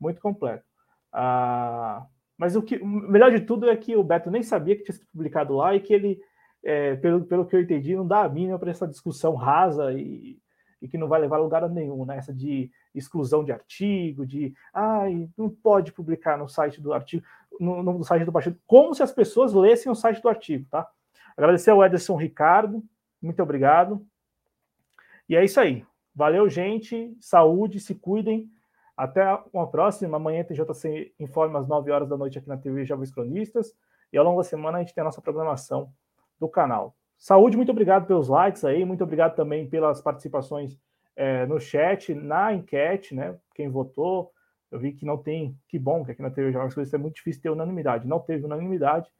Muito 0.00 0.20
completo. 0.22 0.64
Ah, 1.12 2.06
mas 2.38 2.54
o 2.54 2.62
que 2.62 2.76
o 2.76 2.86
melhor 2.86 3.30
de 3.30 3.40
tudo 3.40 3.68
é 3.68 3.76
que 3.76 3.96
o 3.96 4.04
Beto 4.04 4.30
nem 4.30 4.42
sabia 4.42 4.76
que 4.76 4.82
tinha 4.82 4.94
sido 4.94 5.06
publicado 5.06 5.54
lá 5.54 5.74
e 5.74 5.80
que 5.80 5.92
ele, 5.92 6.20
é, 6.62 6.96
pelo, 6.96 7.24
pelo 7.24 7.46
que 7.46 7.56
eu 7.56 7.60
entendi, 7.60 7.96
não 7.96 8.06
dá 8.06 8.24
a 8.24 8.28
mínima 8.28 8.58
para 8.58 8.70
essa 8.70 8.86
discussão 8.86 9.34
rasa 9.34 9.92
e, 9.92 10.38
e, 10.80 10.88
que 10.88 10.98
não 10.98 11.08
vai 11.08 11.20
levar 11.20 11.36
a 11.36 11.40
lugar 11.40 11.68
nenhum, 11.68 12.04
né? 12.04 12.18
Essa 12.18 12.34
de 12.34 12.70
exclusão 12.94 13.42
de 13.42 13.52
artigo, 13.52 14.26
de 14.26 14.54
ai, 14.72 15.28
não 15.36 15.48
pode 15.48 15.92
publicar 15.92 16.36
no 16.36 16.48
site 16.48 16.80
do 16.80 16.92
artigo, 16.92 17.24
no, 17.58 17.82
no 17.82 18.04
site 18.04 18.24
do 18.24 18.32
partido, 18.32 18.58
como 18.66 18.94
se 18.94 19.02
as 19.02 19.12
pessoas 19.12 19.52
lessem 19.54 19.90
o 19.90 19.94
site 19.94 20.20
do 20.20 20.28
artigo, 20.28 20.66
tá? 20.70 20.88
Agradecer 21.36 21.70
ao 21.70 21.84
Ederson 21.84 22.16
Ricardo, 22.16 22.82
muito 23.20 23.42
obrigado. 23.42 24.06
E 25.28 25.34
é 25.34 25.44
isso 25.44 25.58
aí. 25.58 25.84
Valeu, 26.14 26.48
gente. 26.48 27.14
Saúde, 27.20 27.80
se 27.80 27.94
cuidem. 27.94 28.50
Até 28.96 29.22
uma 29.52 29.68
próxima. 29.70 30.16
Amanhã 30.16 30.44
TJC 30.44 31.12
informa 31.18 31.58
às 31.58 31.68
9 31.68 31.90
horas 31.90 32.08
da 32.08 32.16
noite 32.16 32.38
aqui 32.38 32.48
na 32.48 32.56
TV 32.56 32.84
Jovens 32.84 33.12
Cronistas. 33.12 33.74
E 34.12 34.18
ao 34.18 34.24
longo 34.24 34.38
da 34.38 34.44
semana 34.44 34.78
a 34.78 34.80
gente 34.80 34.94
tem 34.94 35.02
a 35.02 35.04
nossa 35.04 35.20
programação 35.20 35.90
do 36.38 36.48
canal. 36.48 36.96
Saúde, 37.18 37.56
muito 37.56 37.72
obrigado 37.72 38.06
pelos 38.06 38.28
likes 38.28 38.64
aí. 38.64 38.84
Muito 38.84 39.04
obrigado 39.04 39.34
também 39.34 39.68
pelas 39.68 40.00
participações 40.00 40.78
é, 41.14 41.46
no 41.46 41.58
chat, 41.58 42.14
na 42.14 42.52
enquete, 42.52 43.14
né? 43.14 43.38
Quem 43.54 43.68
votou. 43.68 44.32
Eu 44.70 44.78
vi 44.78 44.92
que 44.92 45.04
não 45.04 45.16
tem. 45.16 45.58
Que 45.68 45.78
bom 45.78 46.04
que 46.04 46.12
aqui 46.12 46.22
na 46.22 46.30
TV 46.30 46.52
Jovens 46.52 46.74
Cronistas 46.74 46.98
é 46.98 47.02
muito 47.02 47.16
difícil 47.16 47.42
ter 47.42 47.50
unanimidade. 47.50 48.06
Não 48.06 48.20
teve 48.20 48.44
unanimidade. 48.44 49.10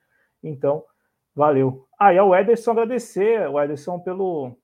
Então, 0.43 0.85
Valeu. 1.37 1.87
Ah, 1.99 2.15
e 2.15 2.19
ao 2.19 2.35
Ederson 2.35 2.71
agradecer, 2.71 3.47
o 3.51 3.61
Ederson, 3.61 4.01
pelo, 4.01 4.57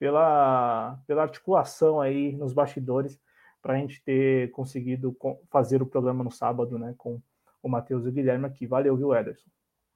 pela, 0.00 0.98
pela 1.06 1.22
articulação 1.22 2.00
aí 2.00 2.36
nos 2.36 2.52
bastidores 2.52 3.16
para 3.62 3.74
a 3.74 3.76
gente 3.76 4.02
ter 4.02 4.50
conseguido 4.50 5.16
fazer 5.50 5.82
o 5.82 5.86
programa 5.86 6.24
no 6.24 6.30
sábado, 6.30 6.78
né, 6.78 6.94
com 6.96 7.20
o 7.62 7.68
Matheus 7.68 8.04
e 8.04 8.08
o 8.08 8.12
Guilherme 8.12 8.46
aqui. 8.46 8.66
Valeu, 8.66 8.96
viu, 8.96 9.14
Ederson? 9.14 9.50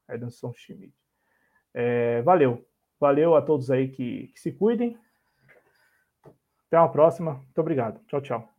Ederson 0.08 0.52
Schmidt. 0.52 0.94
É, 1.72 2.22
valeu. 2.22 2.66
Valeu 3.00 3.34
a 3.34 3.42
todos 3.42 3.70
aí 3.70 3.88
que, 3.88 4.28
que 4.28 4.40
se 4.40 4.52
cuidem. 4.52 4.96
Até 6.66 6.78
uma 6.78 6.90
próxima. 6.90 7.34
Muito 7.34 7.60
obrigado. 7.60 8.00
Tchau, 8.06 8.20
tchau. 8.20 8.51